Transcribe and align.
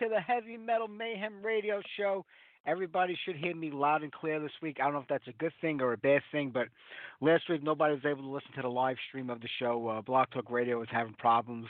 to 0.00 0.08
the 0.08 0.20
Heavy 0.20 0.56
Metal 0.56 0.88
Mayhem 0.88 1.42
Radio 1.44 1.82
Show. 1.98 2.24
Everybody 2.64 3.18
should 3.22 3.36
hear 3.36 3.54
me 3.54 3.70
loud 3.70 4.02
and 4.02 4.10
clear 4.10 4.40
this 4.40 4.50
week. 4.62 4.78
I 4.80 4.84
don't 4.84 4.94
know 4.94 5.00
if 5.00 5.08
that's 5.08 5.28
a 5.28 5.32
good 5.32 5.52
thing 5.60 5.82
or 5.82 5.92
a 5.92 5.98
bad 5.98 6.22
thing, 6.32 6.50
but 6.54 6.68
last 7.20 7.42
week 7.50 7.62
nobody 7.62 7.92
was 7.92 8.04
able 8.06 8.22
to 8.22 8.28
listen 8.30 8.50
to 8.56 8.62
the 8.62 8.68
live 8.68 8.96
stream 9.08 9.28
of 9.28 9.42
the 9.42 9.48
show. 9.58 9.88
Uh, 9.88 10.00
Blog 10.00 10.28
Talk 10.30 10.50
Radio 10.50 10.78
was 10.78 10.88
having 10.90 11.12
problems. 11.18 11.66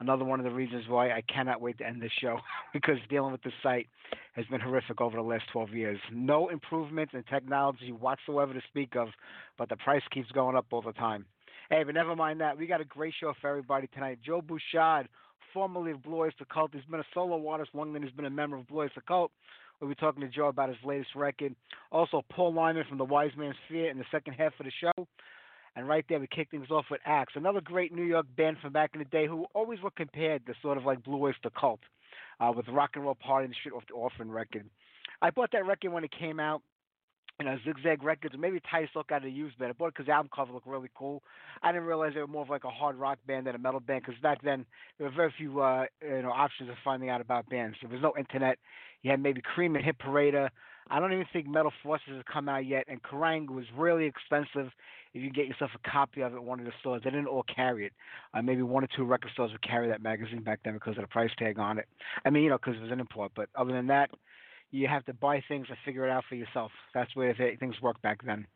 Another 0.00 0.22
one 0.22 0.38
of 0.38 0.44
the 0.44 0.50
reasons 0.50 0.84
why 0.86 1.12
I 1.12 1.22
cannot 1.32 1.62
wait 1.62 1.78
to 1.78 1.86
end 1.86 2.02
this 2.02 2.12
show 2.20 2.40
because 2.74 2.98
dealing 3.08 3.32
with 3.32 3.42
the 3.42 3.52
site 3.62 3.86
has 4.34 4.44
been 4.46 4.60
horrific 4.60 5.00
over 5.00 5.16
the 5.16 5.22
last 5.22 5.44
12 5.50 5.70
years. 5.70 5.98
No 6.12 6.50
improvements 6.50 7.14
in 7.14 7.22
technology 7.22 7.90
whatsoever 7.90 8.52
to 8.52 8.60
speak 8.68 8.96
of, 8.96 9.08
but 9.56 9.70
the 9.70 9.76
price 9.76 10.02
keeps 10.10 10.30
going 10.32 10.56
up 10.56 10.66
all 10.72 10.82
the 10.82 10.92
time. 10.92 11.24
Hey, 11.70 11.84
but 11.84 11.94
never 11.94 12.14
mind 12.14 12.42
that. 12.42 12.58
We 12.58 12.66
got 12.66 12.82
a 12.82 12.84
great 12.84 13.14
show 13.18 13.32
for 13.40 13.48
everybody 13.48 13.86
tonight. 13.94 14.18
Joe 14.22 14.42
Bouchard 14.42 15.08
formerly 15.52 15.92
of 15.92 16.02
Blue 16.02 16.18
Oyster 16.18 16.44
Cult. 16.44 16.70
He's 16.72 16.84
been 16.90 17.00
a 17.00 17.04
solo 17.14 17.48
artist 17.48 17.70
longer 17.74 17.94
than 17.94 18.02
he's 18.02 18.12
been 18.12 18.26
a 18.26 18.30
member 18.30 18.56
of 18.56 18.66
Blue 18.68 18.80
Oyster 18.80 19.02
Cult. 19.06 19.30
We'll 19.80 19.88
be 19.88 19.96
talking 19.96 20.20
to 20.20 20.28
Joe 20.28 20.48
about 20.48 20.68
his 20.68 20.78
latest 20.84 21.10
record. 21.14 21.54
Also, 21.90 22.22
Paul 22.30 22.54
Lieman 22.54 22.88
from 22.88 22.98
the 22.98 23.04
Wise 23.04 23.32
Man's 23.36 23.56
Fear 23.68 23.90
in 23.90 23.98
the 23.98 24.04
second 24.10 24.34
half 24.34 24.52
of 24.60 24.66
the 24.66 24.72
show. 24.80 25.06
And 25.74 25.88
right 25.88 26.04
there, 26.08 26.20
we 26.20 26.26
kick 26.26 26.50
things 26.50 26.70
off 26.70 26.84
with 26.90 27.00
Axe, 27.06 27.32
another 27.34 27.60
great 27.60 27.94
New 27.94 28.04
York 28.04 28.26
band 28.36 28.58
from 28.60 28.72
back 28.72 28.90
in 28.92 28.98
the 28.98 29.06
day 29.06 29.26
who 29.26 29.46
always 29.54 29.80
were 29.80 29.90
compared 29.90 30.44
to 30.46 30.54
sort 30.60 30.76
of 30.76 30.84
like 30.84 31.02
Blue 31.02 31.20
Oyster 31.20 31.50
Cult 31.58 31.80
uh, 32.40 32.52
with 32.54 32.68
Rock 32.68 32.90
and 32.94 33.04
Roll 33.04 33.14
Party 33.14 33.46
and 33.46 33.56
shit 33.64 33.72
off 33.72 33.84
the 33.88 33.94
Offering 33.94 34.30
record. 34.30 34.68
I 35.22 35.30
bought 35.30 35.50
that 35.52 35.66
record 35.66 35.92
when 35.92 36.04
it 36.04 36.12
came 36.18 36.38
out 36.38 36.62
you 37.38 37.46
know, 37.46 37.56
Zigzag 37.64 38.02
Records, 38.02 38.34
maybe 38.38 38.60
out 38.72 39.10
of 39.10 39.22
the 39.22 39.30
used 39.30 39.58
band. 39.58 39.70
I 39.70 39.72
bought 39.72 39.94
because 39.94 40.06
the 40.06 40.12
album 40.12 40.30
cover 40.34 40.52
looked 40.52 40.66
really 40.66 40.90
cool. 40.94 41.22
I 41.62 41.72
didn't 41.72 41.86
realize 41.86 42.12
they 42.14 42.20
were 42.20 42.26
more 42.26 42.42
of 42.42 42.50
like 42.50 42.64
a 42.64 42.70
hard 42.70 42.96
rock 42.96 43.18
band 43.26 43.46
than 43.46 43.54
a 43.54 43.58
metal 43.58 43.80
band 43.80 44.02
because 44.06 44.20
back 44.20 44.42
then 44.42 44.64
there 44.98 45.08
were 45.08 45.14
very 45.14 45.34
few, 45.36 45.60
uh, 45.60 45.86
you 46.02 46.22
know, 46.22 46.30
options 46.30 46.70
of 46.70 46.76
finding 46.84 47.08
out 47.08 47.20
about 47.20 47.48
bands. 47.48 47.76
There 47.80 47.90
was 47.90 48.02
no 48.02 48.14
internet. 48.18 48.58
You 49.02 49.10
had 49.10 49.20
maybe 49.20 49.42
Creem 49.42 49.74
and 49.74 49.84
Hit 49.84 49.98
Parader. 49.98 50.48
I 50.90 51.00
don't 51.00 51.12
even 51.12 51.26
think 51.32 51.46
Metal 51.46 51.72
Forces 51.82 52.08
has 52.08 52.22
come 52.30 52.48
out 52.48 52.66
yet, 52.66 52.84
and 52.88 53.02
Kerrang 53.02 53.48
was 53.48 53.64
really 53.76 54.04
expensive. 54.04 54.70
If 55.14 55.22
you 55.22 55.30
get 55.30 55.46
yourself 55.46 55.70
a 55.74 55.90
copy 55.90 56.22
of 56.22 56.34
it 56.34 56.42
one 56.42 56.58
of 56.58 56.66
the 56.66 56.72
stores, 56.80 57.02
they 57.04 57.10
didn't 57.10 57.28
all 57.28 57.44
carry 57.44 57.86
it. 57.86 57.92
Uh, 58.34 58.42
maybe 58.42 58.62
one 58.62 58.84
or 58.84 58.88
two 58.96 59.04
record 59.04 59.30
stores 59.32 59.52
would 59.52 59.62
carry 59.62 59.88
that 59.88 60.02
magazine 60.02 60.42
back 60.42 60.60
then 60.64 60.74
because 60.74 60.96
of 60.96 61.02
the 61.02 61.08
price 61.08 61.30
tag 61.38 61.58
on 61.58 61.78
it. 61.78 61.86
I 62.24 62.30
mean, 62.30 62.44
you 62.44 62.50
know, 62.50 62.58
because 62.58 62.76
it 62.76 62.82
was 62.82 62.90
an 62.90 63.00
import. 63.00 63.32
But 63.34 63.48
other 63.54 63.72
than 63.72 63.86
that, 63.88 64.10
you 64.72 64.88
have 64.88 65.04
to 65.04 65.14
buy 65.14 65.42
things 65.46 65.66
and 65.68 65.78
figure 65.84 66.06
it 66.06 66.10
out 66.10 66.24
for 66.28 66.34
yourself. 66.34 66.72
That's 66.94 67.14
where 67.14 67.34
things 67.60 67.76
worked 67.80 68.02
back 68.02 68.24
then. 68.24 68.46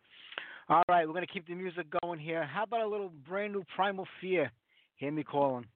All 0.68 0.82
right, 0.88 1.06
we're 1.06 1.12
going 1.12 1.26
to 1.26 1.32
keep 1.32 1.46
the 1.46 1.54
music 1.54 1.86
going 2.02 2.18
here. 2.18 2.44
How 2.44 2.64
about 2.64 2.80
a 2.80 2.88
little 2.88 3.12
brand 3.28 3.52
new 3.52 3.62
Primal 3.76 4.06
Fear? 4.20 4.50
Hear 4.96 5.12
me 5.12 5.22
calling. 5.22 5.66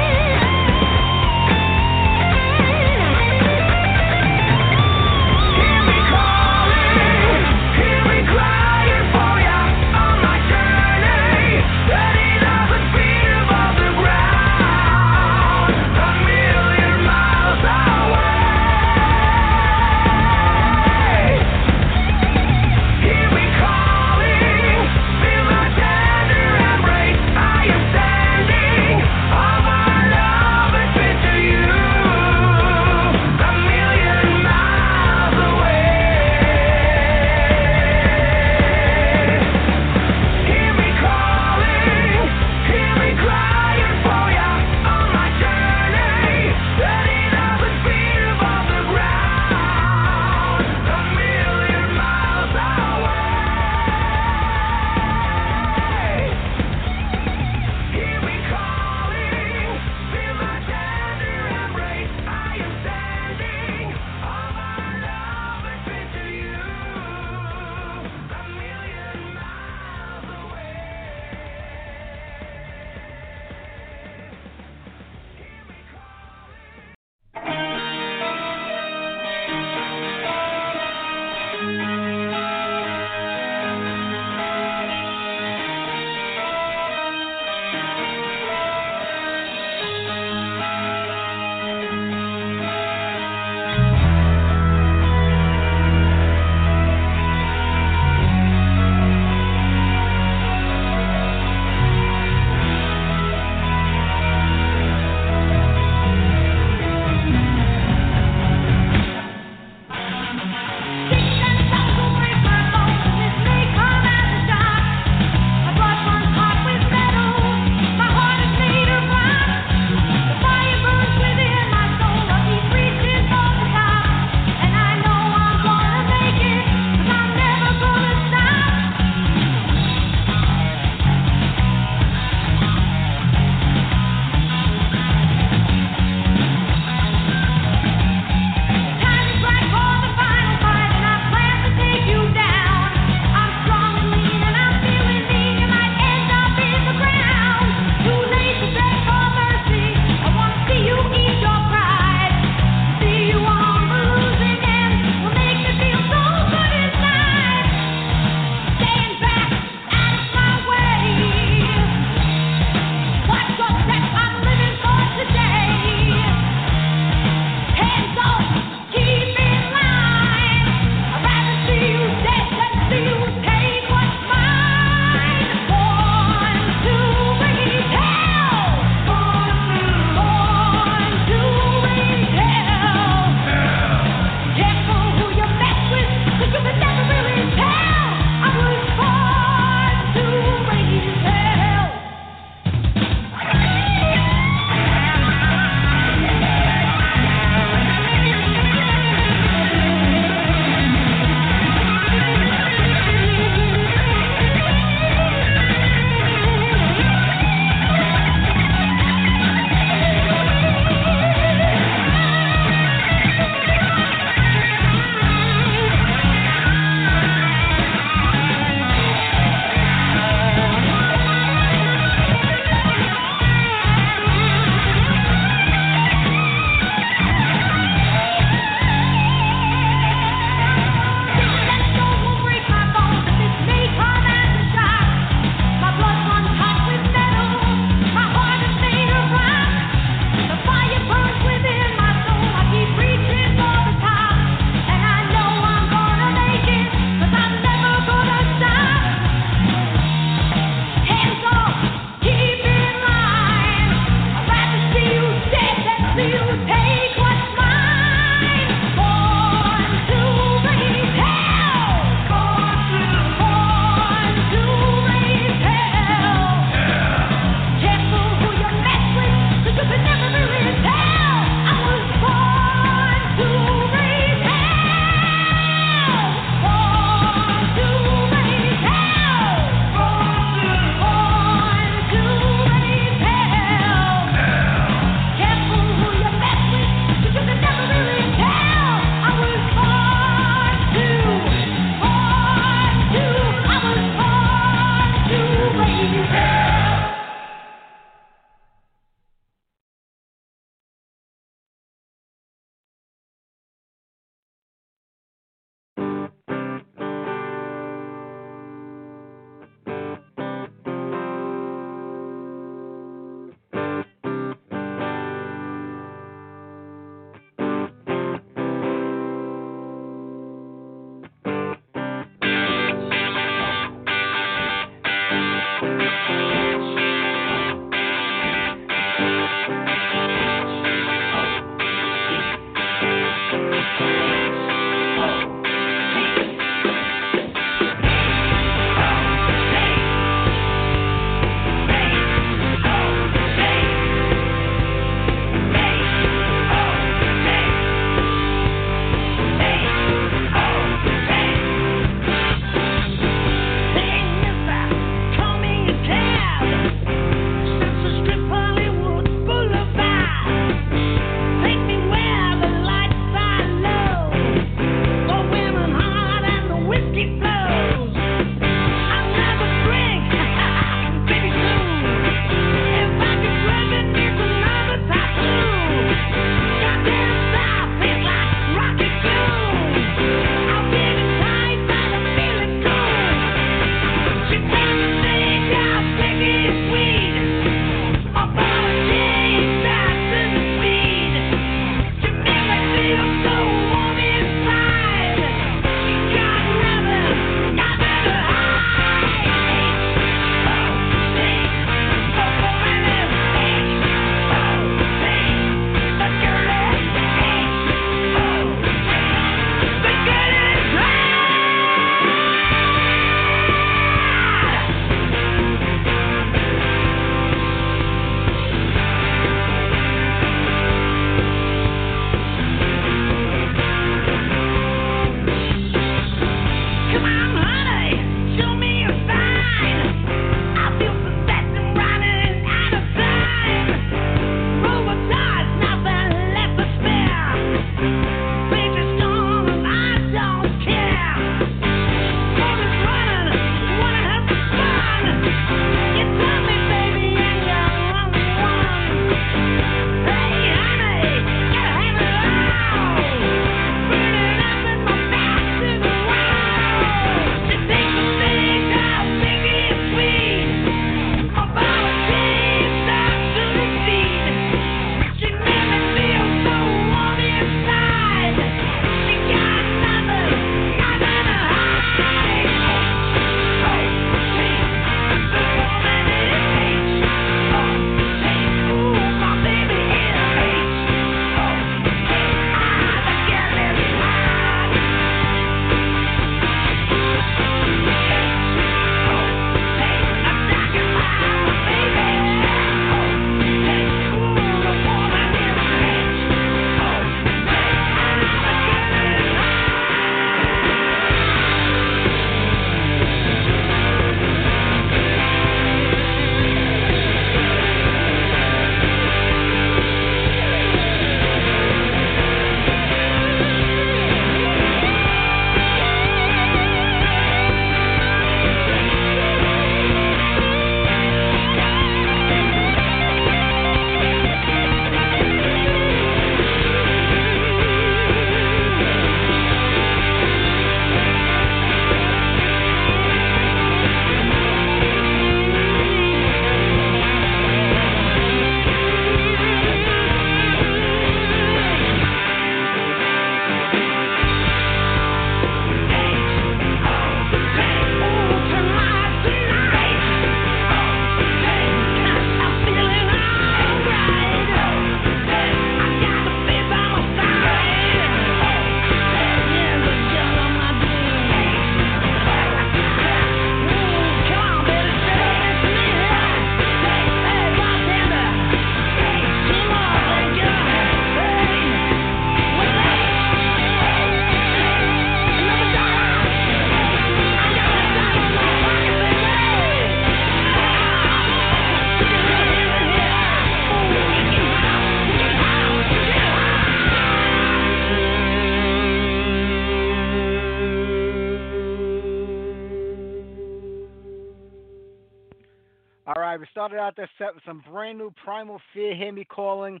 Started 596.90 597.02
out 597.02 597.16
that 597.16 597.28
set 597.38 597.54
with 597.54 597.62
some 597.64 597.84
brand 597.90 598.18
new 598.18 598.32
Primal 598.44 598.80
Fear, 598.92 599.14
Hear 599.14 599.32
Me 599.32 599.44
Calling. 599.44 600.00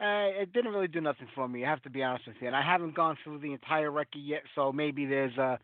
Uh, 0.00 0.32
it 0.40 0.52
didn't 0.54 0.72
really 0.72 0.88
do 0.88 1.00
nothing 1.00 1.26
for 1.34 1.46
me, 1.46 1.64
I 1.66 1.68
have 1.68 1.82
to 1.82 1.90
be 1.90 2.02
honest 2.02 2.26
with 2.26 2.36
you. 2.40 2.46
And 2.46 2.56
I 2.56 2.62
haven't 2.62 2.94
gone 2.94 3.18
through 3.22 3.40
the 3.40 3.52
entire 3.52 3.90
record 3.90 4.22
yet, 4.22 4.40
so 4.54 4.72
maybe 4.72 5.04
there's 5.04 5.36
uh, 5.36 5.58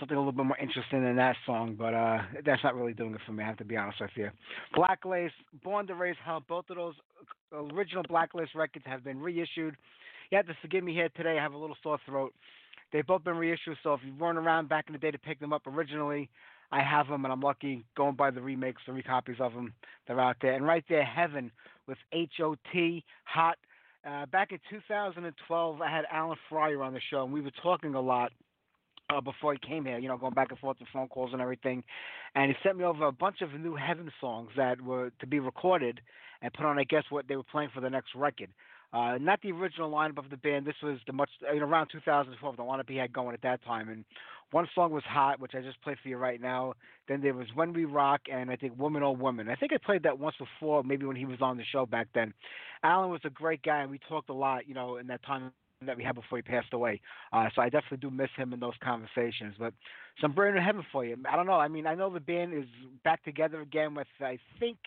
something 0.00 0.16
a 0.16 0.20
little 0.20 0.32
bit 0.32 0.46
more 0.46 0.56
interesting 0.56 1.04
in 1.06 1.16
that 1.16 1.36
song, 1.44 1.76
but 1.78 1.92
uh, 1.92 2.18
that's 2.46 2.64
not 2.64 2.74
really 2.74 2.94
doing 2.94 3.14
it 3.14 3.20
for 3.26 3.32
me, 3.32 3.44
I 3.44 3.46
have 3.46 3.58
to 3.58 3.64
be 3.64 3.76
honest 3.76 4.00
with 4.00 4.10
you. 4.14 4.30
Black 4.74 5.04
Lace, 5.04 5.32
Born 5.62 5.86
to 5.88 5.94
Raise 5.94 6.16
Hell, 6.24 6.42
both 6.48 6.64
of 6.70 6.76
those 6.76 6.94
original 7.52 8.04
Black 8.08 8.34
Lace 8.34 8.48
records 8.54 8.86
have 8.88 9.04
been 9.04 9.20
reissued. 9.20 9.76
You 10.30 10.36
have 10.36 10.46
to 10.46 10.56
forgive 10.62 10.82
me 10.82 10.94
here 10.94 11.10
today, 11.14 11.38
I 11.38 11.42
have 11.42 11.52
a 11.52 11.58
little 11.58 11.76
sore 11.82 11.98
throat. 12.06 12.32
They've 12.92 13.06
both 13.06 13.24
been 13.24 13.36
reissued, 13.36 13.76
so 13.82 13.92
if 13.92 14.00
you 14.06 14.14
weren't 14.14 14.38
around 14.38 14.70
back 14.70 14.84
in 14.86 14.94
the 14.94 14.98
day 14.98 15.10
to 15.10 15.18
pick 15.18 15.40
them 15.40 15.52
up 15.52 15.66
originally, 15.66 16.30
I 16.72 16.82
have 16.82 17.08
them, 17.08 17.24
and 17.24 17.32
I'm 17.32 17.40
lucky 17.40 17.84
going 17.96 18.16
by 18.16 18.30
the 18.30 18.40
remakes, 18.40 18.82
the 18.86 18.92
recopies 18.92 19.40
of 19.40 19.54
them. 19.54 19.72
They're 20.06 20.20
out 20.20 20.36
there. 20.40 20.54
And 20.54 20.64
right 20.66 20.84
there, 20.88 21.04
Heaven 21.04 21.50
with 21.86 21.98
H.O.T. 22.12 23.04
Hot. 23.24 23.56
Uh, 24.06 24.26
back 24.26 24.52
in 24.52 24.58
2012, 24.70 25.80
I 25.80 25.90
had 25.90 26.04
Alan 26.12 26.36
Fryer 26.48 26.82
on 26.82 26.92
the 26.92 27.00
show, 27.10 27.24
and 27.24 27.32
we 27.32 27.40
were 27.40 27.50
talking 27.62 27.94
a 27.94 28.00
lot 28.00 28.32
uh, 29.10 29.20
before 29.20 29.52
he 29.52 29.58
came 29.66 29.84
here, 29.84 29.98
you 29.98 30.08
know, 30.08 30.16
going 30.16 30.34
back 30.34 30.50
and 30.50 30.58
forth 30.58 30.78
with 30.78 30.88
phone 30.92 31.08
calls 31.08 31.30
and 31.32 31.42
everything. 31.42 31.82
And 32.34 32.50
he 32.50 32.56
sent 32.62 32.76
me 32.76 32.84
over 32.84 33.06
a 33.06 33.12
bunch 33.12 33.40
of 33.40 33.52
new 33.58 33.74
Heaven 33.74 34.10
songs 34.20 34.50
that 34.56 34.80
were 34.80 35.10
to 35.20 35.26
be 35.26 35.38
recorded 35.38 36.00
and 36.42 36.52
put 36.52 36.66
on, 36.66 36.78
I 36.78 36.84
guess, 36.84 37.04
what 37.10 37.28
they 37.28 37.36
were 37.36 37.42
playing 37.42 37.70
for 37.74 37.80
the 37.80 37.90
next 37.90 38.14
record. 38.14 38.48
Uh, 38.96 39.18
not 39.18 39.42
the 39.42 39.52
original 39.52 39.90
lineup 39.90 40.16
of 40.16 40.30
the 40.30 40.38
band. 40.38 40.64
This 40.64 40.76
was 40.82 40.98
the 41.06 41.12
much 41.12 41.28
you 41.52 41.60
know, 41.60 41.66
around 41.66 41.88
2012, 41.92 42.56
the 42.56 42.62
lineup 42.62 42.88
he 42.88 42.96
had 42.96 43.12
going 43.12 43.34
at 43.34 43.42
that 43.42 43.62
time. 43.62 43.90
And 43.90 44.06
one 44.52 44.66
song 44.74 44.90
was 44.90 45.02
Hot, 45.06 45.38
which 45.38 45.52
I 45.54 45.60
just 45.60 45.82
played 45.82 45.98
for 46.02 46.08
you 46.08 46.16
right 46.16 46.40
now. 46.40 46.72
Then 47.06 47.20
there 47.20 47.34
was 47.34 47.46
When 47.54 47.74
We 47.74 47.84
Rock, 47.84 48.22
and 48.32 48.50
I 48.50 48.56
think 48.56 48.78
Woman 48.78 49.02
Oh 49.02 49.12
Woman. 49.12 49.50
I 49.50 49.54
think 49.54 49.72
I 49.74 49.76
played 49.84 50.02
that 50.04 50.18
once 50.18 50.36
before, 50.38 50.82
maybe 50.82 51.04
when 51.04 51.16
he 51.16 51.26
was 51.26 51.42
on 51.42 51.58
the 51.58 51.64
show 51.64 51.84
back 51.84 52.08
then. 52.14 52.32
Alan 52.82 53.10
was 53.10 53.20
a 53.24 53.30
great 53.30 53.62
guy, 53.62 53.82
and 53.82 53.90
we 53.90 54.00
talked 54.08 54.30
a 54.30 54.34
lot, 54.34 54.66
you 54.66 54.72
know, 54.72 54.96
in 54.96 55.06
that 55.08 55.22
time 55.26 55.52
that 55.84 55.98
we 55.98 56.02
had 56.02 56.14
before 56.14 56.38
he 56.38 56.42
passed 56.42 56.72
away. 56.72 57.02
Uh, 57.34 57.50
so 57.54 57.60
I 57.60 57.68
definitely 57.68 57.98
do 57.98 58.10
miss 58.10 58.30
him 58.34 58.54
in 58.54 58.60
those 58.60 58.72
conversations. 58.82 59.56
But 59.58 59.74
some 60.22 60.32
brand 60.32 60.56
new 60.56 60.62
heaven 60.62 60.86
for 60.90 61.04
you. 61.04 61.18
I 61.30 61.36
don't 61.36 61.46
know. 61.46 61.52
I 61.52 61.68
mean, 61.68 61.86
I 61.86 61.94
know 61.94 62.08
the 62.08 62.18
band 62.18 62.54
is 62.54 62.64
back 63.04 63.22
together 63.24 63.60
again 63.60 63.94
with 63.94 64.06
I 64.20 64.38
think 64.58 64.78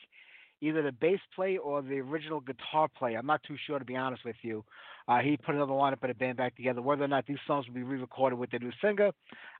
either 0.61 0.81
the 0.81 0.91
bass 0.91 1.19
player 1.35 1.59
or 1.59 1.81
the 1.81 1.99
original 1.99 2.39
guitar 2.39 2.87
player. 2.87 3.17
I'm 3.17 3.25
not 3.25 3.41
too 3.43 3.55
sure 3.65 3.79
to 3.79 3.85
be 3.85 3.95
honest 3.95 4.25
with 4.25 4.35
you. 4.41 4.63
Uh, 5.07 5.19
he 5.19 5.37
put 5.37 5.55
another 5.55 5.71
lineup 5.71 6.03
of 6.03 6.09
the 6.09 6.13
band 6.13 6.37
back 6.37 6.55
together. 6.55 6.81
Whether 6.81 7.03
or 7.03 7.07
not 7.07 7.25
these 7.25 7.37
songs 7.47 7.67
will 7.67 7.73
be 7.73 7.83
re-recorded 7.83 8.37
with 8.37 8.51
the 8.51 8.59
new 8.59 8.71
singer, 8.81 9.11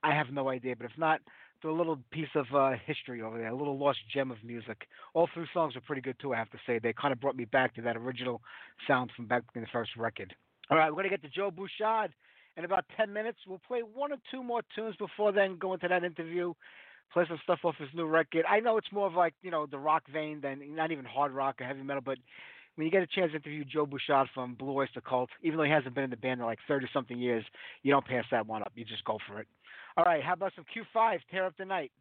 I 0.03 0.13
have 0.13 0.27
no 0.31 0.49
idea. 0.49 0.75
But 0.75 0.85
if 0.85 0.97
not, 0.97 1.21
it's 1.55 1.65
a 1.65 1.71
little 1.71 1.97
piece 2.12 2.29
of 2.35 2.45
uh, 2.55 2.71
history 2.85 3.21
over 3.21 3.38
there, 3.38 3.47
a 3.47 3.55
little 3.55 3.77
lost 3.77 3.99
gem 4.13 4.31
of 4.31 4.38
music. 4.43 4.88
All 5.13 5.27
three 5.33 5.47
songs 5.53 5.75
are 5.75 5.81
pretty 5.81 6.01
good 6.01 6.15
too, 6.21 6.33
I 6.33 6.38
have 6.38 6.49
to 6.51 6.57
say. 6.65 6.79
They 6.79 6.93
kind 6.93 7.12
of 7.12 7.19
brought 7.19 7.35
me 7.35 7.45
back 7.45 7.75
to 7.75 7.81
that 7.81 7.97
original 7.97 8.41
sound 8.88 9.12
from 9.15 9.25
back 9.25 9.43
in 9.55 9.62
the 9.62 9.67
first 9.73 9.91
record. 9.97 10.33
All 10.69 10.77
right, 10.77 10.89
we're 10.89 11.03
going 11.03 11.09
to 11.09 11.17
get 11.17 11.21
to 11.23 11.29
Joe 11.29 11.51
Bouchard 11.51 12.13
in 12.55 12.63
about 12.63 12.85
10 12.95 13.12
minutes. 13.12 13.39
We'll 13.47 13.62
play 13.67 13.81
one 13.81 14.12
or 14.12 14.17
two 14.31 14.43
more 14.43 14.62
tunes 14.75 14.95
before 14.97 15.31
then 15.31 15.57
go 15.57 15.73
into 15.73 15.88
that 15.88 16.03
interview, 16.03 16.53
play 17.13 17.26
some 17.28 17.39
stuff 17.43 17.60
off 17.63 17.76
his 17.78 17.89
new 17.93 18.06
record. 18.06 18.45
I 18.50 18.60
know 18.60 18.78
it's 18.78 18.91
more 18.91 19.08
of 19.08 19.13
like, 19.13 19.34
you 19.41 19.52
know, 19.52 19.65
the 19.65 19.80
rock 19.80 20.04
vein 20.12 20.41
than 20.41 20.76
not 20.76 20.91
even 20.91 21.06
hard 21.06 21.32
rock 21.32 21.56
or 21.60 21.65
heavy 21.65 21.84
metal, 21.84 22.04
but 22.06 22.17
when 22.76 22.86
you 22.86 22.91
get 22.91 23.02
a 23.02 23.08
chance 23.08 23.32
to 23.32 23.38
interview 23.38 23.65
Joe 23.65 23.86
Bouchard 23.86 24.30
from 24.34 24.56
Blue 24.56 24.74
Oyster 24.74 25.02
Cult, 25.02 25.30
even 25.43 25.58
though 25.58 25.63
he 25.63 25.72
hasn't 25.72 25.95
been 25.95 26.06
in 26.06 26.10
the 26.10 26.17
band 26.17 26.39
in 26.39 26.45
like 26.45 26.60
30 26.67 26.88
something 26.93 27.17
years, 27.17 27.43
you 27.84 27.91
don't 27.91 28.06
pass 28.06 28.24
that 28.32 28.48
one 28.48 28.62
up. 28.62 28.72
You 28.76 28.86
just 28.86 29.04
go 29.04 29.17
for 29.28 29.39
it. 29.39 29.48
All 29.98 30.06
right, 30.06 30.24
how 30.24 30.34
about 30.34 30.54
some 30.56 30.65
Q5, 30.65 31.19
Tear 31.30 31.45
Up 31.45 31.54
the 31.58 31.65
Night? 31.65 31.91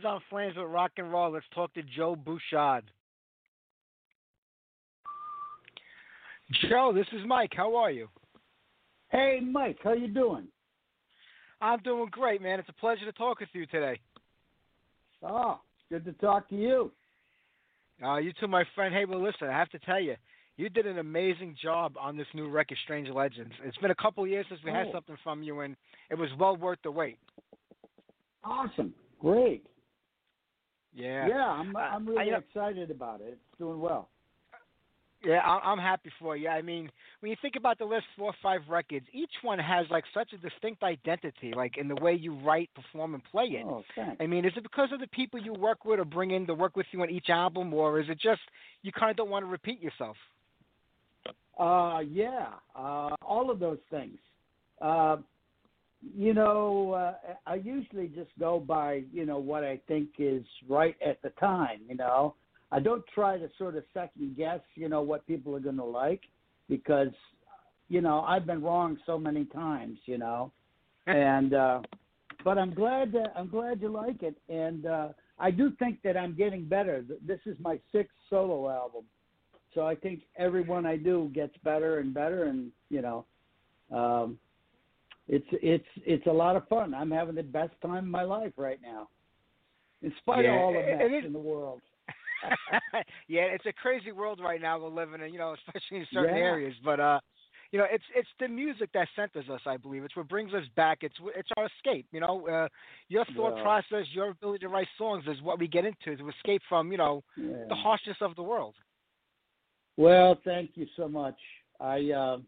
Cult. 0.00 0.02
Cities 0.02 0.04
on 0.04 0.20
Flames 0.30 0.56
with 0.56 0.70
rock 0.70 0.92
and 0.96 1.12
roll. 1.12 1.32
Let's 1.32 1.46
talk 1.54 1.72
to 1.74 1.82
Joe 1.82 2.16
Bouchard. 2.16 2.84
Joe, 6.68 6.92
this 6.94 7.06
is 7.12 7.26
Mike. 7.26 7.52
How 7.56 7.74
are 7.76 7.90
you? 7.90 8.08
Hey, 9.10 9.40
Mike. 9.42 9.78
How 9.82 9.94
you 9.94 10.08
doing? 10.08 10.46
I'm 11.60 11.80
doing 11.80 12.08
great, 12.10 12.42
man. 12.42 12.58
It's 12.58 12.68
a 12.68 12.74
pleasure 12.74 13.04
to 13.04 13.12
talk 13.12 13.40
with 13.40 13.48
you 13.52 13.66
today. 13.66 14.00
Oh, 15.22 15.60
good 15.88 16.04
to 16.04 16.12
talk 16.14 16.48
to 16.50 16.56
you. 16.56 16.90
Uh, 18.04 18.16
you 18.16 18.32
too, 18.38 18.48
my 18.48 18.64
friend. 18.74 18.92
Hey, 18.94 19.04
well, 19.04 19.22
listen, 19.22 19.48
I 19.48 19.56
have 19.56 19.70
to 19.70 19.78
tell 19.80 20.00
you, 20.00 20.16
you 20.56 20.68
did 20.68 20.86
an 20.86 20.98
amazing 20.98 21.56
job 21.62 21.94
on 21.98 22.16
this 22.16 22.26
new 22.34 22.48
record, 22.48 22.76
Strange 22.84 23.08
Legends. 23.08 23.52
It's 23.64 23.76
been 23.78 23.92
a 23.92 23.96
couple 23.96 24.26
years 24.26 24.44
since 24.48 24.60
we 24.64 24.70
oh. 24.70 24.74
had 24.74 24.86
something 24.92 25.16
from 25.22 25.42
you, 25.42 25.60
and 25.60 25.76
it 26.10 26.16
was 26.16 26.28
well 26.38 26.56
worth 26.56 26.78
the 26.82 26.90
wait. 26.90 27.18
Awesome. 28.44 28.92
Great. 29.20 29.64
Yeah. 30.94 31.26
Yeah, 31.28 31.48
I'm 31.48 31.76
I'm 31.76 32.06
really 32.06 32.32
I, 32.32 32.38
excited 32.38 32.90
about 32.90 33.20
it. 33.20 33.28
It's 33.32 33.58
doing 33.58 33.80
well. 33.80 34.08
Yeah, 35.24 35.40
I'm 35.40 35.78
happy 35.78 36.10
for 36.18 36.36
you. 36.36 36.48
I 36.48 36.62
mean, 36.62 36.90
when 37.20 37.30
you 37.30 37.36
think 37.40 37.54
about 37.56 37.78
the 37.78 37.84
list, 37.84 38.06
four 38.18 38.30
or 38.30 38.34
five 38.42 38.62
records, 38.68 39.06
each 39.12 39.30
one 39.42 39.58
has 39.60 39.86
like 39.88 40.02
such 40.12 40.32
a 40.32 40.36
distinct 40.36 40.82
identity, 40.82 41.52
like 41.54 41.76
in 41.76 41.86
the 41.86 41.94
way 41.94 42.14
you 42.14 42.34
write, 42.40 42.70
perform, 42.74 43.14
and 43.14 43.22
play 43.30 43.44
it. 43.44 43.64
Oh, 43.64 43.84
thanks. 43.94 44.16
I 44.18 44.26
mean, 44.26 44.44
is 44.44 44.52
it 44.56 44.64
because 44.64 44.88
of 44.92 44.98
the 44.98 45.06
people 45.08 45.40
you 45.40 45.52
work 45.52 45.84
with 45.84 46.00
or 46.00 46.04
bring 46.04 46.32
in 46.32 46.44
to 46.48 46.54
work 46.54 46.76
with 46.76 46.86
you 46.90 47.00
on 47.02 47.10
each 47.10 47.28
album, 47.28 47.72
or 47.72 48.00
is 48.00 48.08
it 48.08 48.18
just 48.20 48.40
you 48.82 48.90
kind 48.90 49.12
of 49.12 49.16
don't 49.16 49.30
want 49.30 49.44
to 49.44 49.50
repeat 49.50 49.80
yourself? 49.80 50.16
Uh, 51.56 52.00
yeah, 52.00 52.48
uh, 52.74 53.10
all 53.24 53.48
of 53.50 53.60
those 53.60 53.78
things. 53.90 54.18
Uh, 54.80 55.18
you 56.16 56.34
know, 56.34 56.92
uh, 56.92 57.34
I 57.46 57.56
usually 57.56 58.08
just 58.08 58.30
go 58.38 58.60
by 58.60 59.02
you 59.12 59.24
know 59.24 59.38
what 59.38 59.64
I 59.64 59.80
think 59.88 60.08
is 60.18 60.44
right 60.68 60.96
at 61.04 61.22
the 61.22 61.30
time. 61.30 61.80
You 61.88 61.96
know, 61.96 62.34
I 62.72 62.80
don't 62.80 63.04
try 63.14 63.36
to 63.36 63.48
sort 63.58 63.76
of 63.76 63.84
second 63.92 64.34
guess, 64.36 64.60
you 64.74 64.88
know, 64.88 65.02
what 65.02 65.26
people 65.26 65.54
are 65.54 65.60
going 65.60 65.76
to 65.76 65.84
like 65.84 66.22
because, 66.70 67.12
you 67.90 68.00
know, 68.00 68.20
I've 68.22 68.46
been 68.46 68.62
wrong 68.62 68.96
so 69.04 69.18
many 69.18 69.44
times, 69.44 69.98
you 70.06 70.16
know, 70.16 70.50
and 71.06 71.52
uh, 71.52 71.80
but 72.42 72.56
I'm 72.56 72.72
glad 72.72 73.12
that 73.12 73.34
I'm 73.36 73.48
glad 73.48 73.82
you 73.82 73.88
like 73.88 74.22
it, 74.22 74.36
and 74.48 74.86
uh, 74.86 75.08
I 75.38 75.50
do 75.50 75.72
think 75.78 76.00
that 76.02 76.16
I'm 76.16 76.34
getting 76.34 76.64
better. 76.64 77.04
This 77.26 77.40
is 77.44 77.56
my 77.60 77.78
sixth 77.92 78.14
solo 78.30 78.70
album, 78.70 79.04
so 79.74 79.86
I 79.86 79.94
think 79.94 80.22
every 80.38 80.62
one 80.62 80.86
I 80.86 80.96
do 80.96 81.30
gets 81.34 81.54
better 81.64 81.98
and 81.98 82.14
better, 82.14 82.44
and 82.44 82.70
you 82.88 83.02
know, 83.02 83.24
um, 83.94 84.38
it's 85.28 85.46
it's 85.52 85.86
it's 86.04 86.26
a 86.26 86.32
lot 86.32 86.56
of 86.56 86.66
fun. 86.68 86.94
I'm 86.94 87.10
having 87.10 87.34
the 87.34 87.42
best 87.42 87.72
time 87.80 87.98
of 87.98 88.04
my 88.04 88.22
life 88.22 88.52
right 88.56 88.80
now, 88.82 89.08
in 90.02 90.12
spite 90.18 90.44
yeah, 90.44 90.54
of 90.54 90.60
all 90.60 90.72
the 90.72 90.80
mess 90.80 91.10
it, 91.10 91.24
in 91.24 91.32
the 91.32 91.38
world. 91.38 91.80
yeah, 93.28 93.42
it's 93.42 93.66
a 93.66 93.72
crazy 93.72 94.10
world 94.10 94.40
right 94.42 94.60
now 94.60 94.78
we're 94.80 94.88
living 94.88 95.20
in, 95.20 95.32
you 95.32 95.38
know, 95.38 95.54
especially 95.54 95.98
in 95.98 96.06
certain 96.12 96.36
yeah. 96.36 96.42
areas. 96.42 96.74
But 96.84 96.98
uh, 96.98 97.20
you 97.72 97.78
know, 97.78 97.86
it's 97.90 98.04
it's 98.14 98.28
the 98.38 98.48
music 98.48 98.90
that 98.92 99.08
centers 99.16 99.48
us. 99.48 99.60
I 99.64 99.78
believe 99.78 100.04
it's 100.04 100.14
what 100.14 100.28
brings 100.28 100.52
us 100.52 100.64
back. 100.76 100.98
It's 101.02 101.14
it's 101.34 101.48
our 101.56 101.66
escape. 101.66 102.06
You 102.12 102.20
know, 102.20 102.46
uh, 102.46 102.68
your 103.08 103.24
thought 103.36 103.56
yeah. 103.56 103.62
process, 103.62 104.06
your 104.12 104.30
ability 104.30 104.60
to 104.60 104.68
write 104.68 104.88
songs 104.98 105.24
is 105.26 105.40
what 105.42 105.58
we 105.58 105.68
get 105.68 105.84
into 105.86 106.16
to 106.16 106.28
escape 106.28 106.62
from, 106.68 106.92
you 106.92 106.98
know, 106.98 107.22
yeah. 107.36 107.64
the 107.68 107.74
harshness 107.74 108.18
of 108.20 108.36
the 108.36 108.42
world. 108.42 108.74
Well, 109.96 110.38
thank 110.44 110.72
you 110.74 110.86
so 110.96 111.08
much. 111.08 111.36
I 111.80 112.10
uh, 112.10 112.38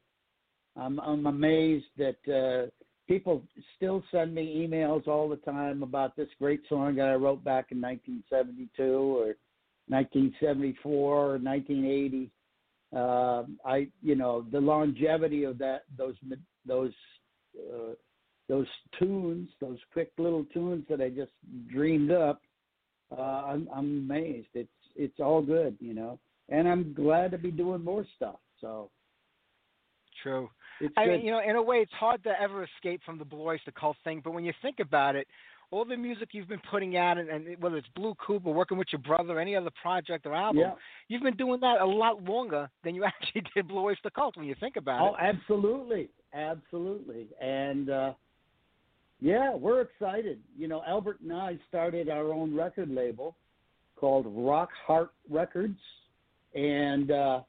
I'm 0.76 0.98
I'm 1.00 1.26
amazed 1.26 1.86
that 1.98 2.16
uh, 2.28 2.70
people 3.06 3.42
still 3.76 4.02
send 4.10 4.34
me 4.34 4.66
emails 4.66 5.06
all 5.06 5.28
the 5.28 5.36
time 5.36 5.82
about 5.82 6.16
this 6.16 6.28
great 6.38 6.62
song 6.68 6.96
that 6.96 7.08
I 7.08 7.14
wrote 7.14 7.44
back 7.44 7.66
in 7.70 7.80
1972 7.80 8.82
or 8.82 9.34
1974 9.88 10.92
or 10.92 11.38
1980. 11.38 12.30
Uh, 12.94 13.42
I, 13.68 13.88
you 14.02 14.14
know, 14.14 14.46
the 14.52 14.60
longevity 14.60 15.44
of 15.44 15.58
that, 15.58 15.82
those, 15.98 16.14
those, 16.64 16.92
uh, 17.58 17.94
those 18.48 18.66
tunes, 18.98 19.48
those 19.60 19.78
quick 19.92 20.12
little 20.16 20.44
tunes 20.54 20.84
that 20.88 21.00
I 21.00 21.08
just 21.08 21.32
dreamed 21.68 22.12
up. 22.12 22.40
Uh, 23.16 23.20
I'm, 23.20 23.68
I'm 23.74 24.08
amazed. 24.10 24.48
It's, 24.54 24.68
it's 24.96 25.18
all 25.18 25.42
good, 25.42 25.76
you 25.80 25.92
know, 25.92 26.18
and 26.48 26.68
I'm 26.68 26.94
glad 26.94 27.32
to 27.32 27.38
be 27.38 27.50
doing 27.50 27.82
more 27.84 28.06
stuff. 28.16 28.36
So. 28.60 28.90
True. 30.24 30.48
It's 30.80 30.92
I 30.96 31.04
good. 31.04 31.12
mean, 31.12 31.26
you 31.26 31.32
know, 31.32 31.40
in 31.46 31.56
a 31.56 31.62
way, 31.62 31.76
it's 31.76 31.92
hard 31.92 32.24
to 32.24 32.30
ever 32.40 32.64
escape 32.64 33.02
from 33.04 33.18
the 33.18 33.24
Blue 33.24 33.42
Oyster 33.42 33.70
Cult 33.70 33.96
thing. 34.02 34.22
But 34.24 34.32
when 34.32 34.42
you 34.42 34.52
think 34.62 34.80
about 34.80 35.14
it, 35.14 35.28
all 35.70 35.84
the 35.84 35.96
music 35.96 36.30
you've 36.32 36.48
been 36.48 36.62
putting 36.70 36.96
out, 36.96 37.18
and, 37.18 37.28
and 37.28 37.62
whether 37.62 37.76
it's 37.76 37.88
Blue 37.94 38.14
Coupe 38.24 38.46
or 38.46 38.54
working 38.54 38.78
with 38.78 38.88
your 38.90 39.02
brother, 39.02 39.36
or 39.36 39.40
any 39.40 39.54
other 39.54 39.70
project 39.82 40.24
or 40.24 40.34
album, 40.34 40.60
yeah. 40.60 40.72
you've 41.08 41.22
been 41.22 41.36
doing 41.36 41.60
that 41.60 41.80
a 41.80 41.86
lot 41.86 42.22
longer 42.24 42.70
than 42.82 42.94
you 42.94 43.04
actually 43.04 43.42
did 43.54 43.68
Blue 43.68 43.82
Oyster 43.82 44.10
Cult. 44.10 44.36
When 44.36 44.46
you 44.46 44.54
think 44.58 44.76
about 44.76 45.02
oh, 45.02 45.14
it. 45.14 45.20
Oh, 45.20 45.26
absolutely, 45.26 46.08
absolutely, 46.32 47.26
and 47.40 47.90
uh, 47.90 48.12
yeah, 49.20 49.54
we're 49.54 49.82
excited. 49.82 50.40
You 50.56 50.68
know, 50.68 50.82
Albert 50.86 51.20
and 51.20 51.32
I 51.32 51.58
started 51.68 52.08
our 52.08 52.32
own 52.32 52.54
record 52.54 52.90
label 52.90 53.36
called 53.96 54.26
Rock 54.28 54.70
Heart 54.86 55.12
Records, 55.28 55.78
and 56.54 57.10
uh, 57.10 57.40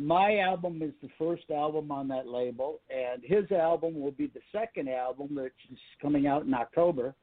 my 0.00 0.38
album 0.38 0.82
is 0.82 0.92
the 1.02 1.08
first 1.18 1.50
album 1.50 1.90
on 1.90 2.08
that 2.08 2.26
label, 2.26 2.80
and 2.90 3.22
his 3.22 3.50
album 3.52 4.00
will 4.00 4.12
be 4.12 4.26
the 4.26 4.40
second 4.52 4.88
album, 4.88 5.34
which 5.34 5.52
is 5.70 5.78
coming 6.02 6.26
out 6.26 6.44
in 6.44 6.54
October 6.54 7.14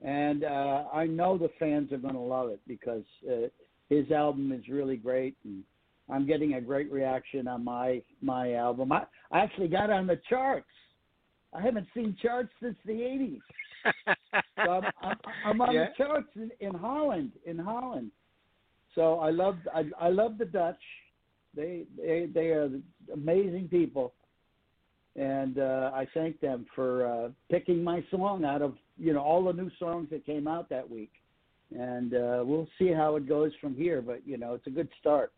and 0.00 0.44
uh, 0.44 0.84
I 0.92 1.06
know 1.06 1.36
the 1.36 1.50
fans 1.58 1.92
are 1.92 1.98
going 1.98 2.14
to 2.14 2.20
love 2.20 2.50
it 2.50 2.60
because 2.66 3.04
uh, 3.28 3.48
his 3.88 4.10
album 4.10 4.52
is 4.52 4.68
really 4.68 4.96
great, 4.96 5.36
and 5.44 5.64
I'm 6.08 6.26
getting 6.26 6.54
a 6.54 6.60
great 6.60 6.90
reaction 6.90 7.48
on 7.48 7.64
my 7.64 8.02
my 8.20 8.54
album. 8.54 8.92
I, 8.92 9.04
I 9.32 9.40
actually 9.40 9.68
got 9.68 9.90
on 9.90 10.06
the 10.06 10.20
charts. 10.28 10.66
I 11.52 11.60
haven't 11.60 11.86
seen 11.94 12.16
charts 12.22 12.50
since 12.62 12.76
the 12.86 12.92
'80s. 12.92 13.40
so 14.64 14.70
I'm, 14.70 14.84
I'm, 15.02 15.16
I'm 15.44 15.60
on 15.60 15.74
yeah. 15.74 15.86
the 15.86 16.04
charts 16.04 16.28
in, 16.36 16.50
in 16.60 16.74
Holland. 16.74 17.32
In 17.44 17.58
Holland. 17.58 18.12
So 18.94 19.18
I 19.18 19.30
love 19.30 19.56
I, 19.74 19.84
I 20.00 20.10
love 20.10 20.38
the 20.38 20.44
Dutch. 20.44 20.76
They 21.54 21.84
they 21.96 22.26
they 22.32 22.48
are 22.48 22.70
amazing 23.12 23.68
people, 23.68 24.12
and 25.16 25.58
uh, 25.58 25.90
I 25.94 26.06
thank 26.14 26.40
them 26.40 26.66
for 26.74 27.06
uh, 27.06 27.28
picking 27.50 27.82
my 27.82 28.04
song 28.10 28.44
out 28.44 28.62
of 28.62 28.74
you 28.98 29.12
know 29.12 29.20
all 29.20 29.44
the 29.44 29.52
new 29.52 29.70
songs 29.78 30.08
that 30.10 30.24
came 30.26 30.46
out 30.46 30.68
that 30.68 30.88
week, 30.88 31.12
and 31.76 32.14
uh, 32.14 32.42
we'll 32.44 32.68
see 32.78 32.88
how 32.92 33.16
it 33.16 33.28
goes 33.28 33.52
from 33.60 33.74
here. 33.74 34.02
But 34.02 34.26
you 34.26 34.36
know, 34.38 34.54
it's 34.54 34.66
a 34.66 34.70
good 34.70 34.88
start. 35.00 35.32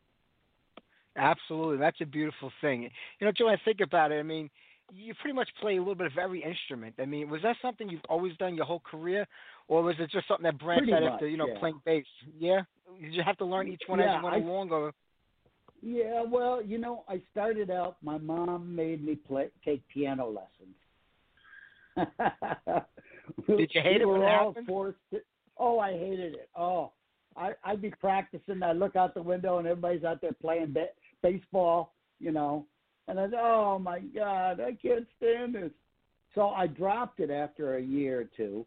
Absolutely, 1.16 1.76
that's 1.78 2.00
a 2.00 2.06
beautiful 2.06 2.52
thing. 2.60 2.82
You 2.82 3.26
know, 3.26 3.32
Joe, 3.32 3.48
I 3.48 3.56
think 3.64 3.80
about 3.80 4.12
it. 4.12 4.16
I 4.20 4.22
mean, 4.22 4.48
you 4.92 5.14
pretty 5.20 5.34
much 5.34 5.48
play 5.60 5.76
a 5.76 5.78
little 5.78 5.94
bit 5.94 6.06
of 6.06 6.18
every 6.18 6.42
instrument. 6.42 6.94
I 6.98 7.04
mean, 7.04 7.28
was 7.28 7.42
that 7.42 7.56
something 7.62 7.88
you've 7.88 8.00
always 8.08 8.36
done 8.36 8.54
your 8.56 8.64
whole 8.64 8.80
career, 8.80 9.26
or 9.68 9.82
was 9.82 9.96
it 9.98 10.10
just 10.10 10.28
something 10.28 10.44
that 10.44 10.58
branched 10.58 10.84
Pretty 10.88 10.92
out 10.94 11.02
much, 11.02 11.12
after 11.14 11.28
you 11.28 11.36
know 11.36 11.48
yeah. 11.48 11.58
playing 11.58 11.80
bass? 11.84 12.04
Yeah, 12.38 12.62
did 13.00 13.12
you 13.12 13.22
have 13.22 13.36
to 13.38 13.44
learn 13.44 13.68
each 13.68 13.82
one 13.86 13.98
Yeah, 13.98 14.14
as 14.14 14.18
you 14.18 14.24
went 14.24 14.36
I- 14.36 14.40
along, 14.40 14.70
or 14.70 14.92
Yeah, 15.82 16.22
well, 16.22 16.62
you 16.62 16.78
know, 16.78 17.04
I 17.08 17.22
started 17.32 17.70
out. 17.70 17.96
My 18.02 18.18
mom 18.18 18.74
made 18.74 19.04
me 19.04 19.14
play 19.16 19.48
take 19.64 19.86
piano 19.88 20.26
lessons. 20.28 20.76
Did 23.46 23.70
you 23.74 23.80
hate 23.80 23.96
we 23.96 24.02
it 24.02 24.06
when 24.06 24.20
were 24.20 24.28
all 24.28 24.48
happened? 24.48 24.66
forced 24.66 24.98
to, 25.12 25.20
oh, 25.58 25.78
I 25.78 25.92
hated 25.92 26.34
it. 26.34 26.48
Oh, 26.56 26.92
I, 27.36 27.52
I'd 27.64 27.82
be 27.82 27.90
practicing. 27.90 28.62
I 28.62 28.72
look 28.72 28.96
out 28.96 29.14
the 29.14 29.22
window 29.22 29.58
and 29.58 29.66
everybody's 29.66 30.04
out 30.04 30.20
there 30.20 30.32
playing 30.32 30.72
ba- 30.72 30.88
baseball, 31.22 31.94
you 32.18 32.32
know, 32.32 32.66
and 33.08 33.18
I 33.18 33.26
oh 33.38 33.78
my 33.78 34.00
God, 34.00 34.60
I 34.60 34.72
can't 34.80 35.06
stand 35.16 35.54
this. 35.54 35.70
So 36.34 36.50
I 36.50 36.66
dropped 36.66 37.20
it 37.20 37.30
after 37.30 37.76
a 37.76 37.82
year 37.82 38.20
or 38.20 38.28
two, 38.36 38.64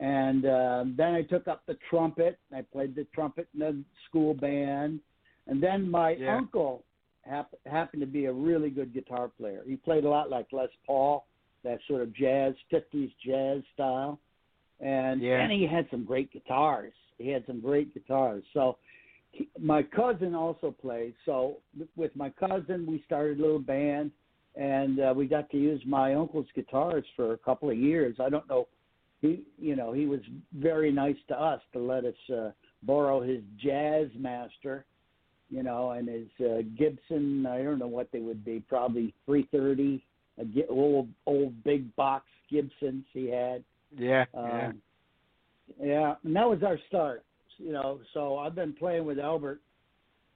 and 0.00 0.44
uh, 0.44 0.84
then 0.96 1.14
I 1.14 1.22
took 1.22 1.46
up 1.46 1.62
the 1.66 1.76
trumpet. 1.88 2.38
I 2.54 2.62
played 2.62 2.96
the 2.96 3.06
trumpet 3.14 3.48
in 3.54 3.60
the 3.60 3.84
school 4.08 4.34
band, 4.34 5.00
and 5.46 5.62
then 5.62 5.90
my 5.90 6.10
Yeah. 6.16 6.36
uncle 6.36 6.84
hap- 7.22 7.54
happened 7.66 8.00
to 8.00 8.06
be 8.06 8.26
a 8.26 8.32
really 8.32 8.70
good 8.70 8.92
guitar 8.92 9.28
player. 9.28 9.62
He 9.66 9.76
played 9.76 10.04
a 10.04 10.08
lot 10.08 10.30
like 10.30 10.52
Les 10.52 10.68
Paul, 10.86 11.26
that 11.62 11.80
sort 11.88 12.02
of 12.02 12.12
jazz, 12.12 12.54
50s 12.70 13.12
jazz 13.18 13.62
style. 13.74 14.20
And 14.80 15.22
Yeah. 15.22 15.40
and 15.40 15.50
he 15.50 15.66
had 15.66 15.88
some 15.90 16.04
great 16.04 16.30
guitars. 16.30 16.92
He 17.18 17.28
had 17.30 17.46
some 17.46 17.60
great 17.60 17.94
guitars. 17.94 18.44
So 18.52 18.78
he, 19.32 19.48
my 19.58 19.82
cousin 19.82 20.34
also 20.34 20.70
plays. 20.70 21.14
So 21.24 21.62
with 21.96 22.14
my 22.14 22.30
cousin, 22.30 22.86
we 22.86 23.00
started 23.02 23.38
a 23.38 23.42
little 23.42 23.58
band, 23.58 24.12
and 24.54 25.00
uh, 25.00 25.14
we 25.16 25.26
got 25.26 25.50
to 25.50 25.58
use 25.58 25.84
my 25.86 26.14
uncle's 26.14 26.50
guitars 26.54 27.04
for 27.16 27.32
a 27.32 27.38
couple 27.38 27.70
of 27.70 27.76
years. 27.76 28.20
I 28.20 28.28
don't 28.28 28.48
know. 28.48 28.68
He, 29.22 29.44
you 29.58 29.76
know, 29.76 29.92
he 29.92 30.06
was 30.06 30.20
very 30.52 30.92
nice 30.92 31.16
to 31.28 31.40
us 31.40 31.62
to 31.72 31.78
let 31.78 32.04
us 32.04 32.30
uh, 32.30 32.52
borrow 32.82 33.20
his 33.22 33.42
Jazz 33.56 34.08
Master, 34.14 34.84
you 35.50 35.62
know, 35.62 35.92
and 35.92 36.08
his 36.08 36.26
uh, 36.40 36.62
Gibson. 36.78 37.46
I 37.46 37.62
don't 37.62 37.78
know 37.78 37.86
what 37.86 38.10
they 38.12 38.20
would 38.20 38.44
be, 38.44 38.60
probably 38.60 39.14
330, 39.26 40.02
a 40.38 40.68
old 40.68 41.08
old 41.26 41.64
big 41.64 41.94
box 41.96 42.26
Gibsons 42.50 43.04
he 43.12 43.28
had. 43.28 43.62
yeah, 43.96 44.24
Um, 44.34 44.46
yeah. 44.46 44.72
Yeah, 45.82 46.14
and 46.22 46.36
that 46.36 46.48
was 46.48 46.62
our 46.62 46.78
start. 46.88 47.24
You 47.58 47.72
know, 47.72 48.00
so 48.14 48.38
I've 48.38 48.54
been 48.54 48.72
playing 48.72 49.04
with 49.04 49.18
Albert, 49.18 49.60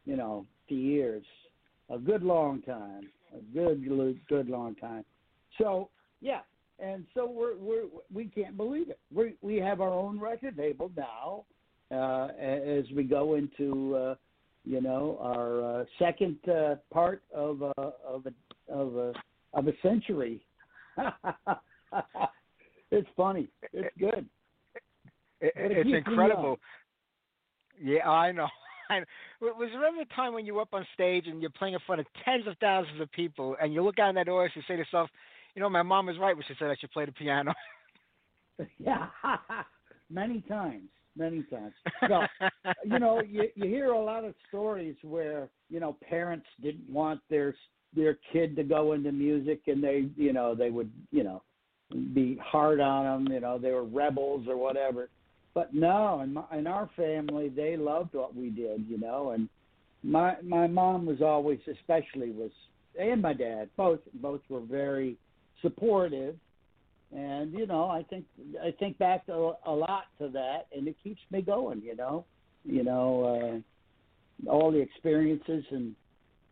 you 0.06 0.16
know, 0.16 0.46
for 0.66 0.74
years, 0.74 1.24
a 1.90 1.98
good 1.98 2.22
long 2.22 2.62
time, 2.62 3.10
a 3.36 3.54
good, 3.54 3.86
good 4.28 4.48
long 4.48 4.74
time. 4.76 5.04
So 5.58 5.90
yeah, 6.20 6.40
and 6.78 7.04
so 7.14 7.30
we're 7.30 7.56
we're 7.56 7.84
we 8.12 8.26
can't 8.26 8.56
believe 8.56 8.90
it. 8.90 8.98
We 9.14 9.34
we 9.42 9.56
have 9.56 9.80
our 9.80 9.92
own 9.92 10.18
record 10.18 10.56
label 10.56 10.90
now, 10.96 11.44
uh, 11.90 12.28
as 12.38 12.84
we 12.94 13.04
go 13.04 13.34
into 13.34 13.96
uh, 13.96 14.14
you 14.64 14.80
know 14.80 15.18
our 15.20 15.80
uh, 15.80 15.84
second 15.98 16.36
uh, 16.48 16.76
part 16.92 17.22
of 17.34 17.62
uh, 17.62 17.72
of 18.06 18.26
a 18.26 18.72
of 18.72 18.96
a 18.96 19.12
of 19.54 19.68
a 19.68 19.72
century. 19.82 20.40
it's 22.90 23.08
funny. 23.16 23.48
It's 23.72 23.94
good. 23.98 24.26
It, 25.40 25.52
it's 25.54 25.90
incredible. 26.06 26.58
Yeah, 27.82 28.08
I 28.08 28.32
know. 28.32 28.48
Was 29.40 29.70
there 29.72 29.84
ever 29.84 30.02
a 30.02 30.14
time 30.16 30.34
when 30.34 30.44
you 30.44 30.54
were 30.54 30.62
up 30.62 30.74
on 30.74 30.86
stage 30.94 31.26
and 31.26 31.40
you're 31.40 31.50
playing 31.50 31.74
in 31.74 31.80
front 31.86 32.00
of 32.00 32.06
tens 32.24 32.46
of 32.46 32.56
thousands 32.58 33.00
of 33.00 33.10
people, 33.12 33.56
and 33.60 33.72
you 33.72 33.82
look 33.82 33.98
out 33.98 34.10
in 34.10 34.14
that 34.16 34.28
audience 34.28 34.52
and 34.54 34.64
say 34.68 34.74
to 34.74 34.78
yourself, 34.78 35.08
"You 35.54 35.62
know, 35.62 35.70
my 35.70 35.82
mom 35.82 36.06
was 36.06 36.18
right 36.18 36.36
when 36.36 36.44
she 36.46 36.54
said 36.58 36.70
I 36.70 36.76
should 36.76 36.90
play 36.90 37.06
the 37.06 37.12
piano." 37.12 37.54
yeah, 38.78 39.06
many 40.10 40.42
times, 40.42 40.88
many 41.16 41.42
times. 41.44 41.74
So, 42.08 42.22
you 42.84 42.98
know, 42.98 43.20
you 43.20 43.48
you 43.54 43.68
hear 43.68 43.92
a 43.92 44.02
lot 44.02 44.24
of 44.24 44.34
stories 44.48 44.96
where 45.02 45.48
you 45.68 45.78
know 45.80 45.96
parents 46.08 46.46
didn't 46.62 46.88
want 46.90 47.20
their 47.28 47.54
their 47.94 48.18
kid 48.32 48.56
to 48.56 48.62
go 48.62 48.92
into 48.92 49.12
music, 49.12 49.62
and 49.66 49.82
they, 49.82 50.08
you 50.16 50.32
know, 50.32 50.54
they 50.54 50.70
would, 50.70 50.90
you 51.10 51.24
know, 51.24 51.42
be 52.14 52.38
hard 52.42 52.80
on 52.80 53.24
them. 53.24 53.32
You 53.32 53.40
know, 53.40 53.58
they 53.58 53.72
were 53.72 53.84
rebels 53.84 54.46
or 54.48 54.56
whatever 54.56 55.08
but 55.54 55.74
no, 55.74 56.20
in 56.20 56.34
my 56.34 56.44
in 56.56 56.66
our 56.66 56.88
family 56.96 57.48
they 57.48 57.76
loved 57.76 58.14
what 58.14 58.34
we 58.34 58.50
did, 58.50 58.86
you 58.88 58.98
know, 58.98 59.30
and 59.30 59.48
my 60.02 60.36
my 60.42 60.66
mom 60.66 61.06
was 61.06 61.20
always 61.20 61.58
especially 61.70 62.30
was 62.30 62.50
and 62.98 63.20
my 63.20 63.32
dad 63.32 63.68
both 63.76 64.00
both 64.14 64.40
were 64.48 64.60
very 64.60 65.16
supportive 65.62 66.36
and 67.14 67.52
you 67.52 67.66
know 67.66 67.84
i 67.84 68.02
think 68.04 68.24
i 68.62 68.72
think 68.78 68.96
back 68.98 69.26
to 69.26 69.52
a 69.66 69.72
lot 69.72 70.04
to 70.18 70.28
that 70.28 70.66
and 70.76 70.86
it 70.86 70.96
keeps 71.02 71.20
me 71.30 71.42
going 71.42 71.80
you 71.82 71.96
know 71.96 72.24
you 72.64 72.82
know 72.84 73.62
uh 74.46 74.50
all 74.50 74.70
the 74.70 74.78
experiences 74.78 75.64
and 75.70 75.94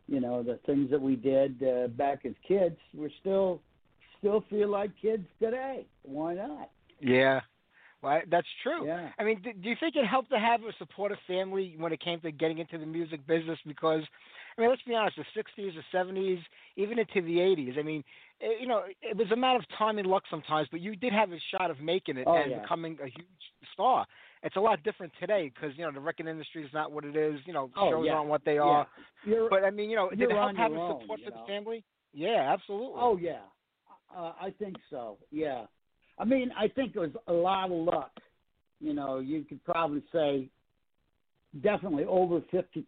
you 0.08 0.20
know 0.20 0.42
the 0.42 0.58
things 0.66 0.90
that 0.90 1.00
we 1.00 1.16
did 1.16 1.62
uh, 1.62 1.88
back 1.88 2.24
as 2.24 2.32
kids 2.46 2.76
we're 2.94 3.10
still 3.20 3.60
still 4.18 4.44
feel 4.50 4.68
like 4.68 4.90
kids 5.00 5.26
today 5.40 5.86
why 6.02 6.34
not 6.34 6.70
yeah 7.00 7.40
Right, 8.00 8.30
that's 8.30 8.46
true. 8.62 8.86
Yeah. 8.86 9.08
I 9.18 9.24
mean, 9.24 9.40
do, 9.42 9.52
do 9.52 9.68
you 9.68 9.74
think 9.80 9.96
it 9.96 10.06
helped 10.06 10.30
to 10.30 10.38
have 10.38 10.60
a 10.60 10.72
supportive 10.78 11.18
family 11.26 11.74
when 11.76 11.92
it 11.92 12.00
came 12.00 12.20
to 12.20 12.30
getting 12.30 12.58
into 12.58 12.78
the 12.78 12.86
music 12.86 13.26
business? 13.26 13.58
Because, 13.66 14.02
I 14.58 14.62
mean, 14.62 14.70
let's 14.70 14.82
be 14.82 14.94
honest, 14.94 15.16
the 15.16 15.40
'60s, 15.40 15.72
the 15.74 15.96
'70s, 15.96 16.40
even 16.76 16.98
into 16.98 17.22
the 17.22 17.36
'80s. 17.38 17.78
I 17.78 17.82
mean, 17.82 18.02
it, 18.40 18.60
you 18.60 18.66
know, 18.66 18.82
it 19.00 19.16
was 19.16 19.30
a 19.32 19.36
matter 19.36 19.58
of 19.58 19.64
time 19.78 19.98
and 19.98 20.06
luck 20.06 20.24
sometimes, 20.30 20.68
but 20.70 20.80
you 20.80 20.96
did 20.96 21.12
have 21.12 21.30
a 21.30 21.38
shot 21.52 21.70
of 21.70 21.80
making 21.80 22.16
it 22.16 22.24
oh, 22.26 22.36
and 22.36 22.50
yeah. 22.50 22.60
becoming 22.60 22.98
a 23.00 23.06
huge 23.06 23.26
star. 23.72 24.04
It's 24.42 24.56
a 24.56 24.60
lot 24.60 24.82
different 24.82 25.12
today 25.20 25.50
because 25.54 25.76
you 25.76 25.84
know 25.84 25.92
the 25.92 26.00
record 26.00 26.26
industry 26.26 26.64
is 26.64 26.70
not 26.74 26.92
what 26.92 27.04
it 27.04 27.16
is. 27.16 27.40
You 27.46 27.52
know, 27.52 27.70
oh, 27.76 27.90
shows 27.90 28.04
yeah. 28.06 28.12
aren't 28.12 28.28
what 28.28 28.44
they 28.44 28.58
are. 28.58 28.86
Yeah. 29.26 29.46
but 29.48 29.64
I 29.64 29.70
mean, 29.70 29.90
you 29.90 29.96
know, 29.96 30.10
did 30.10 30.22
it 30.22 30.30
help 30.30 30.56
having 30.56 30.78
own, 30.78 31.00
support 31.00 31.20
for 31.24 31.30
know? 31.30 31.40
the 31.40 31.46
family? 31.46 31.84
Yeah, 32.12 32.52
absolutely. 32.52 32.96
Oh 32.96 33.16
yeah, 33.16 33.40
uh, 34.16 34.32
I 34.40 34.52
think 34.58 34.76
so. 34.90 35.18
Yeah, 35.30 35.66
I 36.18 36.24
mean, 36.24 36.50
I 36.58 36.68
think 36.68 36.96
it 36.96 36.98
was 36.98 37.10
a 37.26 37.32
lot 37.32 37.70
of 37.70 37.86
luck 37.86 38.10
you 38.80 38.94
know, 38.94 39.18
you 39.18 39.44
could 39.44 39.62
probably 39.64 40.02
say 40.12 40.48
definitely 41.62 42.04
over 42.04 42.40
50% 42.40 42.84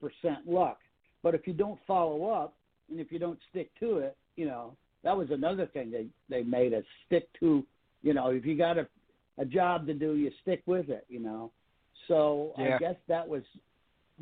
luck. 0.46 0.78
But 1.22 1.34
if 1.34 1.46
you 1.46 1.52
don't 1.52 1.78
follow 1.86 2.30
up 2.30 2.54
and 2.90 3.00
if 3.00 3.12
you 3.12 3.18
don't 3.18 3.38
stick 3.50 3.70
to 3.80 3.98
it, 3.98 4.16
you 4.36 4.46
know, 4.46 4.74
that 5.04 5.16
was 5.16 5.28
another 5.30 5.66
thing 5.66 5.90
they 5.90 6.06
they 6.28 6.42
made 6.42 6.74
us 6.74 6.84
stick 7.06 7.28
to. 7.40 7.64
You 8.02 8.14
know, 8.14 8.28
if 8.28 8.44
you 8.44 8.56
got 8.56 8.78
a 8.78 8.86
a 9.38 9.44
job 9.44 9.86
to 9.86 9.94
do, 9.94 10.14
you 10.14 10.30
stick 10.42 10.62
with 10.66 10.88
it. 10.88 11.06
You 11.08 11.20
know, 11.20 11.50
so 12.08 12.52
yeah. 12.58 12.76
I 12.76 12.78
guess 12.78 12.96
that 13.08 13.26
was 13.26 13.42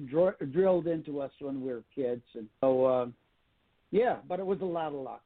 dr- 0.07 0.37
drilled 0.53 0.87
into 0.87 1.21
us 1.21 1.33
when 1.41 1.61
we 1.61 1.73
were 1.73 1.85
kids, 1.95 2.23
and 2.35 2.49
so 2.61 2.85
uh, 2.85 3.07
yeah. 3.91 4.17
But 4.29 4.41
it 4.41 4.47
was 4.47 4.61
a 4.61 4.67
lot 4.67 4.89
of 4.89 5.01
luck 5.01 5.23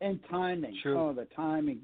and 0.00 0.20
timing. 0.30 0.76
True. 0.82 0.98
Oh, 0.98 1.12
the 1.12 1.26
timing 1.36 1.80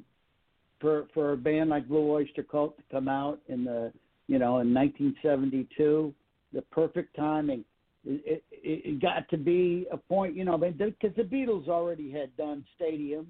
for 0.80 1.06
for 1.14 1.32
a 1.32 1.36
band 1.36 1.70
like 1.70 1.88
Blue 1.88 2.10
Oyster 2.10 2.42
Cult 2.42 2.76
to 2.76 2.82
come 2.90 3.08
out 3.08 3.40
in 3.48 3.64
the 3.64 3.92
you 4.26 4.38
know 4.38 4.58
in 4.58 4.72
1972, 4.72 6.14
the 6.52 6.62
perfect 6.62 7.14
timing. 7.16 7.64
It, 8.04 8.42
it, 8.50 9.02
got 9.02 9.28
to 9.28 9.36
be 9.36 9.86
a 9.92 9.96
point, 9.96 10.34
you 10.34 10.44
know, 10.44 10.56
because 10.56 11.14
the 11.16 11.22
Beatles 11.22 11.68
already 11.68 12.10
had 12.10 12.34
done 12.36 12.64
stadiums, 12.80 13.26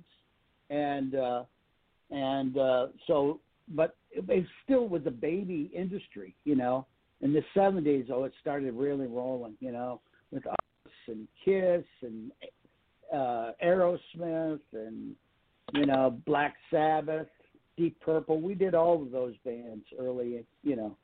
and 0.70 1.16
uh, 1.16 1.42
and 2.10 2.56
uh, 2.56 2.86
so, 3.08 3.40
but 3.68 3.96
it 4.12 4.46
still 4.64 4.88
was 4.88 5.02
a 5.06 5.10
baby 5.10 5.70
industry, 5.74 6.36
you 6.44 6.54
know. 6.54 6.86
In 7.20 7.32
the 7.32 7.42
70s, 7.54 8.10
oh, 8.10 8.24
it 8.24 8.32
started 8.40 8.74
really 8.74 9.06
rolling, 9.06 9.54
you 9.60 9.72
know, 9.72 10.00
with 10.30 10.46
us 10.46 10.56
and 11.08 11.26
Kiss 11.44 11.84
and 12.02 12.30
uh, 13.12 13.52
Aerosmith 13.62 14.60
and 14.72 15.14
you 15.74 15.86
know 15.86 16.18
Black 16.26 16.54
Sabbath 16.70 17.28
Deep 17.76 17.98
Purple. 18.00 18.40
We 18.40 18.54
did 18.54 18.74
all 18.74 19.02
of 19.02 19.10
those 19.10 19.34
bands 19.44 19.84
early, 19.98 20.44
you 20.62 20.76
know, 20.76 20.96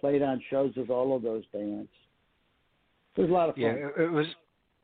played 0.00 0.22
on 0.22 0.42
shows 0.50 0.72
with 0.76 0.90
all 0.90 1.16
of 1.16 1.22
those 1.22 1.44
bands. 1.52 1.88
It 3.16 3.22
was 3.22 3.30
a 3.30 3.32
lot 3.32 3.48
of 3.48 3.54
fun. 3.54 3.64
Yeah, 3.64 4.04
it, 4.04 4.12
was 4.12 4.26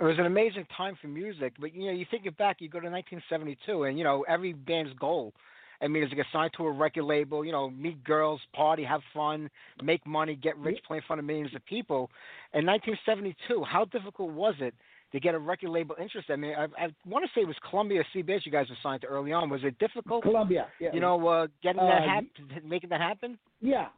it 0.00 0.04
was 0.04 0.18
an 0.18 0.26
amazing 0.26 0.66
time 0.76 0.96
for 1.00 1.08
music. 1.08 1.54
But 1.58 1.74
you 1.74 1.86
know, 1.86 1.92
you 1.92 2.06
think 2.10 2.26
it 2.26 2.36
back, 2.36 2.56
you 2.60 2.68
go 2.68 2.80
to 2.80 2.90
1972, 2.90 3.84
and 3.84 3.98
you 3.98 4.04
know 4.04 4.24
every 4.28 4.52
band's 4.52 4.92
goal. 4.98 5.32
I 5.80 5.88
mean, 5.88 6.02
is 6.02 6.08
to 6.08 6.16
get 6.16 6.24
signed 6.32 6.52
to 6.56 6.64
a 6.64 6.72
record 6.72 7.04
label, 7.04 7.44
you 7.44 7.52
know, 7.52 7.68
meet 7.68 8.02
girls, 8.02 8.40
party, 8.54 8.82
have 8.82 9.02
fun, 9.12 9.50
make 9.82 10.06
money, 10.06 10.34
get 10.34 10.56
rich, 10.56 10.78
play 10.86 10.96
in 10.96 11.02
front 11.06 11.20
of 11.20 11.26
millions 11.26 11.54
of 11.54 11.62
people. 11.66 12.10
In 12.54 12.64
1972, 12.64 13.62
how 13.62 13.84
difficult 13.84 14.32
was 14.32 14.54
it 14.60 14.72
to 15.12 15.20
get 15.20 15.34
a 15.34 15.38
record 15.38 15.70
label 15.70 15.96
interest. 16.00 16.28
I 16.30 16.36
mean, 16.36 16.54
I, 16.56 16.64
I 16.64 16.88
want 17.06 17.24
to 17.24 17.30
say 17.34 17.42
it 17.42 17.46
was 17.46 17.56
Columbia 17.70 18.02
CBS 18.14 18.40
you 18.44 18.52
guys 18.52 18.66
were 18.68 18.76
signed 18.82 19.02
to 19.02 19.06
early 19.06 19.32
on. 19.32 19.48
Was 19.48 19.62
it 19.64 19.78
difficult? 19.78 20.22
Columbia, 20.22 20.66
yeah. 20.80 20.90
You 20.92 21.00
know, 21.00 21.26
uh, 21.26 21.46
getting 21.62 21.80
Uh, 21.80 21.86
that 21.86 22.02
happen, 22.02 22.68
making 22.68 22.90
that 22.90 23.00
happen. 23.00 23.38
Yeah, 23.60 23.88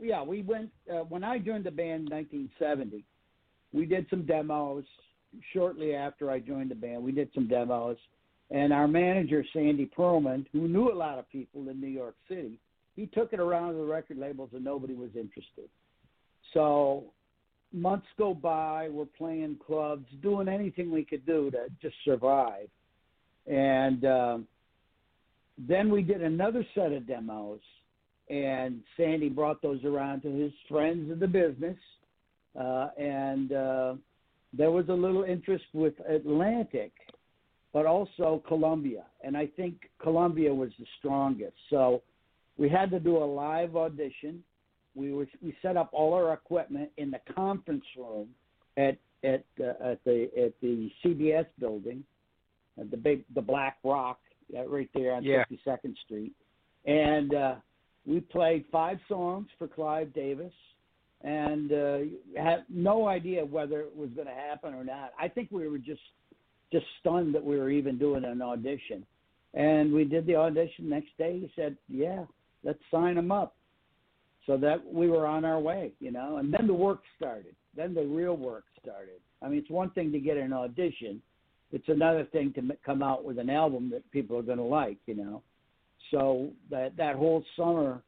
yeah. 0.00 0.22
We 0.22 0.42
went 0.42 0.70
uh, 0.90 0.98
when 0.98 1.24
I 1.24 1.38
joined 1.38 1.64
the 1.64 1.70
band 1.70 2.08
in 2.08 2.16
1970. 2.16 3.04
We 3.72 3.86
did 3.86 4.06
some 4.10 4.26
demos 4.26 4.84
shortly 5.52 5.94
after 5.94 6.30
I 6.30 6.40
joined 6.40 6.70
the 6.70 6.74
band. 6.74 7.02
We 7.02 7.12
did 7.12 7.30
some 7.34 7.46
demos, 7.46 7.96
and 8.50 8.72
our 8.72 8.88
manager 8.88 9.44
Sandy 9.52 9.90
Pearlman, 9.96 10.46
who 10.52 10.66
knew 10.66 10.92
a 10.92 10.94
lot 10.94 11.18
of 11.18 11.30
people 11.30 11.68
in 11.68 11.80
New 11.80 11.86
York 11.86 12.16
City, 12.28 12.58
he 12.96 13.06
took 13.06 13.32
it 13.32 13.40
around 13.40 13.72
to 13.72 13.78
the 13.78 13.84
record 13.84 14.18
labels, 14.18 14.50
and 14.52 14.64
nobody 14.64 14.94
was 14.94 15.10
interested. 15.14 15.68
So 16.52 17.04
months 17.72 18.06
go 18.18 18.34
by, 18.34 18.88
we're 18.90 19.04
playing 19.04 19.58
clubs, 19.64 20.06
doing 20.22 20.48
anything 20.48 20.90
we 20.90 21.04
could 21.04 21.24
do 21.24 21.50
to 21.52 21.66
just 21.80 21.94
survive. 22.04 22.68
And 23.46 24.04
um, 24.04 24.48
then 25.68 25.90
we 25.90 26.02
did 26.02 26.22
another 26.22 26.66
set 26.74 26.92
of 26.92 27.06
demos, 27.06 27.60
and 28.28 28.80
Sandy 28.96 29.28
brought 29.28 29.62
those 29.62 29.84
around 29.84 30.22
to 30.22 30.30
his 30.30 30.52
friends 30.68 31.10
in 31.10 31.20
the 31.20 31.28
business. 31.28 31.76
Uh, 32.58 32.88
and 32.98 33.52
uh, 33.52 33.94
there 34.52 34.70
was 34.70 34.88
a 34.88 34.92
little 34.92 35.24
interest 35.24 35.64
with 35.72 35.94
Atlantic, 36.08 36.92
but 37.72 37.86
also 37.86 38.42
Columbia. 38.46 39.04
And 39.22 39.36
I 39.36 39.46
think 39.46 39.90
Columbia 40.00 40.52
was 40.52 40.70
the 40.78 40.86
strongest. 40.98 41.56
So 41.70 42.02
we 42.58 42.68
had 42.68 42.90
to 42.90 43.00
do 43.00 43.16
a 43.18 43.24
live 43.24 43.76
audition 43.76 44.42
we 44.94 45.12
were 45.12 45.26
we 45.42 45.54
set 45.62 45.76
up 45.76 45.90
all 45.92 46.14
our 46.14 46.32
equipment 46.32 46.90
in 46.96 47.10
the 47.10 47.20
conference 47.34 47.84
room 47.96 48.28
at 48.76 48.96
at 49.24 49.44
uh, 49.60 49.92
at 49.92 50.04
the 50.04 50.28
at 50.36 50.52
the 50.60 50.90
CBS 51.04 51.46
building, 51.58 52.04
at 52.78 52.90
the 52.90 52.96
big 52.96 53.24
the 53.34 53.42
Black 53.42 53.78
Rock 53.84 54.18
uh, 54.56 54.66
right 54.66 54.90
there 54.94 55.12
on 55.12 55.22
Yeah. 55.22 55.44
52nd 55.44 55.96
Street, 56.04 56.32
and 56.86 57.34
uh, 57.34 57.54
we 58.06 58.20
played 58.20 58.64
five 58.72 58.98
songs 59.08 59.48
for 59.58 59.68
Clive 59.68 60.12
Davis, 60.12 60.52
and 61.22 61.72
uh, 61.72 61.98
had 62.36 62.64
no 62.68 63.08
idea 63.08 63.44
whether 63.44 63.80
it 63.80 63.94
was 63.94 64.10
going 64.10 64.26
to 64.26 64.34
happen 64.34 64.74
or 64.74 64.84
not. 64.84 65.12
I 65.20 65.28
think 65.28 65.48
we 65.50 65.68
were 65.68 65.78
just 65.78 66.00
just 66.72 66.86
stunned 67.00 67.34
that 67.34 67.44
we 67.44 67.58
were 67.58 67.70
even 67.70 67.98
doing 67.98 68.24
an 68.24 68.40
audition, 68.42 69.04
and 69.54 69.92
we 69.92 70.04
did 70.04 70.26
the 70.26 70.36
audition. 70.36 70.88
Next 70.88 71.16
day, 71.18 71.40
he 71.40 71.52
said, 71.56 71.76
"Yeah, 71.88 72.24
let's 72.64 72.80
sign 72.90 73.16
them 73.16 73.32
up." 73.32 73.54
so 74.46 74.56
that 74.56 74.84
we 74.84 75.08
were 75.08 75.26
on 75.26 75.44
our 75.44 75.60
way, 75.60 75.92
you 76.00 76.10
know. 76.10 76.38
And 76.38 76.52
then 76.52 76.66
the 76.66 76.74
work 76.74 77.02
started. 77.16 77.54
Then 77.76 77.94
the 77.94 78.02
real 78.02 78.36
work 78.36 78.64
started. 78.82 79.20
I 79.42 79.48
mean, 79.48 79.58
it's 79.58 79.70
one 79.70 79.90
thing 79.90 80.10
to 80.12 80.18
get 80.18 80.36
an 80.36 80.52
audition; 80.52 81.22
it's 81.72 81.88
another 81.88 82.24
thing 82.24 82.52
to 82.54 82.62
come 82.84 83.02
out 83.02 83.24
with 83.24 83.38
an 83.38 83.48
album 83.48 83.90
that 83.90 84.10
people 84.10 84.36
are 84.36 84.42
going 84.42 84.58
to 84.58 84.64
like, 84.64 84.98
you 85.06 85.14
know. 85.14 85.42
So 86.10 86.50
that 86.70 86.96
that 86.96 87.16
whole 87.16 87.44
summer 87.56 88.02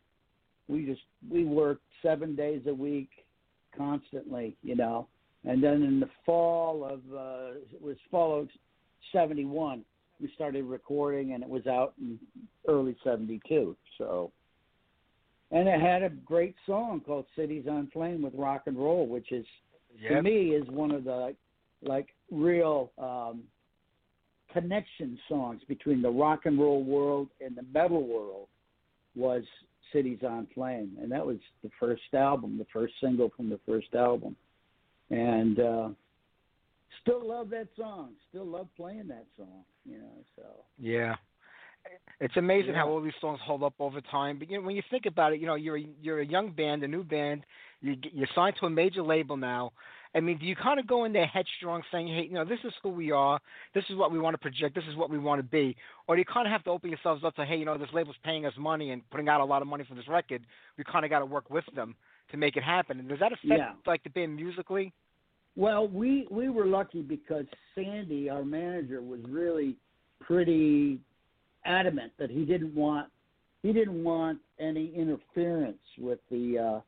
we 0.69 0.85
just 0.85 1.03
we 1.31 1.45
worked 1.45 1.83
seven 2.03 2.35
days 2.35 2.63
a 2.67 2.75
week, 2.75 3.11
constantly, 3.77 4.57
you 4.63 4.77
know. 4.77 5.09
And 5.45 5.63
then 5.63 5.83
in 5.83 6.01
the 6.01 6.09
fall 6.25 6.85
of 6.85 7.01
uh, 7.13 7.59
it 7.73 7.81
was 7.81 7.97
fall 8.11 8.41
of 8.41 8.49
'71, 9.13 9.85
we 10.21 10.31
started 10.35 10.65
recording, 10.65 11.33
and 11.33 11.43
it 11.43 11.49
was 11.49 11.67
out 11.67 11.95
in 12.01 12.19
early 12.69 12.97
'72. 13.03 13.77
So, 13.99 14.31
and 15.51 15.69
it 15.69 15.81
had 15.81 16.03
a 16.03 16.11
great 16.11 16.55
song 16.67 17.01
called 17.05 17.27
"Cities 17.35 17.65
on 17.69 17.91
Flame" 17.93 18.23
with 18.23 18.35
rock 18.35 18.63
and 18.67 18.77
roll, 18.77 19.07
which 19.07 19.33
is 19.33 19.47
Yep. 20.01 20.13
to 20.13 20.23
me 20.23 20.51
is 20.51 20.67
one 20.69 20.91
of 20.91 21.05
the 21.05 21.35
like 21.83 22.09
real 22.31 22.93
um, 22.99 23.43
connection 24.53 25.19
songs 25.29 25.63
between 25.69 26.03
the 26.03 26.11
rock 26.11 26.41
and 26.45 26.59
roll 26.59 26.83
world 26.83 27.29
and 27.41 27.57
the 27.57 27.65
metal 27.75 28.07
world 28.07 28.49
was 29.15 29.43
Cities 29.93 30.19
on 30.23 30.47
Flame, 30.55 30.97
and 31.01 31.11
that 31.11 31.25
was 31.25 31.39
the 31.63 31.71
first 31.79 32.03
album, 32.15 32.59
the 32.59 32.67
first 32.73 32.95
single 33.01 33.31
from 33.37 33.49
the 33.49 33.61
first 33.67 33.95
album, 33.95 34.37
and 35.11 35.61
uh, 35.61 35.89
still 37.03 37.27
love 37.27 37.51
that 37.51 37.69
song. 37.77 38.11
Still 38.31 38.47
love 38.47 38.69
playing 38.77 39.09
that 39.09 39.27
song. 39.37 39.65
You 39.85 39.99
know, 39.99 40.25
so 40.37 40.43
Yeah. 40.79 41.17
It's 42.21 42.37
amazing 42.37 42.75
how 42.75 42.89
all 42.89 43.01
these 43.01 43.13
songs 43.21 43.41
hold 43.45 43.65
up 43.65 43.75
over 43.81 44.01
time. 44.01 44.39
But 44.39 44.49
you 44.49 44.59
know, 44.59 44.65
when 44.65 44.77
you 44.77 44.83
think 44.89 45.07
about 45.07 45.33
it, 45.33 45.41
you 45.41 45.47
know, 45.47 45.57
you're 45.57 45.79
a, 45.79 45.87
you're 46.01 46.21
a 46.21 46.27
young 46.27 46.53
band, 46.53 46.85
a 46.85 46.89
new 46.89 47.03
band. 47.03 47.45
You 47.81 47.97
you're 48.13 48.29
signed 48.35 48.55
to 48.61 48.67
a 48.67 48.71
major 48.71 49.03
label 49.03 49.37
now. 49.37 49.73
I 50.15 50.21
mean, 50.21 50.39
do 50.39 50.45
you 50.45 50.55
kind 50.55 50.79
of 50.79 50.87
go 50.87 51.05
in 51.05 51.13
there 51.13 51.27
headstrong, 51.27 51.83
saying, 51.91 52.09
"Hey, 52.09 52.25
you 52.25 52.35
know, 52.35 52.45
this 52.45 52.59
is 52.65 52.73
who 52.83 52.91
we 52.91 53.11
are. 53.13 53.41
This 53.75 53.85
is 53.89 53.97
what 53.97 54.13
we 54.13 54.19
want 54.19 54.35
to 54.35 54.39
project. 54.39 54.75
This 54.75 54.85
is 54.89 54.97
what 54.97 55.11
we 55.11 55.19
want 55.19 55.39
to 55.39 55.43
be," 55.43 55.75
or 56.07 56.15
do 56.15 56.21
you 56.21 56.27
kind 56.27 56.47
of 56.47 56.53
have 56.53 56.63
to 56.65 56.71
open 56.71 56.91
yourselves 56.91 57.25
up 57.25 57.35
to, 57.37 57.45
"Hey, 57.45 57.57
you 57.57 57.65
know, 57.65 57.79
this 57.79 57.93
label's 57.93 58.17
paying 58.23 58.45
us 58.45 58.53
money 58.59 58.91
and 58.91 59.09
putting 59.11 59.29
out 59.29 59.41
a 59.41 59.45
lot 59.45 59.63
of 59.63 59.69
money 59.69 59.85
for 59.85 59.95
this 59.95 60.09
record. 60.09 60.45
We 60.77 60.85
kind 60.85 61.05
of 61.05 61.11
got 61.11 61.21
to 61.21 61.27
work 61.27 61.49
with 61.51 61.65
them 61.75 61.97
to 62.31 62.37
make 62.37 62.57
it 62.57 62.63
happen." 62.63 63.01
And 63.01 63.09
does 63.09 63.21
that 63.21 63.33
affect 63.33 63.59
Yeah. 63.59 63.75
like 63.87 64.03
the 64.03 64.11
band 64.11 64.37
musically? 64.37 64.93
Well, 65.57 65.89
we 65.89 66.27
we 66.31 66.49
were 66.49 66.67
lucky 66.67 67.03
because 67.03 67.47
Sandy, 67.75 68.29
our 68.29 68.45
manager, 68.45 69.01
was 69.03 69.21
really 69.29 69.77
pretty 70.21 71.01
adamant 71.65 72.13
that 72.19 72.31
he 72.31 72.45
didn't 72.45 72.75
want 72.75 73.11
he 73.63 73.73
didn't 73.73 74.03
want 74.03 74.41
any 74.59 74.93
interference 74.95 75.83
with 75.99 76.19
the 76.31 76.59
uh, 76.59 76.81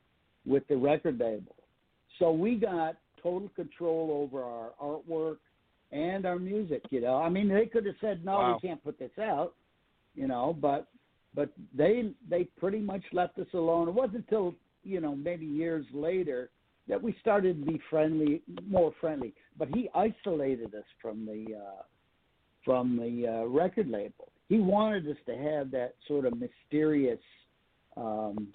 with 0.45 0.67
the 0.67 0.75
record 0.75 1.19
label. 1.19 1.55
So 2.19 2.31
we 2.31 2.55
got 2.55 2.97
total 3.25 3.49
control 3.55 4.29
over 4.31 4.43
our 4.43 4.71
artwork 4.81 5.37
and 5.91 6.25
our 6.25 6.37
music. 6.37 6.83
You 6.91 7.01
know, 7.01 7.17
I 7.17 7.29
mean, 7.29 7.47
they 7.49 7.65
could 7.65 7.85
have 7.85 7.95
said 7.99 8.23
no, 8.23 8.33
Wow. 8.37 8.59
we 8.61 8.67
can't 8.67 8.83
put 8.83 8.99
this 8.99 9.17
out. 9.19 9.53
You 10.15 10.27
know, 10.27 10.55
but 10.61 10.87
but 11.33 11.49
they 11.75 12.11
they 12.29 12.45
pretty 12.57 12.79
much 12.79 13.03
left 13.11 13.37
us 13.39 13.47
alone. 13.53 13.89
It 13.89 13.93
wasn't 13.93 14.25
until 14.25 14.55
you 14.83 15.01
know 15.01 15.15
maybe 15.15 15.45
years 15.45 15.85
later 15.93 16.49
that 16.87 17.01
we 17.01 17.15
started 17.19 17.65
to 17.65 17.71
be 17.71 17.81
friendly, 17.89 18.41
more 18.67 18.93
friendly. 19.01 19.33
But 19.57 19.69
he 19.73 19.89
isolated 19.95 20.73
us 20.75 20.85
from 21.01 21.25
the 21.25 21.55
uh, 21.55 21.81
from 22.63 22.97
the 22.97 23.27
uh, 23.27 23.45
record 23.47 23.89
label. 23.89 24.29
He 24.47 24.59
wanted 24.59 25.07
us 25.09 25.17
to 25.25 25.35
have 25.35 25.71
that 25.71 25.95
sort 26.07 26.25
of 26.25 26.33
mysterious, 26.39 27.19
um, 27.97 28.47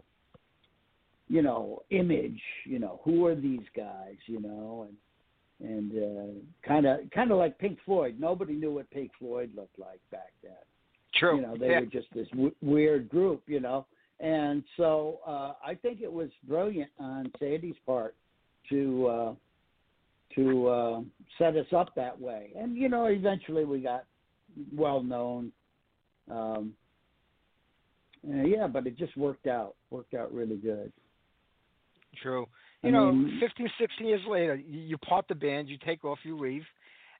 you 1.30 1.40
know, 1.40 1.82
image. 1.88 2.40
You 2.66 2.78
know, 2.78 3.00
who 3.04 3.24
are 3.24 3.34
these 3.34 3.66
guys? 3.74 4.16
You 4.26 4.40
know, 4.40 4.88
and 5.60 5.70
and 5.92 6.42
kind 6.66 6.86
of 6.86 7.00
kind 7.14 7.30
of 7.30 7.38
like 7.38 7.58
Pink 7.58 7.78
Floyd. 7.86 8.16
Nobody 8.18 8.54
knew 8.54 8.72
what 8.72 8.90
Pink 8.90 9.12
Floyd 9.18 9.50
looked 9.54 9.78
like 9.78 10.00
back 10.10 10.32
then 10.42 10.52
True. 11.14 11.36
you 11.36 11.42
know 11.42 11.56
they 11.56 11.70
yeah. 11.70 11.80
were 11.80 11.86
just 11.86 12.06
this 12.14 12.28
w- 12.28 12.54
weird 12.62 13.08
group 13.08 13.42
you 13.46 13.60
know 13.60 13.86
and 14.20 14.62
so 14.76 15.18
uh 15.26 15.52
i 15.64 15.74
think 15.74 16.00
it 16.00 16.12
was 16.12 16.30
brilliant 16.46 16.90
on 16.98 17.30
sandy's 17.38 17.74
part 17.86 18.14
to 18.68 19.06
uh 19.06 19.34
to 20.34 20.68
uh 20.68 21.00
set 21.38 21.56
us 21.56 21.66
up 21.74 21.94
that 21.96 22.18
way 22.18 22.50
and 22.56 22.76
you 22.76 22.88
know 22.88 23.06
eventually 23.06 23.64
we 23.64 23.80
got 23.80 24.04
well 24.74 25.02
known 25.02 25.50
um 26.30 26.72
uh, 28.28 28.42
yeah 28.42 28.66
but 28.66 28.86
it 28.86 28.96
just 28.96 29.16
worked 29.16 29.46
out 29.46 29.74
worked 29.90 30.14
out 30.14 30.32
really 30.32 30.56
good 30.56 30.92
True. 32.22 32.46
I 32.82 32.86
You 32.86 32.92
know, 32.92 33.12
mean- 33.12 33.38
15, 33.40 33.68
16 33.78 34.06
years 34.06 34.20
later, 34.28 34.54
you, 34.56 34.80
you 34.80 34.98
part 34.98 35.26
the 35.28 35.34
band, 35.34 35.68
you 35.68 35.76
take 35.84 36.04
off, 36.04 36.18
you 36.24 36.38
leave, 36.38 36.62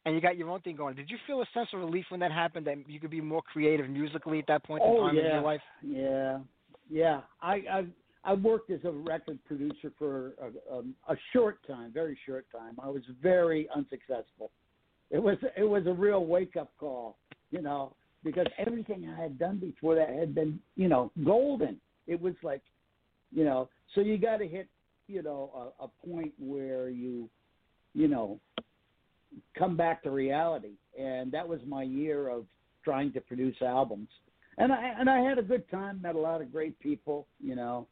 and 0.04 0.14
you 0.14 0.20
got 0.20 0.36
your 0.36 0.48
own 0.50 0.60
thing 0.60 0.76
going. 0.76 0.94
Did 0.96 1.10
you 1.10 1.18
feel 1.26 1.42
a 1.42 1.46
sense 1.52 1.68
of 1.74 1.80
relief 1.80 2.06
when 2.08 2.20
that 2.20 2.32
happened 2.32 2.66
that 2.66 2.88
you 2.88 2.98
could 2.98 3.10
be 3.10 3.20
more 3.20 3.42
creative 3.42 3.88
musically 3.88 4.38
at 4.38 4.46
that 4.48 4.64
point 4.64 4.82
in 4.82 4.88
Oh, 4.90 5.00
time 5.06 5.18
in 5.18 5.24
your 5.24 5.42
life? 5.42 5.60
Yeah, 5.82 6.38
yeah. 6.88 7.20
I 7.42 7.54
I 7.70 7.86
I 8.24 8.34
worked 8.34 8.70
as 8.70 8.80
a 8.84 8.90
record 8.90 9.38
producer 9.46 9.92
for 9.98 10.32
a, 10.42 10.74
um, 10.76 10.94
a 11.08 11.16
short 11.32 11.58
time, 11.66 11.90
very 11.92 12.18
short 12.26 12.46
time. 12.50 12.76
I 12.82 12.88
was 12.88 13.02
very 13.22 13.68
unsuccessful. 13.74 14.50
It 15.10 15.22
was 15.22 15.36
it 15.56 15.64
was 15.64 15.86
a 15.86 15.92
real 15.92 16.24
wake 16.24 16.56
up 16.56 16.70
call, 16.78 17.18
you 17.50 17.60
know, 17.60 17.94
because 18.24 18.46
everything 18.58 19.06
I 19.14 19.20
had 19.20 19.38
done 19.38 19.58
before 19.58 19.94
that 19.96 20.08
had 20.08 20.34
been, 20.34 20.60
you 20.76 20.88
know, 20.88 21.10
golden. 21.24 21.78
It 22.06 22.20
was 22.20 22.34
like, 22.42 22.62
you 23.32 23.44
know, 23.44 23.68
so 23.94 24.00
you 24.00 24.18
got 24.18 24.38
to 24.38 24.46
hit, 24.48 24.68
you 25.10 25.22
know, 25.22 25.72
a, 25.80 25.84
a 25.84 25.88
point 26.10 26.32
where 26.38 26.88
you, 26.88 27.28
you 27.94 28.08
know, 28.08 28.40
come 29.58 29.76
back 29.76 30.02
to 30.04 30.10
reality. 30.10 30.72
And 30.98 31.32
that 31.32 31.46
was 31.46 31.60
my 31.66 31.82
year 31.82 32.28
of 32.28 32.46
trying 32.84 33.12
to 33.12 33.20
produce 33.20 33.56
albums 33.60 34.08
and 34.60 34.72
I 34.72 34.94
and 34.98 35.08
I 35.08 35.20
had 35.20 35.38
a 35.38 35.42
good 35.42 35.68
time. 35.70 36.00
Met 36.02 36.14
a 36.14 36.18
lot 36.18 36.42
of 36.42 36.52
great 36.52 36.78
people, 36.80 37.26
you 37.42 37.56
know, 37.56 37.86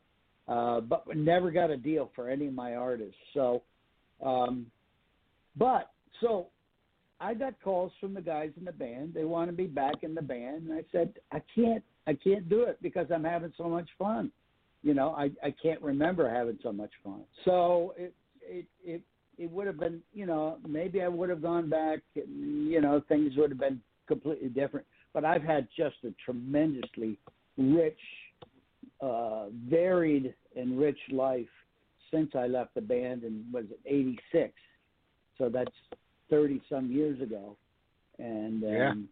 uh, 0.46 0.80
but 0.80 1.04
never 1.16 1.50
got 1.50 1.70
a 1.70 1.76
deal 1.76 2.10
for 2.14 2.28
any 2.28 2.46
of 2.46 2.54
my 2.54 2.74
artists. 2.74 3.16
So, 3.34 3.62
um, 4.24 4.66
but 5.56 5.90
so 6.20 6.48
I 7.20 7.34
got 7.34 7.54
calls 7.64 7.90
from 8.00 8.12
the 8.14 8.20
guys 8.20 8.50
in 8.58 8.64
the 8.64 8.72
band. 8.72 9.14
They 9.14 9.24
want 9.24 9.50
to 9.50 9.56
be 9.56 9.66
back 9.66 10.02
in 10.02 10.14
the 10.14 10.22
band, 10.22 10.68
and 10.68 10.74
I 10.74 10.84
said 10.92 11.14
I 11.32 11.40
can't. 11.54 11.82
I 12.06 12.14
can't 12.14 12.48
do 12.48 12.62
it 12.62 12.78
because 12.82 13.06
I'm 13.12 13.24
having 13.24 13.52
so 13.56 13.64
much 13.64 13.88
fun. 13.98 14.30
You 14.82 14.94
know, 14.94 15.10
I 15.10 15.30
I 15.42 15.54
can't 15.62 15.82
remember 15.82 16.28
having 16.28 16.58
so 16.62 16.72
much 16.72 16.92
fun. 17.02 17.22
So 17.44 17.94
it 17.96 18.14
it 18.42 18.66
it 18.84 19.02
it 19.36 19.50
would 19.50 19.66
have 19.66 19.78
been, 19.78 20.02
you 20.12 20.26
know, 20.26 20.58
maybe 20.66 21.02
I 21.02 21.08
would 21.08 21.30
have 21.30 21.42
gone 21.42 21.68
back. 21.70 22.00
And, 22.16 22.68
you 22.68 22.80
know, 22.80 23.02
things 23.08 23.34
would 23.36 23.50
have 23.50 23.60
been 23.60 23.80
completely 24.06 24.48
different 24.48 24.86
but 25.14 25.24
I've 25.24 25.42
had 25.42 25.66
just 25.76 25.96
a 26.04 26.12
tremendously 26.24 27.18
rich, 27.56 27.98
uh, 29.00 29.46
varied 29.68 30.34
and 30.56 30.78
rich 30.78 30.98
life 31.10 31.48
since 32.10 32.30
I 32.34 32.46
left 32.46 32.74
the 32.74 32.80
band 32.80 33.24
in 33.24 33.44
was 33.52 33.64
it 33.70 33.80
'86. 33.86 34.52
So 35.36 35.48
that's 35.48 35.70
thirty 36.30 36.62
some 36.68 36.90
years 36.90 37.20
ago, 37.20 37.56
and 38.18 38.62
um, 38.64 39.08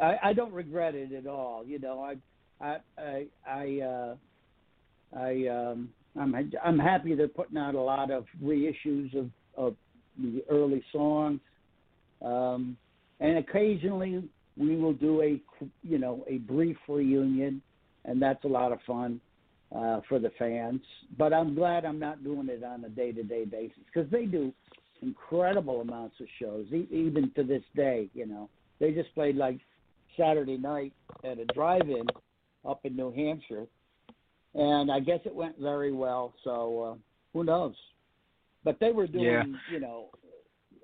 Yeah. 0.00 0.06
I, 0.06 0.28
I 0.30 0.32
don't 0.32 0.52
regret 0.52 0.94
it 0.94 1.12
at 1.12 1.26
all. 1.26 1.64
You 1.64 1.78
know, 1.78 2.02
I 2.02 2.16
I 2.60 2.78
I 2.98 3.26
I, 3.46 3.80
uh, 3.80 4.16
I 5.16 5.46
um, 5.46 5.88
I'm 6.18 6.34
I'm 6.64 6.78
happy 6.78 7.14
they're 7.14 7.28
putting 7.28 7.56
out 7.58 7.74
a 7.74 7.80
lot 7.80 8.10
of 8.10 8.26
reissues 8.42 9.14
of 9.16 9.30
of 9.56 9.76
the 10.18 10.44
early 10.50 10.82
songs, 10.92 11.40
um, 12.22 12.76
and 13.20 13.38
occasionally 13.38 14.28
we 14.56 14.76
will 14.76 14.92
do 14.92 15.22
a 15.22 15.40
you 15.82 15.98
know 15.98 16.24
a 16.28 16.38
brief 16.38 16.76
reunion, 16.88 17.62
and 18.04 18.20
that's 18.20 18.44
a 18.44 18.48
lot 18.48 18.72
of 18.72 18.78
fun 18.86 19.20
uh, 19.74 20.00
for 20.08 20.18
the 20.18 20.30
fans. 20.38 20.80
But 21.16 21.32
I'm 21.32 21.54
glad 21.54 21.84
I'm 21.84 21.98
not 21.98 22.24
doing 22.24 22.48
it 22.48 22.64
on 22.64 22.84
a 22.84 22.88
day 22.88 23.12
to 23.12 23.22
day 23.22 23.44
basis 23.44 23.78
because 23.86 24.10
they 24.10 24.26
do 24.26 24.52
incredible 25.02 25.80
amounts 25.80 26.16
of 26.20 26.26
shows, 26.40 26.66
e- 26.72 26.88
even 26.90 27.30
to 27.36 27.44
this 27.44 27.62
day. 27.76 28.08
You 28.14 28.26
know, 28.26 28.48
they 28.80 28.92
just 28.92 29.14
played 29.14 29.36
like 29.36 29.58
Saturday 30.18 30.56
night 30.56 30.92
at 31.24 31.38
a 31.38 31.44
drive-in 31.46 32.06
up 32.68 32.80
in 32.84 32.96
New 32.96 33.12
Hampshire, 33.12 33.66
and 34.54 34.90
I 34.90 35.00
guess 35.00 35.20
it 35.24 35.34
went 35.34 35.58
very 35.58 35.92
well. 35.92 36.34
So 36.44 36.82
uh, 36.82 36.94
who 37.32 37.44
knows? 37.44 37.74
But 38.64 38.78
they 38.80 38.92
were 38.92 39.06
doing 39.06 39.24
Yeah. 39.24 39.44
you 39.70 39.80
know 39.80 40.06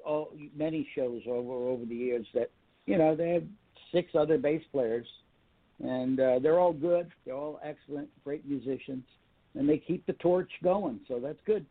all, 0.04 0.32
many 0.56 0.88
shows 0.94 1.22
over 1.26 1.52
over 1.52 1.84
the 1.84 1.94
years 1.94 2.26
that 2.34 2.50
you 2.86 2.98
know 2.98 3.16
they 3.16 3.30
had 3.30 3.48
six 3.92 4.14
other 4.14 4.38
bass 4.38 4.62
players, 4.72 5.06
and 5.82 6.20
uh, 6.20 6.38
they're 6.40 6.58
all 6.58 6.72
good. 6.72 7.10
They're 7.24 7.34
all 7.34 7.60
excellent, 7.64 8.08
great 8.24 8.46
musicians, 8.46 9.04
and 9.54 9.68
they 9.68 9.78
keep 9.78 10.04
the 10.06 10.14
torch 10.14 10.50
going. 10.62 11.00
So 11.08 11.20
that's 11.20 11.38
good. 11.46 11.64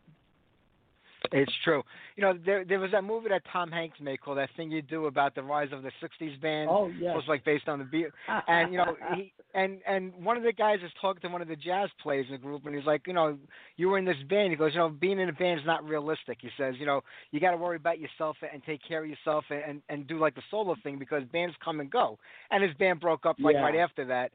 It's 1.34 1.52
true. 1.64 1.82
You 2.14 2.22
know, 2.22 2.38
there 2.46 2.64
there 2.64 2.78
was 2.78 2.92
that 2.92 3.02
movie 3.02 3.28
that 3.28 3.42
Tom 3.52 3.68
Hanks 3.70 3.98
made 4.00 4.20
called 4.20 4.38
"That 4.38 4.50
Thing 4.56 4.70
You 4.70 4.82
Do" 4.82 5.06
about 5.06 5.34
the 5.34 5.42
rise 5.42 5.70
of 5.72 5.82
the 5.82 5.90
'60s 6.00 6.40
band. 6.40 6.70
Oh 6.70 6.86
It 6.86 6.94
yeah. 7.00 7.14
was 7.14 7.24
like 7.26 7.44
based 7.44 7.68
on 7.68 7.80
the 7.80 7.84
beat, 7.84 8.06
and 8.48 8.70
you 8.72 8.78
know, 8.78 8.96
he 9.14 9.32
and 9.52 9.80
and 9.84 10.14
one 10.24 10.36
of 10.36 10.44
the 10.44 10.52
guys 10.52 10.78
is 10.84 10.92
talking 11.00 11.20
to 11.22 11.28
one 11.28 11.42
of 11.42 11.48
the 11.48 11.56
jazz 11.56 11.88
players 12.00 12.26
in 12.28 12.32
the 12.32 12.38
group, 12.38 12.64
and 12.66 12.74
he's 12.74 12.86
like, 12.86 13.02
you 13.08 13.12
know, 13.12 13.36
you 13.76 13.88
were 13.88 13.98
in 13.98 14.04
this 14.04 14.16
band. 14.30 14.50
He 14.50 14.56
goes, 14.56 14.72
you 14.74 14.78
know, 14.78 14.88
being 14.90 15.18
in 15.18 15.28
a 15.28 15.32
band 15.32 15.58
is 15.58 15.66
not 15.66 15.82
realistic. 15.84 16.38
He 16.40 16.50
says, 16.56 16.76
you 16.78 16.86
know, 16.86 17.00
you 17.32 17.40
got 17.40 17.50
to 17.50 17.56
worry 17.56 17.76
about 17.76 17.98
yourself 17.98 18.36
and 18.52 18.62
take 18.62 18.80
care 18.86 19.02
of 19.02 19.10
yourself 19.10 19.44
and 19.50 19.82
and 19.88 20.06
do 20.06 20.18
like 20.18 20.36
the 20.36 20.42
solo 20.52 20.76
thing 20.84 20.98
because 20.98 21.24
bands 21.32 21.56
come 21.64 21.80
and 21.80 21.90
go. 21.90 22.16
And 22.52 22.62
his 22.62 22.74
band 22.74 23.00
broke 23.00 23.26
up 23.26 23.36
like 23.40 23.54
Yeah. 23.54 23.62
right 23.62 23.76
after 23.76 24.04
that. 24.06 24.30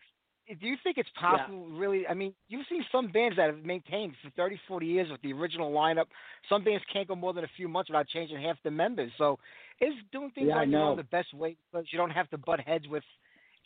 Do 0.60 0.68
you 0.68 0.76
think 0.84 0.98
it's 0.98 1.10
possible, 1.20 1.68
yeah. 1.72 1.80
really? 1.80 2.08
I 2.08 2.14
mean, 2.14 2.34
you've 2.48 2.66
seen 2.70 2.84
some 2.92 3.12
bands 3.12 3.38
that 3.38 3.48
have 3.54 3.64
maintained 3.64 4.14
for 4.24 4.32
30, 4.32 4.60
40 4.68 4.86
years 4.86 5.12
with 5.12 5.22
the 5.22 5.32
original 5.34 5.72
lineup. 5.72 6.06
Some 6.48 6.64
bands 6.64 6.84
can't 6.92 7.08
go 7.08 7.16
more 7.16 7.34
than 7.34 7.44
a 7.44 7.50
few 7.56 7.68
months 7.68 7.90
without 7.90 8.08
changing 8.08 8.42
half 8.42 8.58
the 8.64 8.72
members. 8.72 9.12
So, 9.18 9.38
is 9.80 9.94
doing 10.12 10.32
things 10.32 10.48
yeah, 10.50 10.58
on 10.58 10.72
your 10.72 10.96
the 10.96 11.04
best 11.04 11.34
way 11.34 11.56
because 11.72 11.86
you 11.92 11.98
don't 11.98 12.10
have 12.10 12.30
to 12.32 12.38
butt 12.38 12.60
heads 12.60 12.88
with 12.88 13.04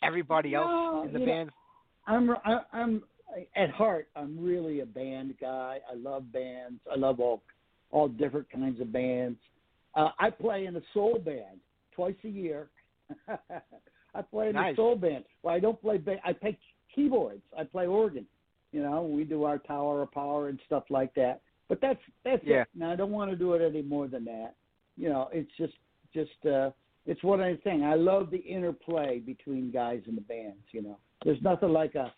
everybody 0.02 0.52
no, 0.52 0.62
else 0.62 1.08
in 1.08 1.12
the 1.12 1.24
band? 1.24 1.50
Know, 2.06 2.14
I'm 2.14 2.30
I'm 2.72 3.02
at 3.56 3.70
heart 3.70 4.08
I'm 4.14 4.38
really 4.38 4.80
a 4.80 4.86
band 4.86 5.34
guy. 5.40 5.78
I 5.90 5.94
love 5.96 6.30
bands. 6.32 6.80
I 6.92 6.96
love 6.98 7.18
all 7.18 7.42
all 7.90 8.08
different 8.08 8.50
kinds 8.50 8.80
of 8.80 8.92
bands. 8.92 9.38
Uh, 9.94 10.10
I 10.18 10.30
play 10.30 10.66
in 10.66 10.76
a 10.76 10.82
soul 10.92 11.18
band 11.24 11.60
twice 11.94 12.14
a 12.24 12.28
year. 12.28 12.68
I 14.14 14.22
play 14.22 14.48
in 14.48 14.54
nice. 14.54 14.74
a 14.74 14.76
soul 14.76 14.96
band. 14.96 15.24
Well, 15.42 15.54
I 15.54 15.60
don't 15.60 15.80
play. 15.80 15.98
Ba- 15.98 16.20
I 16.24 16.32
play 16.32 16.58
keyboards. 16.94 17.42
I 17.58 17.64
play 17.64 17.86
organ. 17.86 18.26
You 18.72 18.82
know, 18.82 19.02
we 19.02 19.24
do 19.24 19.44
our 19.44 19.58
Tower 19.58 20.02
of 20.02 20.12
Power 20.12 20.48
and 20.48 20.58
stuff 20.66 20.84
like 20.90 21.14
that. 21.14 21.40
But 21.68 21.80
that's 21.80 22.00
that's 22.24 22.42
yeah. 22.44 22.62
it. 22.62 22.68
Now 22.74 22.92
I 22.92 22.96
don't 22.96 23.10
want 23.10 23.30
to 23.30 23.36
do 23.36 23.54
it 23.54 23.62
any 23.64 23.82
more 23.82 24.08
than 24.08 24.24
that. 24.26 24.54
You 24.96 25.08
know, 25.08 25.28
it's 25.32 25.50
just 25.56 25.74
just 26.12 26.46
uh 26.46 26.70
it's 27.06 27.22
what 27.22 27.40
I'm 27.40 27.58
saying. 27.64 27.84
I 27.84 27.94
love 27.94 28.30
the 28.30 28.38
interplay 28.38 29.18
between 29.18 29.70
guys 29.70 30.02
in 30.06 30.14
the 30.14 30.20
bands. 30.22 30.64
You 30.72 30.82
know, 30.82 30.98
there's 31.24 31.40
nothing 31.42 31.70
like 31.70 31.94
a 31.94 32.12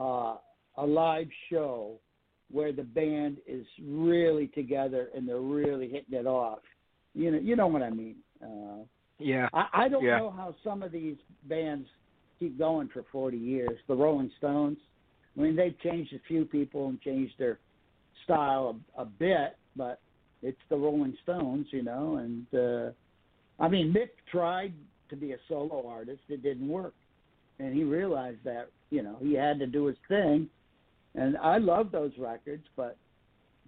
uh, 0.00 0.36
a 0.78 0.86
live 0.86 1.28
show 1.50 1.98
where 2.50 2.72
the 2.72 2.82
band 2.82 3.38
is 3.46 3.66
really 3.82 4.48
together 4.48 5.08
and 5.14 5.28
they're 5.28 5.40
really 5.40 5.88
hitting 5.88 6.18
it 6.18 6.26
off. 6.26 6.60
You 7.14 7.32
know, 7.32 7.38
you 7.38 7.56
know 7.56 7.66
what 7.66 7.82
I 7.82 7.90
mean. 7.90 8.16
Uh, 8.42 8.84
yeah. 9.18 9.48
I, 9.52 9.66
I 9.72 9.88
don't 9.88 10.04
yeah. 10.04 10.18
know 10.18 10.30
how 10.30 10.54
some 10.62 10.82
of 10.82 10.92
these 10.92 11.16
bands 11.44 11.88
keep 12.38 12.58
going 12.58 12.88
for 12.92 13.04
40 13.10 13.36
years. 13.36 13.78
The 13.88 13.94
Rolling 13.94 14.30
Stones. 14.38 14.78
I 15.36 15.40
mean, 15.40 15.56
they've 15.56 15.78
changed 15.80 16.12
a 16.14 16.20
few 16.26 16.44
people 16.44 16.88
and 16.88 17.00
changed 17.00 17.34
their 17.38 17.58
style 18.24 18.76
a, 18.96 19.02
a 19.02 19.04
bit, 19.04 19.56
but 19.76 20.00
it's 20.42 20.60
the 20.68 20.76
Rolling 20.76 21.16
Stones, 21.22 21.66
you 21.70 21.82
know. 21.82 22.16
And 22.16 22.46
uh, 22.54 22.92
I 23.62 23.68
mean, 23.68 23.92
Mick 23.92 24.10
tried 24.30 24.72
to 25.10 25.16
be 25.16 25.32
a 25.32 25.36
solo 25.48 25.86
artist. 25.88 26.22
It 26.28 26.42
didn't 26.42 26.68
work, 26.68 26.94
and 27.58 27.74
he 27.74 27.84
realized 27.84 28.42
that 28.44 28.70
you 28.90 29.02
know 29.02 29.16
he 29.20 29.34
had 29.34 29.58
to 29.58 29.66
do 29.66 29.86
his 29.86 29.96
thing. 30.08 30.48
And 31.14 31.36
I 31.38 31.58
love 31.58 31.90
those 31.92 32.12
records, 32.18 32.64
but 32.76 32.96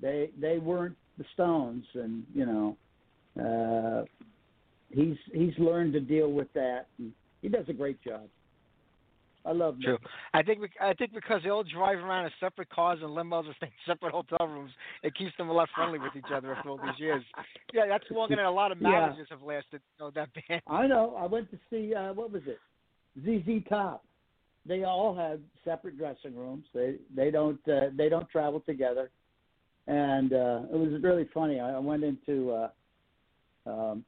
they 0.01 0.31
they 0.41 0.59
weren't 0.59 0.97
the 1.19 1.25
Stones, 1.35 1.85
and 1.95 2.25
you 2.35 2.47
know. 2.47 2.77
Uh, 3.39 4.05
he's 4.91 5.16
he's 5.33 5.57
learned 5.59 5.93
to 5.93 6.01
deal 6.01 6.33
with 6.33 6.53
that, 6.55 6.87
and 6.99 7.12
he 7.43 7.49
does 7.49 7.66
a 7.69 7.73
great 7.73 8.03
job. 8.03 8.23
I 9.45 9.53
love 9.53 9.76
True. 9.80 9.99
I 10.34 10.43
think 10.43 10.61
I 10.80 10.93
think 10.95 11.14
because 11.14 11.41
they 11.43 11.51
all 11.51 11.64
drive 11.64 11.99
around 11.99 12.26
in 12.26 12.30
separate 12.41 12.68
cars 12.70 12.99
and 13.03 13.11
limos 13.11 13.47
and 13.47 13.55
stay 13.57 13.66
in 13.66 13.72
separate 13.86 14.12
hotel 14.12 14.47
rooms, 14.47 14.70
it 15.03 15.14
keeps 15.16 15.36
them 15.39 15.49
a 15.49 15.53
lot 15.53 15.68
friendly 15.74 15.99
with 15.99 16.14
each 16.16 16.30
other 16.34 16.55
after 16.55 16.70
all 16.70 16.76
these 16.76 16.99
years. 16.99 17.22
Yeah, 17.72 17.86
that's 17.89 18.05
longer 18.11 18.36
than 18.36 18.45
a 18.45 18.51
lot 18.51 18.72
of 18.72 18.80
marriages 18.80 19.26
yeah. 19.30 19.36
have 19.36 19.47
lasted. 19.47 19.80
You 19.99 20.07
know, 20.07 20.11
that 20.14 20.28
band. 20.34 20.62
I 20.66 20.86
know. 20.86 21.16
I 21.18 21.26
went 21.26 21.51
to 21.51 21.59
see 21.70 21.95
uh, 21.95 22.12
what 22.12 22.32
was 22.32 22.43
it, 22.47 22.59
ZZ 23.24 23.66
Top. 23.68 24.05
They 24.66 24.84
all 24.84 25.14
have 25.16 25.41
separate 25.64 25.97
dressing 25.97 26.36
rooms. 26.36 26.64
They 26.74 26.97
they 27.14 27.30
don't 27.30 27.61
uh, 27.68 27.91
they 27.97 28.09
don't 28.09 28.28
travel 28.28 28.61
together, 28.61 29.11
and 29.86 30.32
uh, 30.32 30.61
it 30.72 30.76
was 30.76 31.01
really 31.03 31.28
funny. 31.32 31.61
I 31.61 31.78
went 31.78 32.05
into 32.05 32.51
uh, 32.51 32.68
um, 33.66 34.05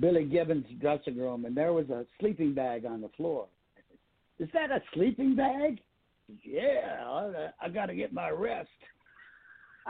Billy 0.00 0.24
Gibbons' 0.24 0.66
dressing 0.80 1.16
room, 1.16 1.44
and 1.44 1.56
there 1.56 1.72
was 1.72 1.88
a 1.90 2.04
sleeping 2.18 2.54
bag 2.54 2.84
on 2.86 3.00
the 3.00 3.10
floor. 3.10 3.46
Is 4.38 4.48
that 4.52 4.70
a 4.70 4.82
sleeping 4.92 5.36
bag? 5.36 5.80
Yeah, 6.42 7.04
I, 7.06 7.50
I 7.60 7.68
got 7.68 7.86
to 7.86 7.94
get 7.94 8.12
my 8.12 8.30
rest. 8.30 8.68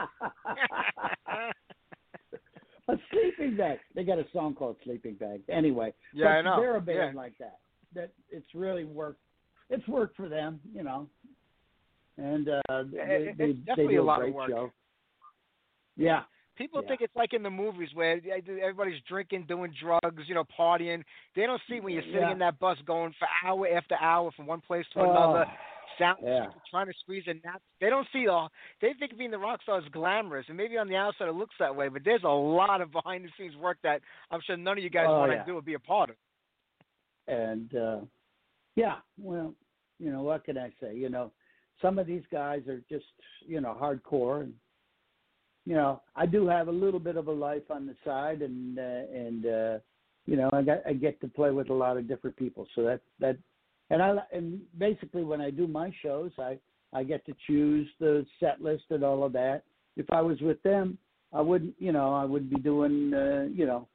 a 2.89 2.95
sleeping 3.11 3.57
bag. 3.57 3.79
They 3.95 4.05
got 4.05 4.19
a 4.19 4.27
song 4.33 4.55
called 4.55 4.77
Sleeping 4.85 5.15
Bag. 5.15 5.43
Anyway, 5.49 5.95
yeah, 6.13 6.27
I 6.29 6.43
know. 6.43 6.57
They're 6.61 6.77
a 6.77 6.81
band 6.81 7.15
yeah. 7.15 7.21
like 7.21 7.39
that. 7.39 7.59
That 7.95 8.11
it's 8.31 8.47
really 8.55 8.85
worked. 8.85 9.21
It's 9.71 9.87
worked 9.89 10.17
for 10.17 10.29
them, 10.29 10.61
you 10.75 10.83
know. 10.83 11.09
And 12.19 12.49
uh, 12.49 12.61
they, 12.69 13.35
it's 13.39 13.39
they, 13.39 13.53
they 13.77 13.87
do 13.89 14.03
a 14.03 14.05
lot 14.05 14.21
great 14.21 14.31
of 14.31 14.35
work. 14.35 14.51
show. 14.51 14.73
Yeah, 15.97 16.23
People 16.57 16.81
Yeah. 16.83 16.89
think 16.89 17.01
it's 17.01 17.17
like 17.17 17.33
in 17.33 17.43
the 17.43 17.51
movies 17.51 17.89
where 17.95 18.21
everybody's 18.61 19.01
drinking, 19.03 19.45
doing 19.47 19.73
drugs, 19.73 20.29
you 20.29 20.35
know, 20.35 20.45
partying. 20.45 21.03
They 21.35 21.47
don't 21.47 21.61
see 21.69 21.81
when 21.81 21.95
you're 21.95 22.03
sitting 22.05 22.23
Yeah. 22.23 22.33
in 22.33 22.39
that 22.39 22.59
bus 22.59 22.81
going 22.83 23.13
for 23.15 23.27
hour 23.43 23.67
after 23.69 23.97
hour 23.97 24.31
from 24.33 24.47
one 24.47 24.61
place 24.61 24.87
to 24.91 25.01
Oh, 25.01 25.11
another, 25.11 25.47
sound 25.99 26.19
yeah. 26.23 26.53
trying 26.71 26.87
to 26.87 26.93
squeeze 26.95 27.27
a 27.27 27.35
nap. 27.35 27.61
They 27.81 27.91
don't 27.91 28.09
see 28.13 28.29
all. 28.29 28.51
They 28.81 28.95
think 28.95 29.17
being 29.17 29.31
the 29.33 29.39
rock 29.39 29.63
star 29.63 29.79
is 29.81 29.89
glamorous, 29.91 30.49
and 30.49 30.57
maybe 30.57 30.79
on 30.79 30.89
the 30.89 30.97
outside 30.97 31.29
it 31.29 31.35
looks 31.35 31.55
that 31.59 31.75
way. 31.75 31.89
But 31.89 32.05
there's 32.05 32.23
a 32.25 32.29
lot 32.29 32.81
of 32.81 32.91
behind 32.93 33.25
the 33.25 33.31
scenes 33.37 33.57
work 33.57 33.79
that 33.83 34.01
I'm 34.31 34.41
sure 34.43 34.57
none 34.57 34.79
of 34.79 34.85
you 34.85 34.91
guys 34.91 35.07
Oh, 35.09 35.19
want 35.19 35.33
to 35.33 35.43
do 35.45 35.57
or 35.57 35.63
be 35.63 35.75
a 35.75 35.79
part 35.79 36.11
of. 36.11 36.17
and 37.27 37.75
uh 37.75 38.01
yeah 38.77 38.97
well 39.19 39.55
you 39.99 40.11
know 40.13 40.23
what 40.23 40.45
can 40.45 40.59
i 40.59 40.71
say 40.81 40.95
you 40.95 41.09
know 41.09 41.33
some 41.81 41.99
of 41.99 42.07
these 42.07 42.23
guys 42.31 42.67
are 42.69 42.83
just 42.89 43.07
you 43.47 43.61
know 43.63 43.75
hardcore 43.81 44.43
and 44.43 44.53
you 45.65 45.75
know 45.75 46.01
i 46.17 46.27
do 46.27 46.47
have 46.47 46.69
a 46.69 46.73
little 46.73 47.01
bit 47.01 47.17
of 47.17 47.29
a 47.29 47.33
life 47.33 47.71
on 47.71 47.87
the 47.87 47.95
side 48.05 48.43
and 48.43 48.79
uh, 48.79 48.83
and 48.83 49.47
uh 49.47 49.79
you 50.27 50.37
know 50.37 50.51
i 50.53 50.63
got 50.63 50.79
i 50.87 50.93
get 50.93 51.21
to 51.21 51.29
play 51.29 51.51
with 51.51 51.71
a 51.71 51.75
lot 51.75 51.97
of 51.97 52.09
different 52.09 52.37
people 52.37 52.67
so 52.75 52.83
that 52.83 53.01
that 53.21 53.37
and 53.91 54.03
i 54.03 54.17
and 54.33 54.61
basically 54.79 55.25
when 55.25 55.41
i 55.41 55.51
do 55.51 55.67
my 55.67 55.93
shows 56.03 56.31
i 56.39 56.59
i 56.93 57.03
get 57.03 57.25
to 57.27 57.35
choose 57.47 57.89
the 58.01 58.25
set 58.41 58.61
list 58.63 58.85
and 58.91 59.05
all 59.05 59.25
of 59.25 59.33
that 59.33 59.63
if 59.97 60.07
i 60.11 60.21
was 60.21 60.41
with 60.41 60.63
them 60.63 60.99
i 61.33 61.41
wouldn't 61.41 61.75
you 61.79 61.93
know 61.93 62.15
i 62.15 62.25
would 62.25 62.51
be 62.51 62.57
doing 62.57 63.13
uh 63.15 63.45
you 63.53 63.67
know 63.67 63.89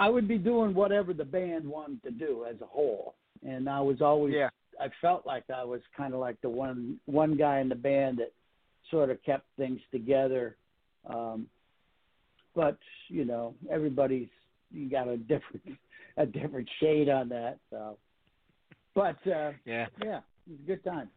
I 0.00 0.08
would 0.08 0.26
be 0.26 0.38
doing 0.38 0.72
whatever 0.72 1.12
the 1.12 1.26
band 1.26 1.68
wanted 1.68 2.02
to 2.04 2.10
do 2.10 2.46
as 2.48 2.56
a 2.62 2.66
whole, 2.66 3.16
and 3.46 3.68
I 3.68 3.82
was 3.82 4.00
always 4.00 4.34
Yeah. 4.34 4.48
I 4.80 4.88
felt 5.02 5.26
like 5.26 5.44
I 5.50 5.62
was 5.62 5.82
kind 5.94 6.14
of 6.14 6.20
like 6.20 6.40
the 6.40 6.48
one 6.48 6.98
one 7.04 7.36
guy 7.36 7.60
in 7.60 7.68
the 7.68 7.74
band 7.74 8.18
that 8.18 8.32
sort 8.90 9.10
of 9.10 9.22
kept 9.22 9.44
things 9.58 9.78
together. 9.92 10.56
Um, 11.08 11.46
but 12.54 12.78
you 13.08 13.24
know, 13.24 13.54
everybody's 13.70 14.28
you 14.72 14.88
got 14.90 15.08
a 15.08 15.16
different 15.16 15.62
a 16.16 16.26
different 16.26 16.68
shade 16.80 17.08
on 17.08 17.28
that. 17.30 17.58
So, 17.70 17.96
but 18.94 19.16
uh, 19.26 19.52
Yeah. 19.64 19.86
yeah, 20.02 20.18
it 20.18 20.50
was 20.50 20.58
a 20.62 20.66
good 20.66 20.84
time. 20.84 21.08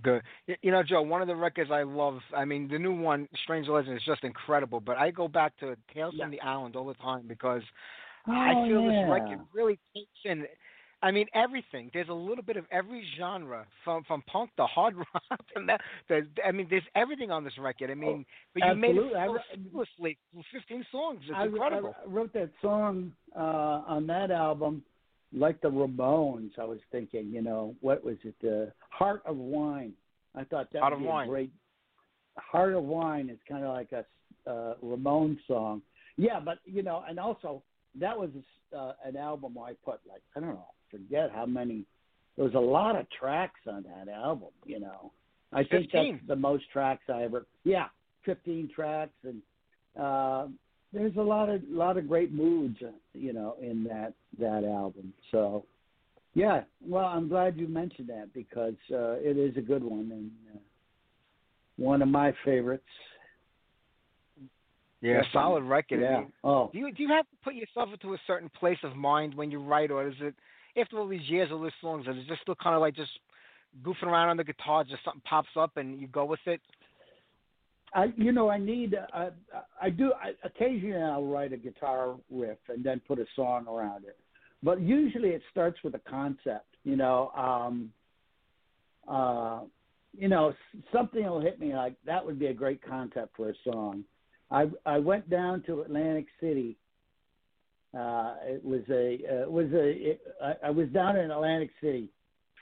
Good. 0.00 0.22
You 0.62 0.70
know, 0.70 0.84
Joe, 0.84 1.02
one 1.02 1.22
of 1.22 1.28
the 1.28 1.34
records 1.34 1.72
I 1.72 1.82
love, 1.82 2.20
I 2.36 2.44
mean, 2.44 2.68
the 2.68 2.78
new 2.78 2.94
one, 2.94 3.28
Strange 3.42 3.66
Legend, 3.66 3.96
is 3.96 4.02
just 4.06 4.22
incredible. 4.22 4.78
But 4.78 4.96
I 4.96 5.10
go 5.10 5.26
back 5.26 5.56
to 5.58 5.76
Tales 5.92 6.14
from 6.16 6.30
the 6.30 6.40
Island 6.40 6.76
all 6.76 6.86
the 6.86 6.94
time 6.94 7.24
because 7.26 7.62
I 8.26 8.52
Oh, 8.56 8.68
feel 8.68 8.82
yeah. 8.82 8.90
this 8.90 9.10
record 9.10 9.40
really 9.52 9.78
takes 9.96 10.08
in. 10.24 10.46
I 11.00 11.12
mean, 11.12 11.26
everything. 11.32 11.90
There's 11.94 12.08
a 12.08 12.14
little 12.14 12.42
bit 12.42 12.56
of 12.56 12.64
every 12.72 13.04
genre, 13.16 13.66
from 13.84 14.02
from 14.04 14.22
punk 14.22 14.50
to 14.56 14.66
hard 14.66 14.96
rock, 15.14 15.40
and 15.54 15.68
that. 15.68 15.80
The, 16.08 16.26
I 16.44 16.50
mean, 16.50 16.66
there's 16.68 16.82
everything 16.96 17.30
on 17.30 17.44
this 17.44 17.56
record. 17.58 17.90
I 17.90 17.94
mean, 17.94 18.24
but 18.52 18.64
you 18.66 18.74
made 18.74 18.96
it 18.96 19.14
absolutely. 19.16 19.16
I 19.16 19.26
so 19.26 20.02
seamlessly. 20.02 20.16
15 20.52 20.86
songs. 20.90 21.20
It's 21.28 21.34
I, 21.36 21.44
incredible. 21.46 21.94
I 22.04 22.08
wrote 22.08 22.32
that 22.32 22.50
song 22.60 23.12
uh, 23.36 23.82
on 23.86 24.06
that 24.08 24.32
album, 24.32 24.82
like 25.32 25.60
the 25.60 25.70
Ramones. 25.70 26.50
I 26.58 26.64
was 26.64 26.80
thinking, 26.90 27.30
you 27.30 27.42
know, 27.42 27.76
what 27.80 28.04
was 28.04 28.16
it? 28.24 28.34
The 28.42 28.72
Heart 28.90 29.22
of 29.24 29.36
Wine. 29.36 29.92
I 30.34 30.44
thought 30.44 30.72
that 30.72 30.80
Heart 30.82 30.94
would 30.94 31.00
be 31.02 31.06
Wine. 31.06 31.28
a 31.28 31.30
great. 31.30 31.52
Heart 32.36 32.74
of 32.74 32.84
Wine 32.84 33.30
is 33.30 33.38
kind 33.48 33.64
of 33.64 33.70
like 33.70 33.92
a 33.92 34.04
uh, 34.50 34.74
Ramones 34.84 35.38
song. 35.46 35.82
Yeah, 36.16 36.40
but 36.40 36.58
you 36.64 36.82
know, 36.82 37.04
and 37.08 37.20
also 37.20 37.62
that 38.00 38.18
was 38.18 38.30
uh, 38.76 38.92
an 39.04 39.16
album 39.16 39.56
I 39.58 39.72
put 39.84 40.00
like 40.08 40.22
I 40.36 40.40
don't 40.40 40.50
know, 40.50 40.66
forget 40.90 41.30
how 41.34 41.46
many. 41.46 41.84
There 42.36 42.44
was 42.44 42.54
a 42.54 42.60
lot 42.60 42.94
of 42.94 43.06
tracks 43.10 43.60
on 43.66 43.84
that 43.84 44.12
album. 44.12 44.50
You 44.64 44.80
know, 44.80 45.12
I 45.52 45.64
think 45.64 45.90
that's 45.92 46.08
the 46.26 46.36
most 46.36 46.64
tracks 46.72 47.02
I 47.12 47.22
ever. 47.22 47.46
Yeah, 47.64 47.86
fifteen 48.24 48.70
tracks, 48.74 49.14
and 49.24 49.42
uh, 50.00 50.46
there's 50.92 51.16
a 51.16 51.22
lot 51.22 51.48
of 51.48 51.62
lot 51.68 51.96
of 51.96 52.08
great 52.08 52.32
moods, 52.32 52.76
uh, 52.82 52.90
you 53.14 53.32
know, 53.32 53.56
in 53.60 53.84
that 53.84 54.14
that 54.38 54.64
album. 54.64 55.12
So, 55.30 55.64
yeah, 56.34 56.62
well, 56.86 57.06
I'm 57.06 57.28
glad 57.28 57.56
you 57.56 57.66
mentioned 57.66 58.08
that 58.08 58.32
because 58.32 58.76
uh, 58.92 59.14
it 59.18 59.36
is 59.36 59.56
a 59.56 59.60
good 59.60 59.82
one 59.82 60.10
and 60.12 60.30
uh, 60.54 60.58
one 61.76 62.02
of 62.02 62.08
my 62.08 62.32
favorites. 62.44 62.84
Yeah, 65.00 65.22
solid 65.32 65.62
record. 65.62 66.00
I 66.00 66.02
Yeah. 66.02 66.18
mean, 66.20 66.32
Oh, 66.44 66.70
Do 66.72 66.78
you 66.78 66.92
do 66.92 67.02
you 67.02 67.08
have 67.10 67.28
to 67.28 67.36
put 67.44 67.54
yourself 67.54 67.90
into 67.92 68.14
a 68.14 68.18
certain 68.26 68.50
place 68.50 68.78
of 68.82 68.96
mind 68.96 69.34
when 69.34 69.50
you 69.50 69.60
write, 69.60 69.90
or 69.90 70.08
is 70.08 70.14
it 70.20 70.34
after 70.76 70.98
all 70.98 71.08
these 71.08 71.28
years 71.28 71.50
of 71.50 71.62
these 71.62 71.72
songs, 71.80 72.06
is 72.06 72.16
it 72.16 72.26
just 72.26 72.42
still 72.42 72.54
kind 72.54 72.74
of 72.74 72.80
like 72.80 72.94
just 72.94 73.10
goofing 73.82 74.04
around 74.04 74.28
on 74.28 74.36
the 74.36 74.44
guitar, 74.44 74.84
just 74.84 75.04
something 75.04 75.22
pops 75.24 75.48
up 75.56 75.76
and 75.76 76.00
you 76.00 76.08
go 76.08 76.24
with 76.24 76.40
it? 76.46 76.60
I 77.94 78.12
you 78.16 78.32
know 78.32 78.50
I 78.50 78.58
need 78.58 78.94
uh, 78.94 79.30
I 79.80 79.90
do 79.90 80.12
I, 80.12 80.32
occasionally 80.44 81.00
I'll 81.00 81.24
write 81.24 81.52
a 81.52 81.56
guitar 81.56 82.16
riff 82.30 82.58
and 82.68 82.84
then 82.84 83.00
put 83.06 83.18
a 83.18 83.26
song 83.34 83.66
around 83.66 84.04
it, 84.04 84.18
but 84.62 84.80
usually 84.80 85.30
it 85.30 85.42
starts 85.50 85.82
with 85.82 85.94
a 85.94 86.00
concept. 86.00 86.66
You 86.84 86.96
know, 86.96 87.30
um, 87.36 87.92
uh, 89.06 89.60
you 90.16 90.28
know, 90.28 90.52
something 90.92 91.24
will 91.24 91.40
hit 91.40 91.58
me 91.60 91.74
like 91.74 91.94
that 92.04 92.24
would 92.24 92.38
be 92.38 92.46
a 92.46 92.54
great 92.54 92.82
concept 92.82 93.36
for 93.36 93.50
a 93.50 93.54
song. 93.64 94.04
I 94.50 94.66
I 94.86 94.98
went 94.98 95.28
down 95.28 95.62
to 95.66 95.82
Atlantic 95.82 96.26
City. 96.40 96.76
Uh, 97.98 98.34
it 98.42 98.64
was 98.64 98.82
a 98.90 99.18
uh, 99.30 99.42
it 99.42 99.50
was 99.50 99.66
a 99.72 100.10
it, 100.10 100.20
I, 100.42 100.54
I 100.66 100.70
was 100.70 100.88
down 100.88 101.16
in 101.16 101.30
Atlantic 101.30 101.70
City 101.80 102.08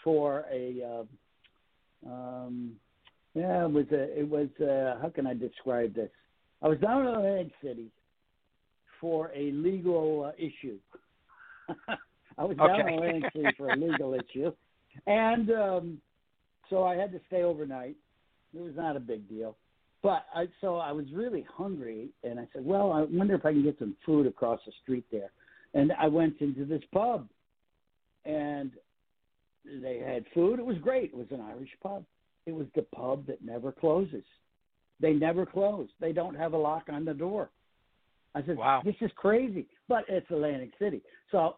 for 0.02 0.44
a 0.52 1.04
uh, 2.06 2.10
um, 2.10 2.72
yeah 3.34 3.64
it 3.64 3.70
was 3.70 3.86
a 3.92 4.18
it 4.18 4.28
was 4.28 4.48
uh, 4.60 5.00
how 5.00 5.10
can 5.10 5.26
I 5.26 5.34
describe 5.34 5.94
this? 5.94 6.10
I 6.62 6.68
was 6.68 6.78
down 6.78 7.06
in 7.06 7.14
Atlantic 7.14 7.52
City 7.62 7.90
for 9.00 9.30
a 9.34 9.52
legal 9.52 10.24
uh, 10.24 10.32
issue. 10.38 10.78
I 12.38 12.44
was 12.44 12.56
down 12.56 12.80
okay. 12.80 12.88
in 12.88 12.94
Atlantic 12.94 13.32
City 13.32 13.48
for 13.56 13.70
a 13.70 13.76
legal 13.76 14.14
issue, 14.14 14.52
and 15.06 15.50
um, 15.50 15.98
so 16.70 16.84
I 16.84 16.96
had 16.96 17.12
to 17.12 17.20
stay 17.26 17.42
overnight. 17.42 17.96
It 18.54 18.60
was 18.60 18.72
not 18.76 18.96
a 18.96 19.00
big 19.00 19.28
deal. 19.28 19.56
But 20.06 20.24
I 20.32 20.46
so 20.60 20.76
I 20.76 20.92
was 20.92 21.06
really 21.12 21.44
hungry 21.52 22.10
and 22.22 22.38
I 22.38 22.46
said, 22.52 22.64
Well, 22.64 22.92
I 22.92 23.02
wonder 23.10 23.34
if 23.34 23.44
I 23.44 23.50
can 23.50 23.64
get 23.64 23.76
some 23.80 23.96
food 24.06 24.28
across 24.28 24.60
the 24.64 24.70
street 24.80 25.04
there. 25.10 25.32
And 25.74 25.90
I 26.00 26.06
went 26.06 26.40
into 26.40 26.64
this 26.64 26.82
pub 26.94 27.28
and 28.24 28.70
they 29.64 29.98
had 29.98 30.24
food. 30.32 30.60
It 30.60 30.64
was 30.64 30.78
great. 30.78 31.10
It 31.10 31.16
was 31.16 31.26
an 31.32 31.40
Irish 31.40 31.70
pub. 31.82 32.04
It 32.46 32.54
was 32.54 32.68
the 32.76 32.82
pub 32.94 33.26
that 33.26 33.44
never 33.44 33.72
closes. 33.72 34.22
They 35.00 35.12
never 35.12 35.44
close. 35.44 35.88
They 36.00 36.12
don't 36.12 36.36
have 36.36 36.52
a 36.52 36.56
lock 36.56 36.84
on 36.88 37.04
the 37.04 37.12
door. 37.12 37.50
I 38.36 38.44
said, 38.46 38.58
Wow. 38.58 38.82
This 38.84 38.94
is 39.00 39.10
crazy. 39.16 39.66
But 39.88 40.04
it's 40.08 40.30
Atlantic 40.30 40.70
City. 40.78 41.02
So 41.32 41.56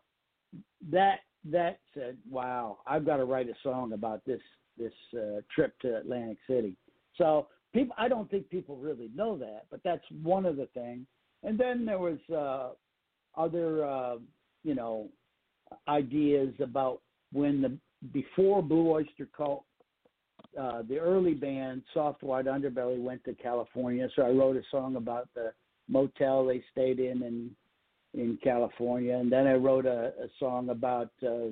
that 0.91 1.19
that 1.53 1.81
said, 1.93 2.17
Wow, 2.31 2.79
I've 2.87 3.05
got 3.05 3.19
to 3.19 3.27
write 3.27 3.51
a 3.51 3.55
song 3.63 3.93
about 3.93 4.25
this 4.25 4.41
this 4.79 4.95
uh, 5.15 5.43
trip 5.55 5.79
to 5.81 5.99
Atlantic 5.99 6.39
City. 6.49 6.79
So 7.19 7.49
people, 7.73 7.95
I 7.99 8.09
don't 8.09 8.31
think 8.31 8.49
people 8.51 8.77
really 8.77 9.11
know 9.15 9.37
that, 9.39 9.65
but 9.71 9.81
that's 9.85 10.05
one 10.23 10.47
of 10.47 10.57
the 10.57 10.67
things. 10.75 11.07
And 11.43 11.59
then 11.59 11.85
there 11.85 11.99
was 11.99 12.19
uh, 12.35 12.71
other, 13.41 13.85
uh, 13.85 14.17
you 14.65 14.75
know, 14.75 15.09
ideas 15.87 16.55
about 16.61 17.01
when 17.33 17.63
the 17.63 17.77
before 18.13 18.63
Blue 18.63 18.93
Oyster 18.93 19.29
Cult, 19.37 19.65
uh, 20.59 20.83
the 20.89 20.99
early 20.99 21.35
band 21.35 21.83
Soft 21.93 22.23
White 22.23 22.47
Underbelly 22.47 23.01
went 23.01 23.25
to 23.25 23.35
California. 23.35 24.09
So 24.15 24.23
I 24.23 24.31
wrote 24.31 24.57
a 24.57 24.63
song 24.71 24.97
about 24.97 25.29
the 25.35 25.53
motel 25.89 26.47
they 26.47 26.63
stayed 26.73 27.01
in 27.01 27.23
in 27.23 27.51
in 28.15 28.39
California, 28.43 29.17
and 29.17 29.31
then 29.31 29.47
I 29.47 29.55
wrote 29.55 29.85
a, 29.85 30.13
a 30.23 30.29
song 30.39 30.71
about 30.71 31.11
uh, 31.23 31.51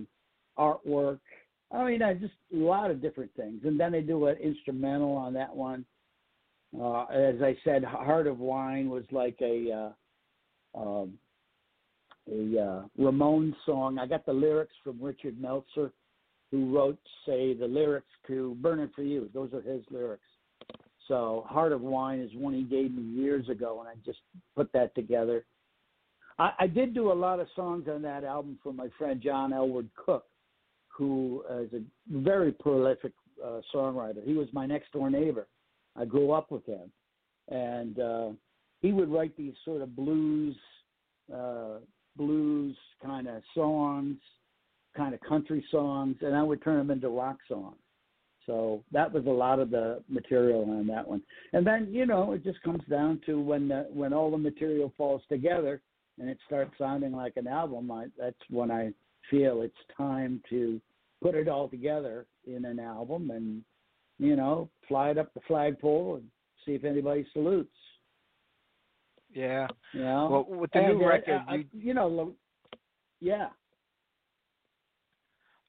artwork 0.58 1.18
I 1.70 1.84
mean, 1.84 2.02
I 2.02 2.14
just 2.14 2.34
a 2.54 2.56
lot 2.56 2.90
of 2.90 3.02
different 3.02 3.30
things, 3.36 3.62
and 3.64 3.78
then 3.78 3.94
I 3.94 4.00
do 4.00 4.26
an 4.26 4.36
instrumental 4.36 5.12
on 5.16 5.32
that 5.34 5.54
one. 5.54 5.84
Uh, 6.78 7.04
as 7.04 7.36
I 7.42 7.56
said, 7.64 7.84
Heart 7.84 8.26
of 8.26 8.38
Wine 8.38 8.90
was 8.90 9.04
like 9.10 9.36
a 9.40 9.92
uh, 10.74 10.78
um, 10.78 11.14
a 12.30 12.60
uh, 12.60 12.82
Ramon 12.98 13.54
song. 13.64 13.98
I 13.98 14.06
got 14.06 14.26
the 14.26 14.32
lyrics 14.32 14.74
from 14.82 15.00
Richard 15.00 15.40
Meltzer, 15.40 15.92
who 16.50 16.74
wrote, 16.74 16.98
say, 17.24 17.54
the 17.54 17.66
lyrics 17.66 18.10
to 18.26 18.56
"Burning 18.60 18.90
for 18.94 19.02
You." 19.02 19.30
Those 19.32 19.52
are 19.54 19.62
his 19.62 19.84
lyrics. 19.90 20.26
So, 21.08 21.46
Heart 21.48 21.72
of 21.72 21.82
Wine 21.82 22.18
is 22.18 22.30
one 22.34 22.52
he 22.52 22.62
gave 22.62 22.92
me 22.92 23.02
years 23.02 23.48
ago, 23.48 23.78
and 23.80 23.88
I 23.88 23.94
just 24.04 24.18
put 24.56 24.72
that 24.72 24.94
together. 24.94 25.44
I, 26.38 26.52
I 26.60 26.66
did 26.66 26.94
do 26.94 27.12
a 27.12 27.14
lot 27.14 27.38
of 27.38 27.46
songs 27.54 27.86
on 27.88 28.02
that 28.02 28.24
album 28.24 28.58
for 28.62 28.72
my 28.72 28.88
friend 28.98 29.22
John 29.22 29.52
Elwood 29.52 29.88
Cook 29.94 30.24
who 30.96 31.44
is 31.60 31.72
a 31.74 31.82
very 32.10 32.52
prolific 32.52 33.12
uh, 33.44 33.60
songwriter. 33.74 34.24
He 34.24 34.32
was 34.32 34.48
my 34.52 34.66
next 34.66 34.92
door 34.92 35.10
neighbor. 35.10 35.46
I 35.98 36.04
grew 36.04 36.32
up 36.32 36.50
with 36.50 36.66
him, 36.66 36.90
and 37.48 37.98
uh, 37.98 38.28
he 38.80 38.92
would 38.92 39.10
write 39.10 39.36
these 39.36 39.54
sort 39.64 39.82
of 39.82 39.96
blues, 39.96 40.56
uh, 41.32 41.78
blues 42.16 42.76
kind 43.04 43.28
of 43.28 43.42
songs, 43.54 44.16
kind 44.96 45.14
of 45.14 45.20
country 45.20 45.64
songs, 45.70 46.16
and 46.20 46.34
I 46.34 46.42
would 46.42 46.62
turn 46.62 46.78
them 46.78 46.90
into 46.90 47.08
rock 47.08 47.38
songs. 47.48 47.76
So 48.46 48.84
that 48.92 49.12
was 49.12 49.26
a 49.26 49.30
lot 49.30 49.58
of 49.58 49.70
the 49.70 50.02
material 50.08 50.62
on 50.70 50.86
that 50.86 51.06
one. 51.06 51.22
And 51.52 51.66
then 51.66 51.88
you 51.90 52.06
know 52.06 52.32
it 52.32 52.44
just 52.44 52.62
comes 52.62 52.82
down 52.88 53.20
to 53.26 53.40
when 53.40 53.68
the, 53.68 53.88
when 53.92 54.12
all 54.12 54.30
the 54.30 54.38
material 54.38 54.92
falls 54.96 55.22
together 55.28 55.80
and 56.18 56.30
it 56.30 56.38
starts 56.46 56.72
sounding 56.78 57.12
like 57.12 57.36
an 57.36 57.48
album. 57.48 57.90
I, 57.90 58.06
that's 58.16 58.36
when 58.48 58.70
I 58.70 58.92
feel 59.30 59.62
it's 59.62 59.74
time 59.96 60.40
to 60.50 60.80
put 61.20 61.34
it 61.34 61.48
all 61.48 61.68
together 61.68 62.26
in 62.46 62.64
an 62.64 62.78
album 62.78 63.30
and 63.30 63.62
you 64.18 64.36
know 64.36 64.68
fly 64.88 65.10
it 65.10 65.18
up 65.18 65.32
the 65.34 65.40
flagpole 65.46 66.16
and 66.16 66.24
see 66.64 66.72
if 66.72 66.84
anybody 66.84 67.26
salutes. 67.32 67.70
Yeah. 69.32 69.66
You 69.92 70.02
know. 70.02 70.46
Well, 70.48 70.58
with 70.60 70.72
the 70.72 70.78
and, 70.78 70.98
new 70.98 71.04
uh, 71.04 71.08
record, 71.08 71.40
uh, 71.48 71.54
you, 71.54 71.64
you 71.72 71.94
know, 71.94 72.32
yeah. 73.20 73.48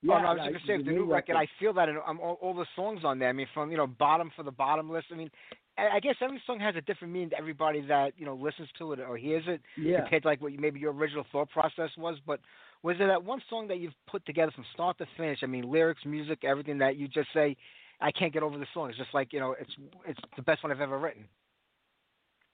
oh, 0.04 0.08
no, 0.08 0.14
I 0.14 0.34
was 0.34 0.40
just 0.40 0.48
gonna 0.48 0.60
say, 0.68 0.78
with 0.78 0.86
the 0.86 0.92
new 0.92 1.12
record, 1.12 1.36
I 1.36 1.48
feel 1.60 1.74
that 1.74 1.90
in 1.90 1.98
um, 2.08 2.20
all, 2.22 2.38
all 2.42 2.54
the 2.54 2.66
songs 2.76 3.02
on 3.04 3.20
there. 3.20 3.30
I 3.30 3.34
mean, 3.34 3.48
from 3.54 3.72
you 3.72 3.78
know, 3.78 3.88
bottom 3.88 4.32
for 4.36 4.44
the 4.44 4.52
bottomless. 4.52 5.04
I 5.12 5.16
mean, 5.16 5.30
I 5.78 5.96
I 5.96 6.00
guess 6.00 6.16
every 6.22 6.42
song 6.46 6.60
has 6.60 6.76
a 6.76 6.82
different 6.82 7.14
meaning 7.14 7.32
to 7.32 7.38
everybody 7.38 7.82
that 7.88 8.14
you 8.18 8.26
know 8.26 8.36
listens 8.36 8.70
to 8.78 8.94
it 8.94 9.00
or 9.00 9.18
hears 9.18 9.44
it 9.48 9.62
yeah. 9.78 10.02
compared 10.02 10.24
to 10.24 10.30
like 10.30 10.42
what 10.42 10.52
you, 10.52 10.60
maybe 10.60 10.80
your 10.80 10.94
original 10.94 11.26
thought 11.32 11.50
process 11.50 11.90
was. 11.98 12.18
But 12.26 12.40
was 12.84 12.96
there 12.98 13.08
that 13.08 13.24
one 13.24 13.42
song 13.50 13.68
that 13.68 13.80
you've 13.80 13.94
put 14.10 14.26
together 14.26 14.52
from 14.54 14.66
start 14.74 14.98
to 15.00 15.06
finish? 15.18 15.40
I 15.44 15.48
mean, 15.48 15.70
lyrics, 15.70 16.02
music, 16.06 16.40
everything 16.44 16.78
that 16.78 16.96
you 16.96 17.08
just 17.08 17.30
say, 17.34 17.58
I 18.00 18.12
can't 18.12 18.32
get 18.32 18.44
over 18.44 18.58
the 18.58 18.68
song. 18.74 18.90
It's 18.90 18.98
just 18.98 19.14
like 19.14 19.34
you 19.34 19.40
know, 19.40 19.56
it's 19.60 19.72
it's 20.08 20.20
the 20.36 20.44
best 20.44 20.64
one 20.64 20.72
I've 20.72 20.82
ever 20.82 21.00
written. 21.00 21.26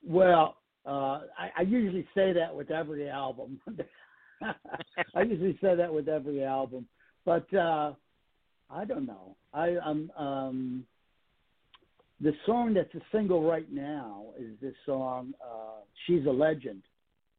Well, 0.06 0.56
uh, 0.86 1.20
I, 1.38 1.50
I 1.58 1.62
usually 1.62 2.06
say 2.14 2.32
that 2.32 2.54
with 2.54 2.70
every 2.70 3.08
album. 3.08 3.60
I 5.14 5.22
usually 5.22 5.58
say 5.62 5.74
that 5.74 5.92
with 5.92 6.08
every 6.08 6.44
album, 6.44 6.86
but 7.24 7.52
uh, 7.54 7.92
I 8.70 8.84
don't 8.84 9.06
know. 9.06 9.36
I, 9.52 9.76
I'm 9.84 10.10
um, 10.18 10.84
the 12.20 12.32
song 12.46 12.74
that's 12.74 12.94
a 12.94 13.02
single 13.12 13.48
right 13.48 13.70
now 13.72 14.26
is 14.38 14.50
this 14.60 14.74
song 14.86 15.34
uh, 15.42 15.80
"She's 16.06 16.26
a 16.26 16.30
Legend," 16.30 16.82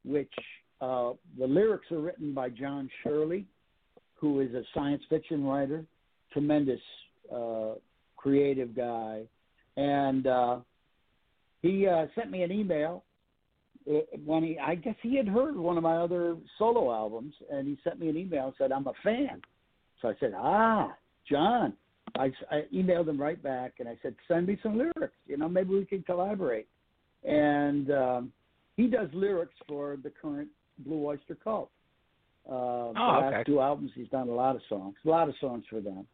which 0.03 0.33
uh, 0.81 1.11
the 1.37 1.47
lyrics 1.47 1.91
are 1.91 1.99
written 1.99 2.33
by 2.33 2.49
John 2.49 2.89
Shirley, 3.03 3.45
who 4.15 4.39
is 4.39 4.53
a 4.53 4.63
science 4.73 5.03
fiction 5.09 5.43
writer, 5.43 5.85
tremendous 6.31 6.81
uh, 7.33 7.73
creative 8.25 8.75
guy, 8.75 9.21
and 9.77 10.25
uh, 10.25 10.57
he 11.61 11.87
uh, 11.87 12.07
sent 12.15 12.31
me 12.31 12.41
an 12.41 12.51
email 12.51 13.03
uh, 13.87 13.99
when 14.25 14.41
he 14.41 14.57
I 14.57 14.73
guess 14.73 14.95
he 15.03 15.15
had 15.15 15.27
heard 15.27 15.55
one 15.55 15.77
of 15.77 15.83
my 15.83 15.97
other 15.97 16.35
solo 16.57 16.91
albums 16.91 17.35
and 17.51 17.67
he 17.67 17.77
sent 17.83 17.99
me 17.99 18.09
an 18.09 18.17
email 18.17 18.45
and 18.45 18.53
said 18.57 18.71
I'm 18.71 18.87
a 18.87 18.93
fan. 19.03 19.41
So 20.01 20.07
I 20.07 20.13
said, 20.19 20.33
"Ah, 20.35 20.95
John." 21.29 21.73
I, 22.17 22.31
I 22.49 22.63
emailed 22.73 23.09
him 23.09 23.19
right 23.19 23.41
back 23.43 23.73
and 23.79 23.87
I 23.87 23.97
said, 24.01 24.15
"Send 24.27 24.47
me 24.47 24.57
some 24.63 24.75
lyrics. 24.75 25.17
You 25.27 25.37
know, 25.37 25.47
maybe 25.47 25.75
we 25.75 25.85
can 25.85 26.01
collaborate." 26.01 26.67
And 27.23 27.91
um, 27.91 28.31
he 28.75 28.87
does 28.87 29.09
lyrics 29.13 29.53
for 29.67 29.97
the 30.01 30.09
current 30.09 30.49
Blue 30.79 31.05
Oyster 31.05 31.37
Cult. 31.43 31.69
Uh, 32.49 32.53
oh, 32.53 32.91
the 32.93 32.99
last 32.99 33.33
okay. 33.33 33.43
two 33.43 33.59
albums, 33.59 33.91
he's 33.93 34.09
done 34.09 34.29
a 34.29 34.33
lot 34.33 34.55
of 34.55 34.61
songs, 34.69 34.95
a 35.05 35.09
lot 35.09 35.29
of 35.29 35.35
songs 35.39 35.63
for 35.69 35.79
them. 35.79 36.07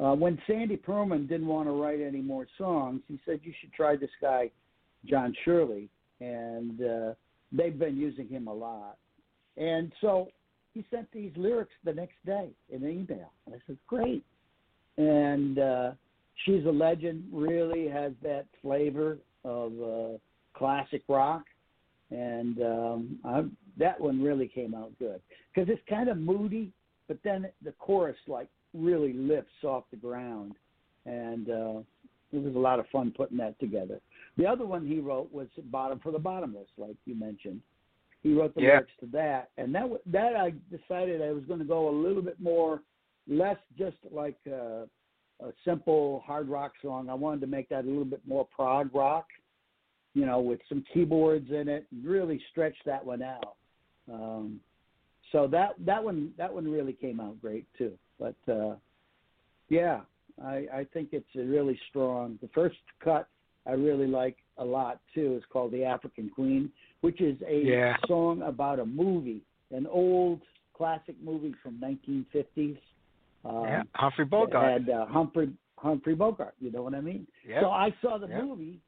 Uh, 0.00 0.14
when 0.14 0.38
Sandy 0.46 0.76
Pearlman 0.76 1.28
didn't 1.28 1.46
want 1.46 1.68
to 1.68 1.72
write 1.72 2.00
any 2.00 2.20
more 2.20 2.46
songs, 2.58 3.00
he 3.08 3.18
said 3.24 3.40
you 3.42 3.52
should 3.60 3.72
try 3.72 3.96
this 3.96 4.10
guy, 4.20 4.50
John 5.06 5.34
Shirley, 5.44 5.88
and 6.20 6.82
uh, 6.82 7.14
they've 7.50 7.78
been 7.78 7.96
using 7.96 8.28
him 8.28 8.46
a 8.46 8.52
lot. 8.52 8.98
And 9.56 9.92
so 10.02 10.28
he 10.74 10.84
sent 10.90 11.10
these 11.12 11.32
lyrics 11.36 11.72
the 11.84 11.94
next 11.94 12.16
day 12.26 12.50
in 12.68 12.82
an 12.82 12.90
email, 12.90 13.32
and 13.46 13.54
I 13.54 13.58
said, 13.66 13.78
"Great." 13.86 14.22
And 14.98 15.58
uh, 15.58 15.90
she's 16.44 16.64
a 16.66 16.70
legend. 16.70 17.24
Really 17.32 17.88
has 17.88 18.12
that 18.22 18.44
flavor 18.60 19.16
of 19.44 19.72
uh, 19.80 20.18
classic 20.54 21.02
rock, 21.08 21.44
and 22.10 22.60
um, 22.60 23.18
I, 23.24 23.44
that 23.78 23.98
one 23.98 24.22
really 24.22 24.48
came 24.48 24.74
out 24.74 24.92
good 24.98 25.20
because 25.54 25.70
it's 25.70 25.82
kind 25.88 26.10
of 26.10 26.18
moody, 26.18 26.70
but 27.08 27.16
then 27.24 27.48
the 27.64 27.72
chorus 27.72 28.16
like 28.26 28.48
really 28.76 29.12
lifts 29.12 29.64
off 29.64 29.84
the 29.90 29.96
ground, 29.96 30.54
and 31.04 31.48
uh, 31.48 31.78
it 32.32 32.42
was 32.42 32.54
a 32.54 32.58
lot 32.58 32.78
of 32.80 32.86
fun 32.88 33.12
putting 33.16 33.38
that 33.38 33.58
together. 33.58 34.00
The 34.36 34.46
other 34.46 34.66
one 34.66 34.86
he 34.86 34.98
wrote 34.98 35.32
was 35.32 35.48
"Bottom 35.70 36.00
for 36.00 36.12
the 36.12 36.18
Bottomless," 36.18 36.68
like 36.76 36.96
you 37.04 37.14
mentioned. 37.14 37.60
He 38.22 38.34
wrote 38.34 38.54
the 38.54 38.62
Yeah. 38.62 38.68
lyrics 38.74 38.92
to 39.00 39.06
that, 39.06 39.50
and 39.56 39.74
that 39.74 39.88
that 40.06 40.36
I 40.36 40.52
decided 40.70 41.22
I 41.22 41.32
was 41.32 41.44
going 41.44 41.60
to 41.60 41.64
go 41.64 41.88
a 41.88 41.96
little 41.96 42.22
bit 42.22 42.40
more, 42.40 42.82
less 43.28 43.58
just 43.78 43.96
like 44.10 44.38
a, 44.46 44.88
a 45.40 45.52
simple 45.64 46.20
hard 46.26 46.48
rock 46.48 46.72
song. 46.82 47.08
I 47.08 47.14
wanted 47.14 47.40
to 47.42 47.46
make 47.46 47.68
that 47.68 47.84
a 47.84 47.88
little 47.88 48.04
bit 48.04 48.26
more 48.26 48.46
prog 48.46 48.94
rock, 48.94 49.26
you 50.14 50.26
know, 50.26 50.40
with 50.40 50.60
some 50.68 50.84
keyboards 50.92 51.50
in 51.50 51.68
it, 51.68 51.86
and 51.90 52.04
really 52.04 52.40
stretch 52.50 52.76
that 52.84 53.04
one 53.04 53.22
out. 53.22 53.54
Um, 54.12 54.60
so 55.32 55.46
that 55.48 55.74
that 55.84 56.02
one 56.02 56.32
that 56.36 56.52
one 56.52 56.70
really 56.70 56.92
came 56.92 57.20
out 57.20 57.40
great 57.40 57.66
too. 57.78 57.92
But 58.18 58.36
uh, 58.48 58.76
yeah, 59.68 60.00
I, 60.42 60.66
I 60.72 60.86
think 60.92 61.10
it's 61.12 61.26
a 61.36 61.42
really 61.42 61.78
strong. 61.88 62.38
The 62.42 62.48
first 62.54 62.76
cut 63.02 63.28
I 63.66 63.72
really 63.72 64.06
like 64.06 64.36
a 64.58 64.64
lot 64.64 65.00
too. 65.14 65.36
is 65.36 65.42
called 65.52 65.72
"The 65.72 65.84
African 65.84 66.30
Queen," 66.30 66.70
which 67.00 67.20
is 67.20 67.36
a 67.46 67.62
yeah. 67.62 67.96
song 68.06 68.42
about 68.42 68.78
a 68.78 68.86
movie, 68.86 69.42
an 69.70 69.86
old 69.86 70.40
classic 70.74 71.16
movie 71.22 71.54
from 71.62 71.80
1950s. 71.80 72.78
Um, 73.44 73.64
yeah, 73.64 73.82
Humphrey 73.94 74.24
Bogart. 74.24 74.82
And 74.82 74.90
uh, 74.90 75.06
Humphrey 75.06 75.52
Humphrey 75.76 76.14
Bogart. 76.14 76.54
You 76.60 76.70
know 76.70 76.82
what 76.82 76.94
I 76.94 77.00
mean? 77.00 77.26
Yeah. 77.46 77.60
So 77.62 77.70
I 77.70 77.94
saw 78.00 78.18
the 78.18 78.28
movie, 78.28 78.78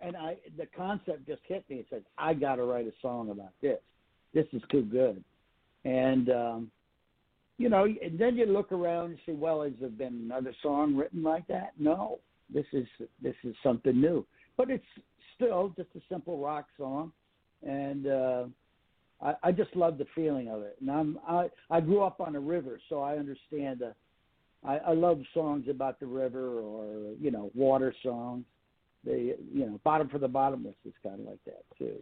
and 0.00 0.16
I 0.16 0.36
the 0.56 0.66
concept 0.76 1.26
just 1.26 1.42
hit 1.46 1.64
me. 1.70 1.76
It 1.76 1.86
said, 1.90 2.04
"I 2.18 2.34
got 2.34 2.56
to 2.56 2.64
write 2.64 2.86
a 2.86 2.92
song 3.00 3.30
about 3.30 3.52
this. 3.62 3.78
This 4.34 4.46
is 4.52 4.62
too 4.70 4.82
good." 4.82 5.24
And 5.84 6.30
um, 6.30 6.70
you 7.58 7.68
know, 7.68 7.84
and 7.84 8.18
then 8.18 8.36
you 8.36 8.46
look 8.46 8.72
around 8.72 9.10
and 9.10 9.18
say, 9.26 9.32
"Well, 9.32 9.62
has 9.62 9.72
there 9.80 9.88
been 9.88 10.22
another 10.24 10.54
song 10.62 10.96
written 10.96 11.22
like 11.22 11.46
that?" 11.48 11.72
No, 11.78 12.18
this 12.52 12.66
is 12.72 12.86
this 13.22 13.36
is 13.44 13.54
something 13.62 14.00
new, 14.00 14.26
but 14.56 14.70
it's 14.70 14.84
still 15.36 15.72
just 15.76 15.88
a 15.96 16.00
simple 16.08 16.38
rock 16.38 16.66
song, 16.76 17.12
and 17.62 18.06
uh, 18.06 18.44
I, 19.20 19.34
I 19.44 19.52
just 19.52 19.74
love 19.76 19.98
the 19.98 20.06
feeling 20.14 20.48
of 20.48 20.62
it. 20.62 20.76
And 20.80 20.90
I'm 20.90 21.18
I 21.28 21.48
I 21.70 21.80
grew 21.80 22.02
up 22.02 22.20
on 22.20 22.34
a 22.36 22.40
river, 22.40 22.80
so 22.88 23.00
I 23.00 23.16
understand. 23.16 23.82
Uh, 23.82 23.90
I, 24.66 24.78
I 24.78 24.92
love 24.94 25.20
songs 25.34 25.66
about 25.68 26.00
the 26.00 26.06
river 26.06 26.60
or 26.60 27.12
you 27.20 27.30
know 27.30 27.50
water 27.54 27.94
songs. 28.02 28.44
The 29.04 29.36
you 29.52 29.66
know 29.66 29.80
bottom 29.84 30.08
for 30.08 30.18
the 30.18 30.28
bottomless 30.28 30.76
is 30.84 30.94
kind 31.02 31.20
of 31.20 31.26
like 31.26 31.44
that 31.46 31.64
too. 31.78 31.96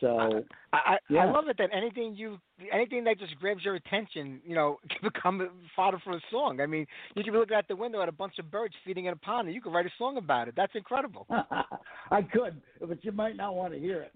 So 0.00 0.42
I 0.72 0.76
I, 0.76 0.96
yeah. 1.08 1.26
I 1.26 1.30
love 1.30 1.48
it 1.48 1.56
that 1.58 1.70
anything 1.72 2.14
you 2.14 2.38
anything 2.72 3.04
that 3.04 3.18
just 3.18 3.38
grabs 3.38 3.64
your 3.64 3.74
attention, 3.74 4.40
you 4.46 4.54
know, 4.54 4.78
can 4.88 5.10
become 5.12 5.50
fodder 5.76 5.98
for 6.02 6.12
a 6.16 6.20
song. 6.30 6.60
I 6.60 6.66
mean, 6.66 6.86
you 7.14 7.22
could 7.22 7.32
be 7.32 7.38
looking 7.38 7.56
out 7.56 7.68
the 7.68 7.76
window 7.76 8.02
at 8.02 8.08
a 8.08 8.12
bunch 8.12 8.38
of 8.38 8.50
birds 8.50 8.74
feeding 8.84 9.04
in 9.06 9.12
a 9.12 9.16
pond, 9.16 9.48
and 9.48 9.54
you 9.54 9.60
could 9.60 9.72
write 9.72 9.86
a 9.86 9.90
song 9.98 10.16
about 10.16 10.48
it. 10.48 10.54
That's 10.56 10.74
incredible. 10.74 11.26
I 12.10 12.22
could, 12.22 12.60
but 12.80 13.04
you 13.04 13.12
might 13.12 13.36
not 13.36 13.54
want 13.54 13.72
to 13.74 13.78
hear 13.78 14.02
it. 14.02 14.12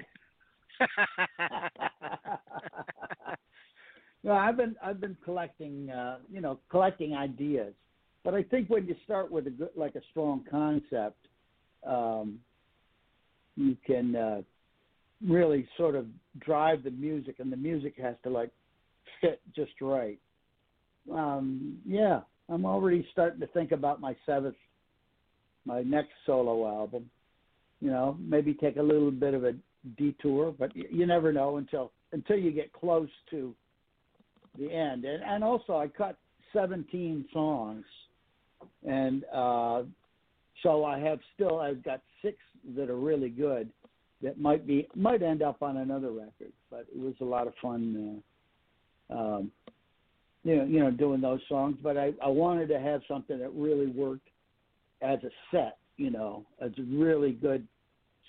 no, 4.25 4.33
I've 4.33 4.57
been 4.57 4.75
I've 4.83 5.01
been 5.01 5.17
collecting, 5.25 5.91
uh, 5.91 6.19
you 6.33 6.41
know, 6.41 6.59
collecting 6.71 7.15
ideas. 7.15 7.75
But 8.25 8.35
I 8.35 8.43
think 8.43 8.71
when 8.71 8.87
you 8.87 8.97
start 9.05 9.31
with 9.31 9.47
a 9.47 9.51
good, 9.51 9.69
like 9.77 9.97
a 9.97 10.01
strong 10.11 10.45
concept, 10.51 11.29
um, 11.87 12.39
you 13.55 13.77
can 13.87 14.17
uh, 14.17 14.41
really 15.27 15.67
sort 15.77 15.95
of 15.95 16.07
drive 16.41 16.85
the 16.85 16.91
music, 16.91 17.37
and 17.39 17.53
the 17.53 17.57
music 17.57 17.95
has 18.01 18.15
to 18.25 18.31
like 18.31 18.51
fit 19.21 19.41
just 19.55 19.73
right. 19.81 20.19
Um, 21.13 21.79
yeah, 21.87 22.21
I'm 22.49 22.65
already 22.65 23.07
starting 23.13 23.41
to 23.41 23.47
think 23.49 23.73
about 23.73 24.01
my 24.01 24.17
seventh, 24.27 24.57
my 25.65 25.83
next 25.83 26.13
solo 26.27 26.67
album. 26.67 27.09
You 27.81 27.91
know, 27.91 28.17
maybe 28.21 28.55
take 28.55 28.77
a 28.77 28.83
little 28.83 29.11
bit 29.11 29.35
of 29.35 29.45
a 29.45 29.55
detour, 29.99 30.55
but 30.59 30.75
you 30.75 31.07
never 31.07 31.33
know 31.33 31.57
until 31.57 31.93
until 32.13 32.37
you 32.37 32.53
get 32.53 32.73
close 32.73 33.09
to 33.31 33.55
the 34.59 34.71
end. 34.73 35.05
And 35.05 35.23
and 35.23 35.45
also, 35.45 35.77
I 35.77 35.89
cut 35.89 36.17
17 36.53 37.27
songs, 37.33 37.85
and 38.89 39.25
uh, 39.33 39.83
so 40.63 40.85
I 40.85 40.99
have 41.01 41.19
still 41.35 41.61
I've 41.61 41.83
got 41.83 42.01
six 42.23 42.39
that 42.77 42.89
are 42.89 42.97
really 42.97 43.29
good 43.29 43.71
that 44.25 44.41
might 44.41 44.67
be 44.67 44.89
might 44.97 45.23
end 45.23 45.43
up 45.43 45.63
on 45.63 45.77
another 45.77 46.11
record. 46.11 46.53
But 46.71 46.87
it 46.93 46.99
was 46.99 47.15
a 47.21 47.25
lot 47.25 47.47
of 47.47 47.53
fun, 47.63 48.23
uh, 49.11 49.17
um, 49.17 49.53
you 50.43 50.57
know, 50.57 50.65
you 50.65 50.81
know, 50.81 50.91
doing 50.91 51.21
those 51.21 51.41
songs. 51.49 51.77
But 51.83 51.97
I, 51.97 52.13
I 52.23 52.29
wanted 52.29 52.69
to 52.69 52.81
have 52.81 53.03
something 53.07 53.39
that 53.39 53.53
really 53.55 53.87
worked 53.87 54.29
as 55.03 55.19
a 55.23 55.31
set, 55.51 55.77
you 55.99 56.11
know, 56.11 56.45
as 56.61 56.73
a 56.79 56.83
really 56.83 57.33
good 57.33 57.69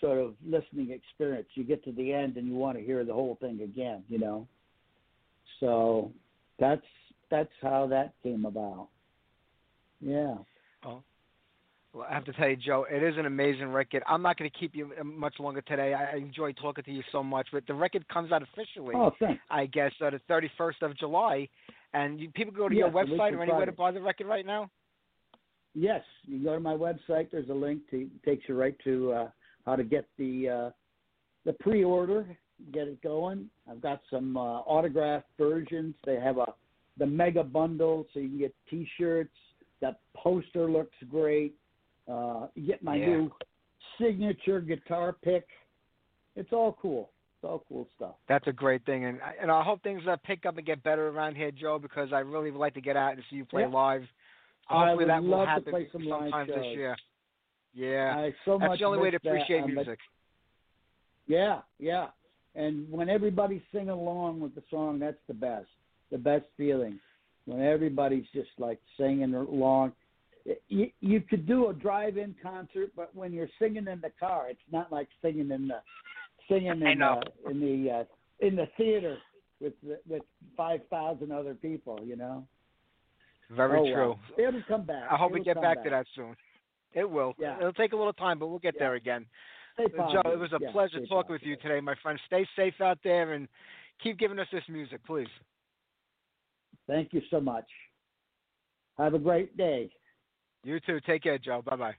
sort 0.01 0.19
of 0.19 0.35
listening 0.45 0.91
experience. 0.91 1.47
You 1.55 1.63
get 1.63 1.83
to 1.85 1.93
the 1.93 2.13
end 2.13 2.35
and 2.35 2.45
you 2.45 2.55
want 2.55 2.77
to 2.77 2.83
hear 2.83 3.05
the 3.05 3.13
whole 3.13 3.37
thing 3.39 3.61
again, 3.61 4.03
you 4.09 4.19
know. 4.19 4.47
So 5.61 6.11
that's 6.59 6.85
that's 7.31 7.49
how 7.61 7.87
that 7.87 8.13
came 8.21 8.45
about. 8.45 8.89
Yeah. 10.01 10.35
Well, 10.83 11.03
I 12.09 12.13
have 12.13 12.25
to 12.25 12.33
tell 12.33 12.49
you, 12.49 12.55
Joe, 12.55 12.85
it 12.89 13.01
is 13.01 13.17
an 13.17 13.25
amazing 13.25 13.67
record. 13.67 14.03
I'm 14.07 14.21
not 14.21 14.37
going 14.37 14.49
to 14.49 14.57
keep 14.57 14.75
you 14.75 14.91
uh, 14.99 15.03
much 15.03 15.35
longer 15.39 15.61
today. 15.61 15.93
I 15.93 16.17
enjoy 16.17 16.51
talking 16.53 16.83
to 16.83 16.91
you 16.91 17.03
so 17.11 17.23
much. 17.23 17.47
But 17.51 17.65
the 17.67 17.73
record 17.73 18.07
comes 18.09 18.31
out 18.31 18.41
officially, 18.41 18.95
oh, 18.95 19.11
thanks. 19.19 19.41
I 19.49 19.65
guess, 19.67 19.91
uh, 20.01 20.09
the 20.09 20.19
31st 20.29 20.81
of 20.81 20.97
July. 20.97 21.47
And 21.93 22.19
you, 22.19 22.29
people 22.31 22.53
go 22.53 22.67
to 22.67 22.75
yes, 22.75 22.91
your 22.91 23.05
website 23.05 23.33
or 23.33 23.43
anywhere 23.43 23.65
to 23.65 23.71
buy 23.71 23.91
the 23.91 24.01
record 24.01 24.27
right 24.27 24.45
now? 24.45 24.69
Yes, 25.73 26.01
you 26.25 26.43
go 26.43 26.53
to 26.53 26.59
my 26.59 26.73
website. 26.73 27.31
There's 27.31 27.49
a 27.49 27.53
link 27.53 27.81
to 27.91 28.09
takes 28.25 28.47
you 28.47 28.55
right 28.55 28.75
to 28.83 29.11
uh, 29.11 29.29
how 29.65 29.75
to 29.75 29.83
get 29.83 30.07
the 30.17 30.49
uh, 30.49 30.69
the 31.45 31.53
pre-order, 31.53 32.25
get 32.71 32.87
it 32.87 33.01
going. 33.01 33.49
I've 33.69 33.81
got 33.81 34.01
some 34.09 34.37
uh, 34.37 34.59
autographed 34.61 35.27
versions. 35.37 35.93
They 36.05 36.15
have 36.15 36.37
a 36.37 36.45
the 36.97 37.05
mega 37.05 37.43
bundle, 37.43 38.07
so 38.13 38.19
you 38.21 38.29
can 38.29 38.37
get 38.37 38.55
T-shirts. 38.69 39.35
That 39.81 39.99
poster 40.15 40.71
looks 40.71 40.95
great. 41.09 41.55
Uh, 42.07 42.47
get 42.65 42.83
my 42.83 42.95
Yeah. 42.95 43.07
new 43.07 43.31
signature 43.97 44.59
guitar 44.61 45.13
pick. 45.13 45.47
It's 46.35 46.51
all 46.53 46.73
cool. 46.73 47.11
It's 47.35 47.43
all 47.43 47.63
cool 47.67 47.87
stuff. 47.95 48.15
That's 48.27 48.47
a 48.47 48.53
great 48.53 48.83
thing, 48.85 49.05
and 49.05 49.21
I- 49.21 49.35
and 49.39 49.51
I 49.51 49.63
hope 49.63 49.81
things 49.81 50.05
uh, 50.07 50.15
pick 50.17 50.45
up 50.45 50.57
and 50.57 50.65
get 50.65 50.83
better 50.83 51.07
around 51.09 51.35
here, 51.35 51.51
Joe, 51.51 51.79
because 51.79 52.11
I 52.13 52.19
really 52.19 52.51
would 52.51 52.59
like 52.59 52.73
to 52.75 52.81
get 52.81 52.95
out 52.97 53.13
and 53.13 53.23
see 53.29 53.37
you 53.37 53.45
play 53.45 53.61
Yeah. 53.61 53.67
live. 53.67 54.07
I 54.67 54.73
Hopefully 54.87 55.05
would 55.05 55.09
that 55.09 55.21
will 55.23 55.29
love 55.29 55.45
to 55.45 55.49
happen 55.49 55.71
play 55.71 55.89
some 55.91 56.05
live 56.05 56.31
sometime 56.31 56.47
this 56.47 56.65
year. 56.75 56.97
Yeah, 57.73 58.17
I 58.17 58.31
so 58.45 58.57
that's 58.57 58.69
much 58.69 58.79
the 58.79 58.85
only 58.85 58.99
way 58.99 59.11
to 59.11 59.15
miss 59.15 59.21
that, 59.23 59.29
appreciate 59.29 59.63
um, 59.63 59.73
music. 59.73 59.99
Yeah, 61.27 61.61
yeah. 61.79 62.07
And 62.55 62.89
when 62.89 63.09
everybody's 63.09 63.61
singing 63.71 63.89
along 63.89 64.39
with 64.39 64.55
the 64.55 64.63
song, 64.69 64.97
that's 64.99 65.21
the 65.27 65.33
best. 65.33 65.67
The 66.09 66.17
best 66.17 66.45
feeling. 66.55 66.99
When 67.45 67.61
everybody's 67.61 68.25
just 68.33 68.49
like 68.57 68.79
singing 68.97 69.33
along. 69.35 69.93
You, 70.67 70.89
you 70.99 71.21
could 71.21 71.47
do 71.47 71.69
a 71.69 71.73
drive-in 71.73 72.35
concert, 72.41 72.91
but 72.95 73.15
when 73.15 73.33
you're 73.33 73.49
singing 73.57 73.87
in 73.87 73.99
the 74.01 74.11
car, 74.19 74.47
it's 74.49 74.59
not 74.71 74.91
like 74.91 75.07
singing 75.21 75.49
in 75.51 75.67
the 75.67 75.81
singing 76.47 76.81
in 76.81 76.99
the 76.99 77.21
in 77.49 77.59
the 77.59 77.91
uh, 77.91 78.03
in 78.45 78.55
the 78.55 78.67
theater 78.77 79.17
with 79.59 79.73
with 80.07 80.21
five 80.55 80.81
thousand 80.89 81.31
other 81.31 81.55
people. 81.55 81.99
You 82.03 82.15
know. 82.15 82.47
Very 83.49 83.79
oh, 83.79 83.93
true. 83.93 84.15
Well. 84.37 84.47
It'll 84.47 84.63
come 84.67 84.85
back. 84.85 85.07
I 85.09 85.15
hope 85.17 85.31
we 85.31 85.39
It'll 85.39 85.45
get 85.45 85.55
come 85.55 85.63
back, 85.63 85.83
to 85.83 85.89
that 85.89 86.05
soon. 86.15 86.35
It 86.93 87.09
will. 87.09 87.33
Yeah. 87.37 87.57
It'll 87.57 87.73
take 87.73 87.93
a 87.93 87.95
little 87.95 88.13
time, 88.13 88.39
but 88.39 88.47
we'll 88.47 88.59
get 88.59 88.75
Yeah. 88.75 88.85
there 88.85 88.93
again. 88.95 89.25
Stay 89.73 89.87
Joe, 89.89 90.21
it 90.25 90.39
was 90.39 90.53
a 90.53 90.59
Yeah, 90.59 90.71
pleasure 90.71 91.05
talking 91.05 91.33
with 91.33 91.43
you 91.43 91.57
today, 91.57 91.81
my 91.81 91.95
friend. 91.95 92.19
Stay 92.25 92.47
safe 92.55 92.79
out 92.79 92.97
there 93.03 93.33
and 93.33 93.47
keep 93.99 94.17
giving 94.17 94.39
us 94.39 94.47
this 94.49 94.67
music, 94.69 95.03
please. 95.03 95.27
Thank 96.87 97.13
you 97.13 97.21
so 97.29 97.41
much. 97.41 97.69
Have 98.97 99.13
a 99.13 99.19
great 99.19 99.57
day. 99.57 99.91
You 100.65 100.79
too. 100.81 100.99
Take 100.99 101.23
care, 101.23 101.37
Joe. 101.37 101.61
Bye 101.61 101.75
bye. 101.77 101.95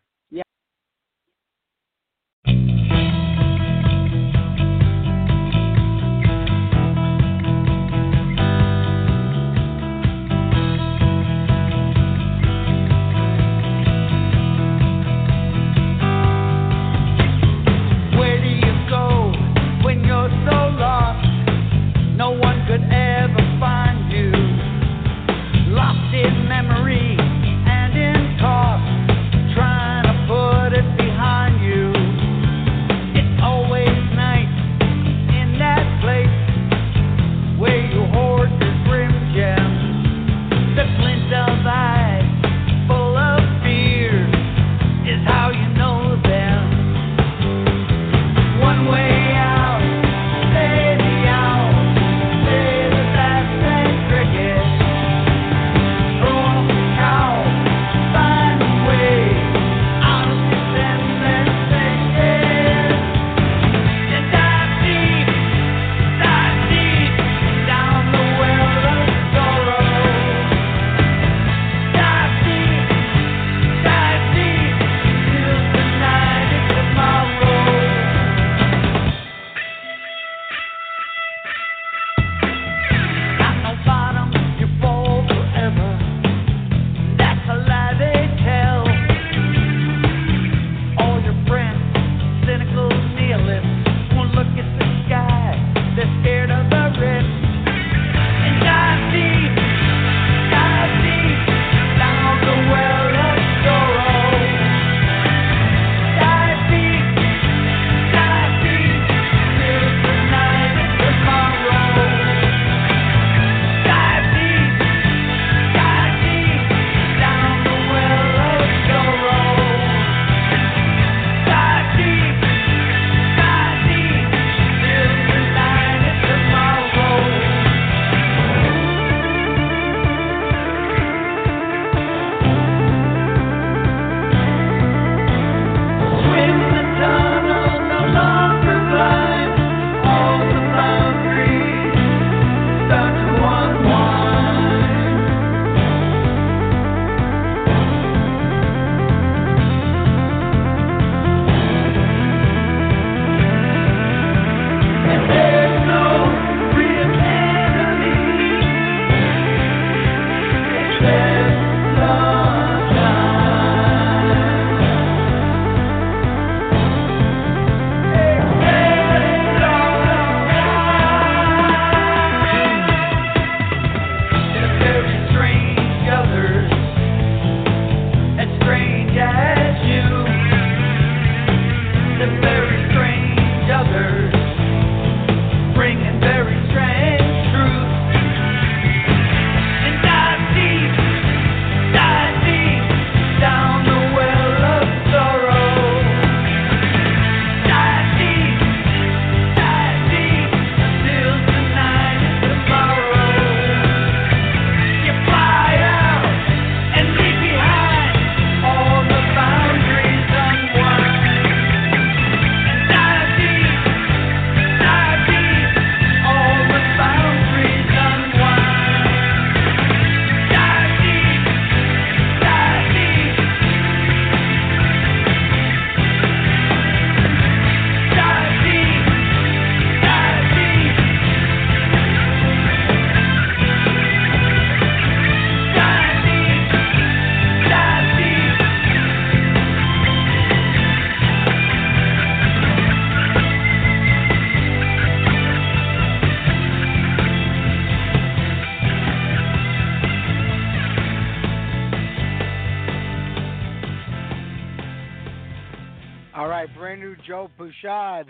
Bouchard. 257.26 258.28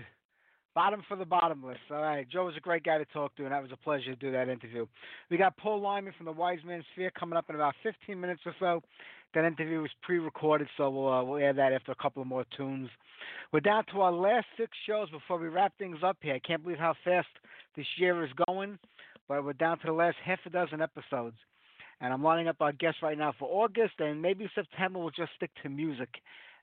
Bottom 0.74 1.02
for 1.06 1.16
the 1.16 1.24
bottomless. 1.24 1.78
All 1.90 2.00
right. 2.00 2.26
Joe 2.30 2.46
was 2.46 2.54
a 2.56 2.60
great 2.60 2.82
guy 2.82 2.96
to 2.96 3.04
talk 3.06 3.34
to, 3.36 3.42
and 3.44 3.52
that 3.52 3.60
was 3.60 3.70
a 3.72 3.76
pleasure 3.76 4.14
to 4.14 4.16
do 4.16 4.32
that 4.32 4.48
interview. 4.48 4.86
We 5.30 5.36
got 5.36 5.56
Paul 5.58 5.82
Lieman 5.82 6.14
from 6.16 6.24
the 6.24 6.32
Wise 6.32 6.60
Man's 6.66 6.84
Fear 6.94 7.10
coming 7.10 7.36
up 7.36 7.44
in 7.50 7.56
about 7.56 7.74
15 7.82 8.18
minutes 8.18 8.40
or 8.46 8.54
so. 8.58 8.82
That 9.34 9.44
interview 9.44 9.82
was 9.82 9.90
pre-recorded, 10.02 10.68
so 10.78 10.88
we'll 10.88 11.12
uh, 11.12 11.24
we'll 11.24 11.42
air 11.42 11.52
that 11.52 11.74
after 11.74 11.92
a 11.92 11.96
couple 11.96 12.22
of 12.22 12.28
more 12.28 12.46
tunes. 12.56 12.88
We're 13.52 13.60
down 13.60 13.84
to 13.92 14.00
our 14.00 14.12
last 14.12 14.46
six 14.56 14.70
shows 14.86 15.10
before 15.10 15.38
we 15.38 15.48
wrap 15.48 15.74
things 15.78 15.98
up 16.02 16.16
here. 16.22 16.34
I 16.34 16.38
can't 16.38 16.62
believe 16.62 16.78
how 16.78 16.94
fast 17.04 17.28
this 17.76 17.86
year 17.98 18.24
is 18.24 18.30
going, 18.46 18.78
but 19.28 19.44
we're 19.44 19.52
down 19.52 19.78
to 19.80 19.86
the 19.86 19.92
last 19.92 20.16
half 20.24 20.38
a 20.46 20.50
dozen 20.50 20.80
episodes. 20.80 21.36
And 22.00 22.14
I'm 22.14 22.22
lining 22.22 22.48
up 22.48 22.56
our 22.60 22.72
guests 22.72 23.02
right 23.02 23.18
now 23.18 23.34
for 23.38 23.48
August, 23.50 23.94
and 23.98 24.22
maybe 24.22 24.48
September 24.54 25.00
we'll 25.00 25.10
just 25.10 25.32
stick 25.36 25.50
to 25.62 25.68
music 25.68 26.08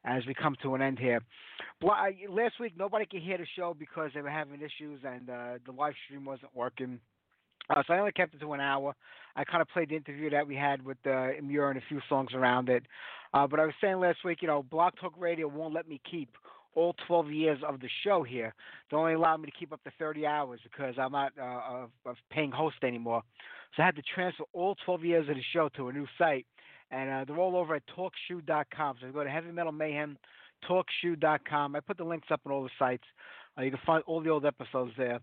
as 0.06 0.26
we 0.26 0.34
come 0.34 0.56
to 0.62 0.76
an 0.76 0.82
end 0.82 1.00
here. 1.00 1.22
Last 1.82 2.60
week, 2.60 2.74
nobody 2.78 3.06
could 3.06 3.22
hear 3.22 3.38
the 3.38 3.48
show 3.56 3.76
because 3.78 4.12
they 4.14 4.22
were 4.22 4.30
having 4.30 4.62
issues 4.62 5.02
and 5.06 5.30
uh, 5.30 5.54
the 5.66 5.72
live 5.72 5.94
stream 6.06 6.26
wasn't 6.26 6.56
working. 6.56 7.00
Uh, 7.70 7.82
so 7.88 7.94
I 7.94 8.00
only 8.00 8.12
kept 8.12 8.34
it 8.34 8.40
to 8.40 8.54
an 8.54 8.60
hour. 8.60 8.94
I 9.36 9.44
kind 9.44 9.62
of 9.62 9.70
played 9.70 9.90
the 9.90 9.96
interview 9.96 10.30
that 10.32 10.46
we 10.46 10.56
had 10.56 10.84
with 10.86 10.98
uh, 11.06 11.30
Muir 11.42 11.70
and 11.70 11.78
a 11.78 11.84
few 11.88 12.02
songs 12.10 12.34
around 12.34 12.70
it. 12.70 12.84
Uh, 13.34 13.48
but 13.48 13.60
I 13.60 13.66
was 13.66 13.74
saying 13.82 14.00
last 14.00 14.20
week, 14.24 14.40
you 14.42 14.48
know, 14.48 14.64
Blog 14.64 14.94
Talk 15.00 15.14
Radio 15.18 15.48
won't 15.48 15.74
let 15.74 15.88
me 15.88 16.02
keep 16.10 16.30
all 16.76 16.96
12 17.08 17.32
years 17.32 17.60
of 17.68 17.80
the 17.80 17.90
show 18.04 18.24
here. 18.24 18.54
They 18.90 18.98
only 18.98 19.14
allow 19.14 19.38
me 19.38 19.46
to 19.46 19.52
keep 19.58 19.72
up 19.72 19.84
to 19.84 19.92
30 19.98 20.26
hours 20.26 20.60
because 20.64 20.96
I'm 20.98 21.12
not 21.12 21.32
uh, 21.40 21.44
a, 21.44 21.88
a 22.06 22.14
paying 22.32 22.52
host 22.52 22.78
anymore. 22.84 23.22
So 23.76 23.84
I 23.84 23.86
had 23.88 23.96
to 23.96 24.04
transfer 24.14 24.44
all 24.54 24.76
12 24.86 25.04
years 25.04 25.30
of 25.30 25.36
the 25.36 25.44
show 25.54 25.70
to 25.78 25.90
a 25.90 25.94
new 25.94 26.08
site 26.18 26.46
and 26.94 27.10
uh, 27.10 27.26
they're 27.26 27.40
all 27.42 27.58
over 27.58 27.76
at 27.76 27.84
TalkShoe.com. 27.98 28.98
So 29.02 29.12
go 29.12 29.24
to 29.24 29.30
Heavy 29.30 29.52
Metal 29.52 29.72
Mayhem, 29.72 30.18
TalkShoe.com. 30.70 31.76
I 31.76 31.80
put 31.80 31.98
the 31.98 32.04
links 32.04 32.28
up 32.32 32.42
on 32.46 32.52
all 32.52 32.64
the 32.64 32.70
sites. 32.78 33.04
Uh, 33.58 33.64
you 33.64 33.72
can 33.72 33.80
find 33.86 34.04
all 34.06 34.22
the 34.22 34.30
old 34.30 34.46
episodes 34.46 34.92
there. 34.98 35.20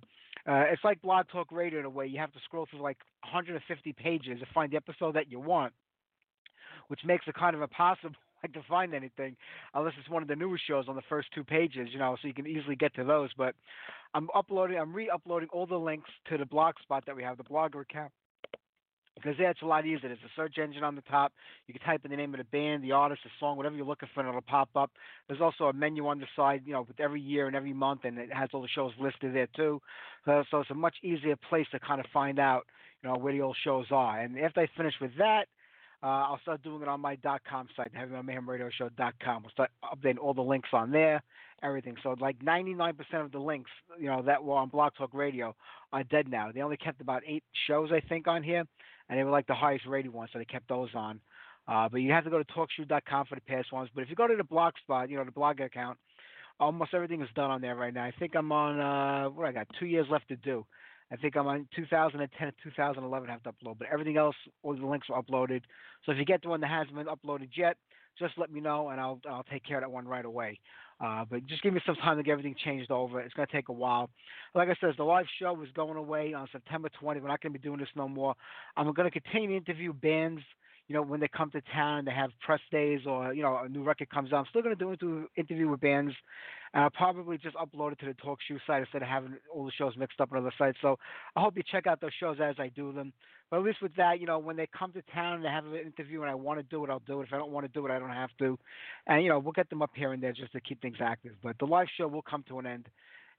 Uh, 0.48 0.64
it's 0.70 0.82
like 0.82 1.00
Blog 1.02 1.26
Talk 1.30 1.52
Radio 1.52 1.78
in 1.78 1.84
a 1.84 1.90
way. 1.90 2.06
You 2.06 2.18
have 2.18 2.32
to 2.32 2.38
scroll 2.44 2.66
through 2.68 2.82
like 2.82 2.98
150 3.22 3.92
pages 3.92 4.40
to 4.40 4.46
find 4.52 4.72
the 4.72 4.76
episode 4.76 5.14
that 5.14 5.30
you 5.30 5.38
want, 5.38 5.72
which 6.88 7.00
makes 7.04 7.26
it 7.28 7.34
kind 7.34 7.54
of 7.54 7.62
impossible 7.62 8.16
like 8.42 8.52
to 8.54 8.62
find 8.68 8.94
anything 8.94 9.36
unless 9.74 9.92
it's 10.00 10.08
one 10.08 10.22
of 10.22 10.28
the 10.28 10.36
newest 10.36 10.66
shows 10.66 10.86
on 10.88 10.96
the 10.96 11.02
first 11.08 11.28
two 11.34 11.44
pages, 11.44 11.88
you 11.92 11.98
know, 11.98 12.16
so 12.20 12.26
you 12.26 12.34
can 12.34 12.46
easily 12.46 12.74
get 12.74 12.94
to 12.94 13.04
those. 13.04 13.30
But 13.36 13.54
I'm 14.14 14.28
uploading, 14.34 14.78
I'm 14.78 14.94
re-uploading 14.94 15.50
all 15.52 15.66
the 15.66 15.76
links 15.76 16.10
to 16.30 16.38
the 16.38 16.46
blog 16.46 16.74
spot 16.82 17.04
that 17.06 17.14
we 17.14 17.22
have, 17.22 17.36
the 17.36 17.44
blogger 17.44 17.82
account 17.82 18.12
because 19.14 19.36
that's 19.38 19.60
a 19.62 19.66
lot 19.66 19.84
easier. 19.84 20.08
There's 20.08 20.18
a 20.24 20.32
search 20.36 20.58
engine 20.58 20.84
on 20.84 20.94
the 20.94 21.02
top. 21.02 21.32
You 21.66 21.74
can 21.74 21.82
type 21.82 22.04
in 22.04 22.10
the 22.10 22.16
name 22.16 22.34
of 22.34 22.38
the 22.38 22.44
band, 22.44 22.82
the 22.82 22.92
artist, 22.92 23.22
the 23.24 23.30
song, 23.38 23.56
whatever 23.56 23.74
you're 23.76 23.86
looking 23.86 24.08
for, 24.14 24.20
and 24.20 24.28
it'll 24.28 24.40
pop 24.40 24.70
up. 24.76 24.90
There's 25.28 25.40
also 25.40 25.64
a 25.64 25.72
menu 25.72 26.06
on 26.06 26.20
the 26.20 26.26
side, 26.36 26.62
you 26.64 26.72
know, 26.72 26.82
with 26.82 27.00
every 27.00 27.20
year 27.20 27.46
and 27.46 27.56
every 27.56 27.72
month, 27.72 28.00
and 28.04 28.18
it 28.18 28.32
has 28.32 28.48
all 28.52 28.62
the 28.62 28.68
shows 28.68 28.92
listed 28.98 29.34
there 29.34 29.48
too. 29.54 29.80
So, 30.24 30.44
so 30.50 30.60
it's 30.60 30.70
a 30.70 30.74
much 30.74 30.96
easier 31.02 31.36
place 31.48 31.66
to 31.72 31.80
kind 31.80 32.00
of 32.00 32.06
find 32.12 32.38
out, 32.38 32.66
you 33.02 33.08
know, 33.08 33.16
where 33.16 33.32
the 33.32 33.42
old 33.42 33.56
shows 33.62 33.86
are. 33.90 34.20
And 34.20 34.38
after 34.38 34.60
I 34.60 34.68
finish 34.76 34.94
with 35.00 35.12
that, 35.18 35.46
uh, 36.02 36.06
I'll 36.06 36.40
start 36.42 36.62
doing 36.62 36.82
it 36.82 36.88
on 36.88 37.00
my 37.00 37.16
.com 37.48 37.68
site, 37.76 37.92
HeavyMetalMayhemRadioShow.com. 37.94 39.42
We'll 39.42 39.50
start 39.50 39.70
updating 39.84 40.18
all 40.18 40.34
the 40.34 40.42
links 40.42 40.70
on 40.72 40.90
there, 40.90 41.22
everything. 41.62 41.96
So 42.02 42.16
like 42.20 42.38
99% 42.40 42.94
of 43.14 43.32
the 43.32 43.38
links, 43.38 43.70
you 43.98 44.06
know, 44.06 44.22
that 44.22 44.42
were 44.42 44.56
on 44.56 44.68
Blog 44.68 44.92
Talk 44.96 45.10
Radio 45.12 45.54
are 45.92 46.04
dead 46.04 46.28
now. 46.28 46.50
They 46.52 46.62
only 46.62 46.76
kept 46.76 47.00
about 47.00 47.22
eight 47.26 47.44
shows, 47.66 47.90
I 47.92 48.00
think, 48.00 48.26
on 48.28 48.42
here 48.42 48.64
and 49.10 49.18
they 49.18 49.24
were 49.24 49.30
like 49.30 49.46
the 49.48 49.54
highest 49.54 49.86
rated 49.86 50.12
ones, 50.12 50.30
so 50.32 50.38
they 50.38 50.44
kept 50.44 50.68
those 50.68 50.88
on. 50.94 51.20
Uh, 51.68 51.88
but 51.88 51.98
you 51.98 52.12
have 52.12 52.24
to 52.24 52.30
go 52.30 52.38
to 52.38 52.44
talkshoe.com 52.44 53.26
for 53.26 53.34
the 53.34 53.40
past 53.42 53.72
ones. 53.72 53.90
But 53.94 54.02
if 54.02 54.08
you 54.08 54.16
go 54.16 54.26
to 54.26 54.36
the 54.36 54.44
blog 54.44 54.72
spot, 54.82 55.10
you 55.10 55.18
know, 55.18 55.24
the 55.24 55.32
blog 55.32 55.60
account, 55.60 55.98
almost 56.58 56.94
everything 56.94 57.20
is 57.20 57.28
done 57.34 57.50
on 57.50 57.60
there 57.60 57.74
right 57.74 57.92
now. 57.92 58.04
I 58.04 58.12
think 58.18 58.34
I'm 58.34 58.50
on, 58.52 58.80
uh, 58.80 59.28
what 59.30 59.46
I 59.46 59.52
got, 59.52 59.66
two 59.78 59.86
years 59.86 60.06
left 60.10 60.28
to 60.28 60.36
do. 60.36 60.64
I 61.12 61.16
think 61.16 61.36
I'm 61.36 61.46
on 61.46 61.68
2010 61.74 62.46
and 62.46 62.56
2011 62.62 63.28
I 63.28 63.32
have 63.32 63.42
to 63.42 63.52
upload, 63.52 63.78
but 63.78 63.88
everything 63.92 64.16
else, 64.16 64.36
all 64.62 64.76
the 64.76 64.86
links 64.86 65.08
are 65.10 65.20
uploaded. 65.20 65.62
So 66.06 66.12
if 66.12 66.18
you 66.18 66.24
get 66.24 66.42
the 66.42 66.48
one 66.48 66.60
that 66.60 66.70
hasn't 66.70 66.94
been 66.94 67.06
uploaded 67.06 67.48
yet, 67.56 67.76
just 68.18 68.34
let 68.36 68.52
me 68.52 68.60
know 68.60 68.90
and 68.90 69.00
I'll 69.00 69.20
I'll 69.28 69.44
take 69.44 69.64
care 69.64 69.78
of 69.78 69.82
that 69.82 69.90
one 69.90 70.06
right 70.06 70.24
away. 70.24 70.60
Uh, 71.00 71.24
but 71.28 71.46
just 71.46 71.62
give 71.62 71.72
me 71.72 71.80
some 71.86 71.94
time 71.96 72.18
to 72.18 72.22
get 72.22 72.32
everything 72.32 72.54
changed 72.62 72.90
over. 72.90 73.20
It's 73.20 73.32
going 73.32 73.46
to 73.46 73.52
take 73.52 73.70
a 73.70 73.72
while. 73.72 74.10
Like 74.54 74.68
I 74.68 74.74
said, 74.80 74.92
the 74.98 75.04
live 75.04 75.24
show 75.38 75.60
is 75.62 75.68
going 75.74 75.96
away 75.96 76.34
on 76.34 76.46
September 76.52 76.90
20th. 77.02 77.22
We're 77.22 77.28
not 77.28 77.40
going 77.40 77.54
to 77.54 77.58
be 77.58 77.62
doing 77.62 77.80
this 77.80 77.88
no 77.96 78.06
more. 78.06 78.34
I'm 78.76 78.92
going 78.92 79.10
to 79.10 79.20
continue 79.20 79.48
to 79.48 79.56
interview 79.56 79.94
bands. 79.94 80.42
You 80.90 80.96
know, 80.96 81.02
when 81.02 81.20
they 81.20 81.28
come 81.28 81.52
to 81.52 81.62
town, 81.72 82.04
they 82.04 82.10
have 82.10 82.30
press 82.44 82.58
days 82.72 83.02
or 83.06 83.32
you 83.32 83.44
know 83.44 83.60
a 83.64 83.68
new 83.68 83.84
record 83.84 84.10
comes 84.10 84.32
out. 84.32 84.40
I'm 84.40 84.46
still 84.50 84.60
going 84.60 84.76
to 84.76 84.96
do 84.96 85.08
an 85.08 85.28
interview 85.36 85.68
with 85.68 85.80
bands, 85.80 86.12
and 86.74 86.82
I'll 86.82 86.90
probably 86.90 87.38
just 87.38 87.54
upload 87.54 87.92
it 87.92 88.00
to 88.00 88.06
the 88.06 88.14
Talk 88.14 88.40
Shoe 88.48 88.58
site 88.66 88.80
instead 88.80 89.02
of 89.02 89.06
having 89.06 89.36
all 89.54 89.64
the 89.64 89.70
shows 89.70 89.96
mixed 89.96 90.20
up 90.20 90.32
on 90.32 90.38
other 90.38 90.52
sites. 90.58 90.78
So 90.82 90.98
I 91.36 91.42
hope 91.42 91.56
you 91.56 91.62
check 91.70 91.86
out 91.86 92.00
those 92.00 92.10
shows 92.18 92.38
as 92.42 92.56
I 92.58 92.70
do 92.74 92.92
them. 92.92 93.12
But 93.50 93.58
at 93.58 93.62
least 93.62 93.80
with 93.80 93.94
that, 93.98 94.18
you 94.18 94.26
know, 94.26 94.40
when 94.40 94.56
they 94.56 94.68
come 94.76 94.92
to 94.94 95.02
town 95.14 95.34
and 95.34 95.44
they 95.44 95.48
have 95.48 95.64
an 95.64 95.76
interview 95.76 96.22
and 96.22 96.30
I 96.30 96.34
want 96.34 96.58
to 96.58 96.64
do 96.64 96.84
it, 96.84 96.90
I'll 96.90 97.02
do 97.06 97.20
it. 97.20 97.28
If 97.28 97.32
I 97.32 97.36
don't 97.36 97.52
want 97.52 97.66
to 97.66 97.72
do 97.72 97.86
it, 97.86 97.92
I 97.92 98.00
don't 98.00 98.10
have 98.10 98.30
to. 98.40 98.58
And, 99.06 99.22
you 99.22 99.28
know, 99.28 99.38
we'll 99.38 99.52
get 99.52 99.70
them 99.70 99.82
up 99.82 99.90
here 99.94 100.12
and 100.12 100.20
there 100.20 100.32
just 100.32 100.50
to 100.52 100.60
keep 100.60 100.82
things 100.82 100.98
active. 101.00 101.34
But 101.40 101.56
the 101.60 101.66
live 101.66 101.86
show 101.96 102.08
will 102.08 102.22
come 102.22 102.44
to 102.48 102.58
an 102.58 102.66
end 102.66 102.88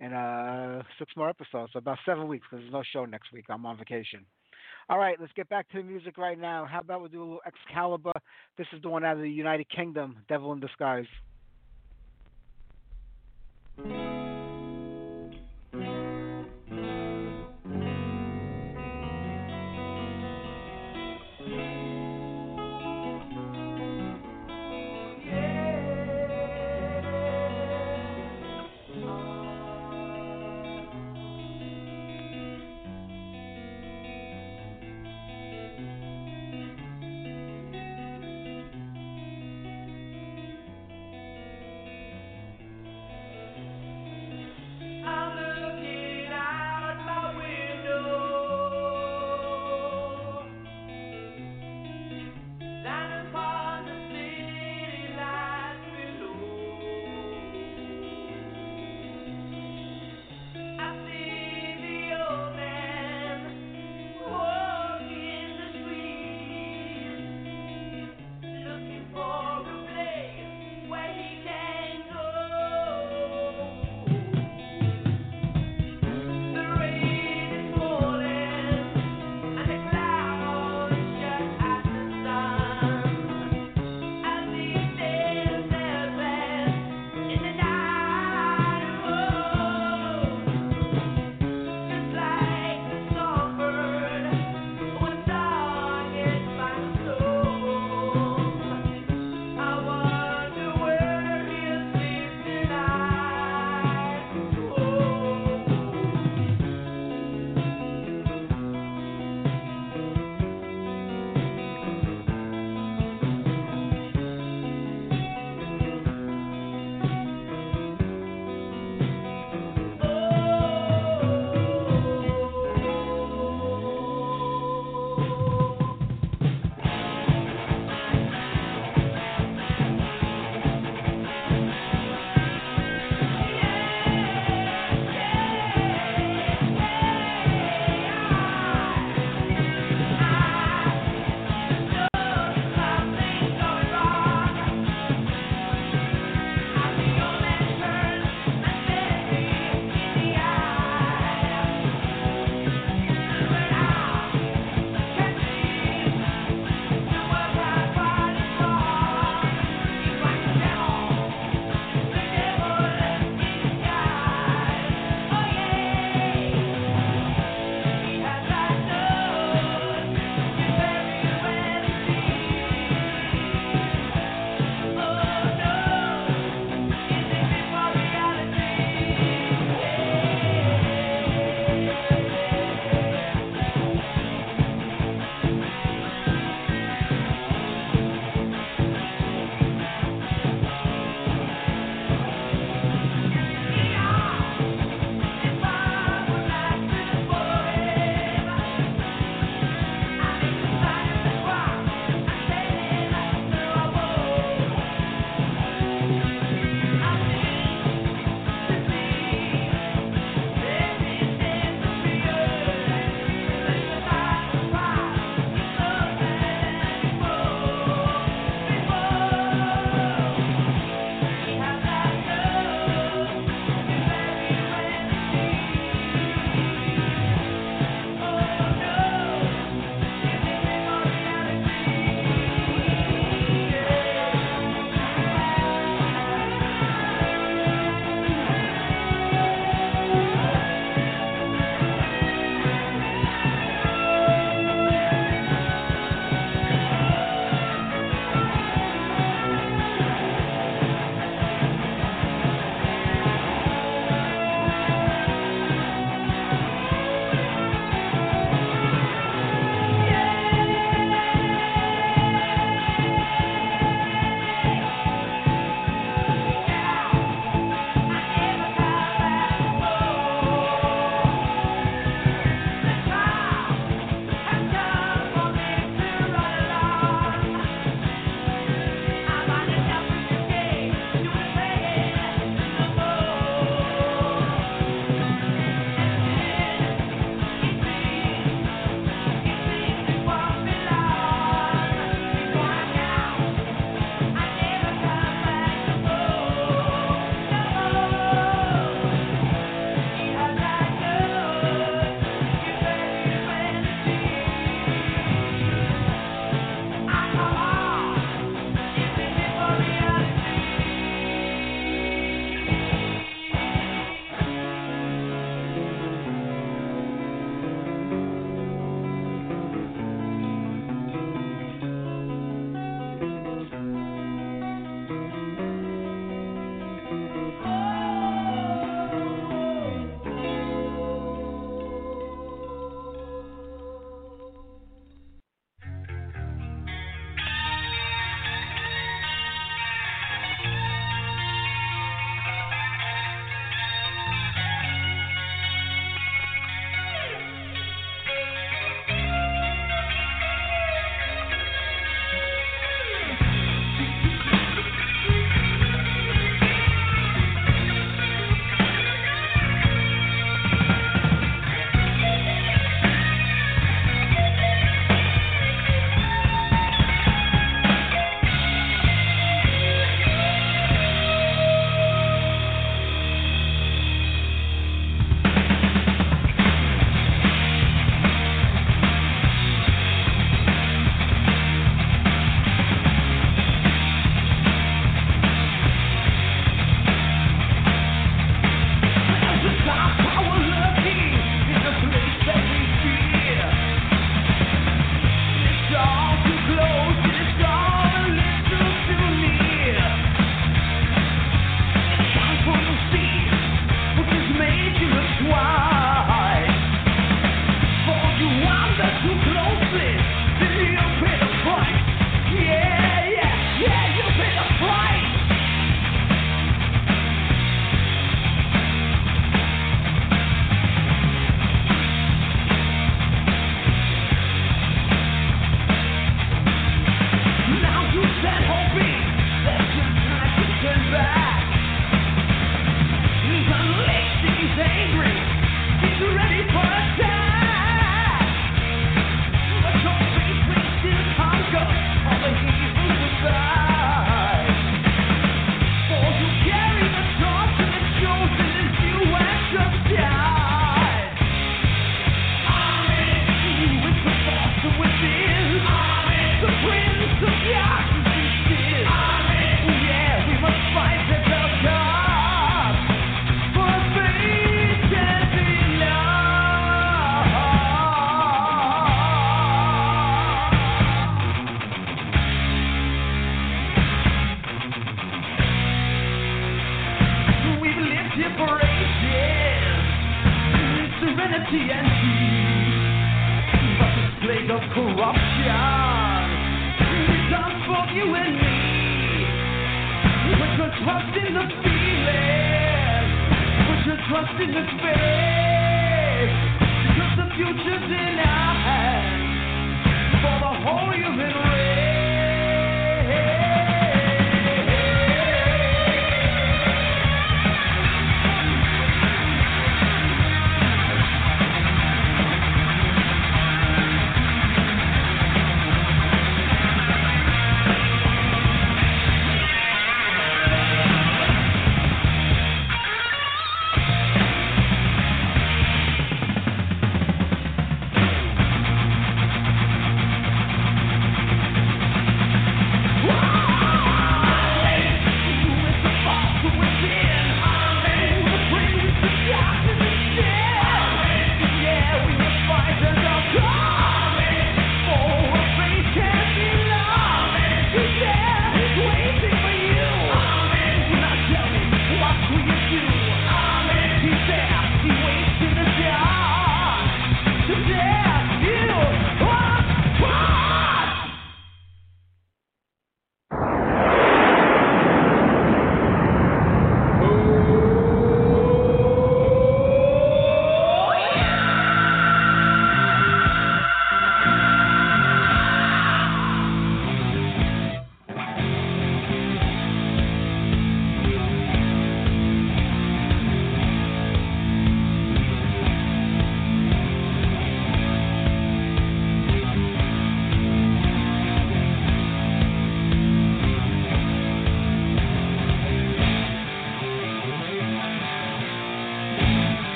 in 0.00 0.12
uh, 0.12 0.82
six 0.98 1.12
more 1.16 1.28
episodes, 1.28 1.72
so 1.72 1.78
about 1.78 1.98
seven 2.06 2.26
weeks 2.26 2.46
because 2.48 2.62
there's 2.62 2.72
no 2.72 2.82
show 2.92 3.04
next 3.04 3.32
week. 3.32 3.44
I'm 3.48 3.66
on 3.66 3.76
vacation. 3.76 4.24
All 4.90 4.98
right, 4.98 5.16
let's 5.20 5.32
get 5.34 5.48
back 5.48 5.70
to 5.70 5.76
the 5.76 5.84
music 5.84 6.18
right 6.18 6.36
now. 6.36 6.66
How 6.68 6.80
about 6.80 7.00
we 7.00 7.08
do 7.08 7.20
a 7.20 7.22
little 7.22 7.40
Excalibur? 7.46 8.12
This 8.58 8.66
is 8.72 8.82
the 8.82 8.88
one 8.88 9.04
out 9.04 9.14
of 9.14 9.22
the 9.22 9.30
United 9.30 9.68
Kingdom, 9.70 10.16
Devil 10.28 10.52
in 10.52 10.58
Disguise. 10.58 11.06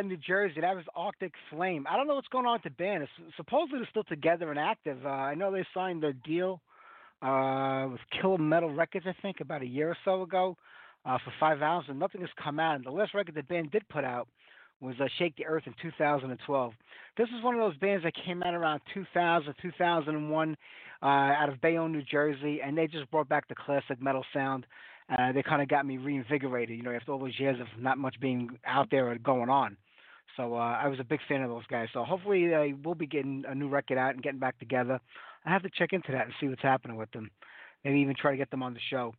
Out 0.00 0.06
of 0.06 0.10
New 0.10 0.16
Jersey. 0.16 0.62
That 0.62 0.74
was 0.74 0.84
Arctic 0.96 1.32
Flame. 1.50 1.86
I 1.88 1.96
don't 1.96 2.06
know 2.06 2.14
what's 2.14 2.28
going 2.28 2.46
on 2.46 2.54
with 2.54 2.62
the 2.62 2.70
band. 2.70 3.02
It's, 3.02 3.12
supposedly 3.36 3.80
they're 3.80 3.88
still 3.90 4.04
together 4.04 4.50
and 4.50 4.58
active. 4.58 5.04
Uh, 5.04 5.10
I 5.10 5.34
know 5.34 5.52
they 5.52 5.64
signed 5.74 6.02
a 6.04 6.14
deal 6.14 6.60
uh, 7.20 7.86
with 7.90 8.00
Killer 8.20 8.38
Metal 8.38 8.72
Records, 8.72 9.04
I 9.06 9.14
think, 9.20 9.40
about 9.40 9.60
a 9.60 9.66
year 9.66 9.90
or 9.90 9.96
so 10.04 10.22
ago 10.22 10.56
uh, 11.04 11.18
for 11.22 11.32
five 11.38 11.60
hours, 11.60 11.84
and 11.88 11.98
nothing 11.98 12.22
has 12.22 12.30
come 12.42 12.58
out. 12.58 12.76
And 12.76 12.84
the 12.84 12.90
last 12.90 13.12
record 13.12 13.34
the 13.34 13.42
band 13.42 13.72
did 13.72 13.86
put 13.90 14.04
out 14.04 14.26
was 14.80 14.94
uh, 15.00 15.08
Shake 15.18 15.36
the 15.36 15.44
Earth 15.44 15.64
in 15.66 15.74
2012. 15.82 16.72
This 17.18 17.28
is 17.36 17.44
one 17.44 17.54
of 17.54 17.60
those 17.60 17.76
bands 17.76 18.02
that 18.04 18.14
came 18.24 18.42
out 18.42 18.54
around 18.54 18.80
2000, 18.94 19.54
2001 19.60 20.56
uh, 21.02 21.06
out 21.06 21.48
of 21.50 21.60
Bayonne, 21.60 21.92
New 21.92 22.02
Jersey, 22.02 22.60
and 22.64 22.76
they 22.76 22.86
just 22.86 23.10
brought 23.10 23.28
back 23.28 23.48
the 23.48 23.54
classic 23.54 24.00
metal 24.00 24.24
sound. 24.32 24.66
Uh, 25.10 25.32
they 25.32 25.42
kind 25.42 25.60
of 25.60 25.68
got 25.68 25.84
me 25.84 25.98
reinvigorated, 25.98 26.74
you 26.74 26.82
know, 26.82 26.92
after 26.92 27.12
all 27.12 27.18
those 27.18 27.38
years 27.38 27.60
of 27.60 27.66
not 27.78 27.98
much 27.98 28.18
being 28.20 28.48
out 28.64 28.88
there 28.90 29.10
or 29.10 29.18
going 29.18 29.50
on. 29.50 29.76
So 30.40 30.54
uh, 30.54 30.78
I 30.82 30.88
was 30.88 30.98
a 30.98 31.04
big 31.04 31.20
fan 31.28 31.42
of 31.42 31.50
those 31.50 31.66
guys. 31.68 31.88
So 31.92 32.02
hopefully 32.02 32.48
they 32.48 32.72
will 32.72 32.94
be 32.94 33.06
getting 33.06 33.44
a 33.46 33.54
new 33.54 33.68
record 33.68 33.98
out 33.98 34.14
and 34.14 34.22
getting 34.22 34.38
back 34.38 34.58
together. 34.58 34.98
I 35.44 35.50
have 35.50 35.62
to 35.64 35.70
check 35.70 35.92
into 35.92 36.12
that 36.12 36.24
and 36.24 36.34
see 36.40 36.48
what's 36.48 36.62
happening 36.62 36.96
with 36.96 37.10
them. 37.10 37.30
Maybe 37.84 38.00
even 38.00 38.14
try 38.18 38.30
to 38.30 38.36
get 38.38 38.50
them 38.50 38.62
on 38.62 38.72
the 38.72 38.80
show 38.88 39.14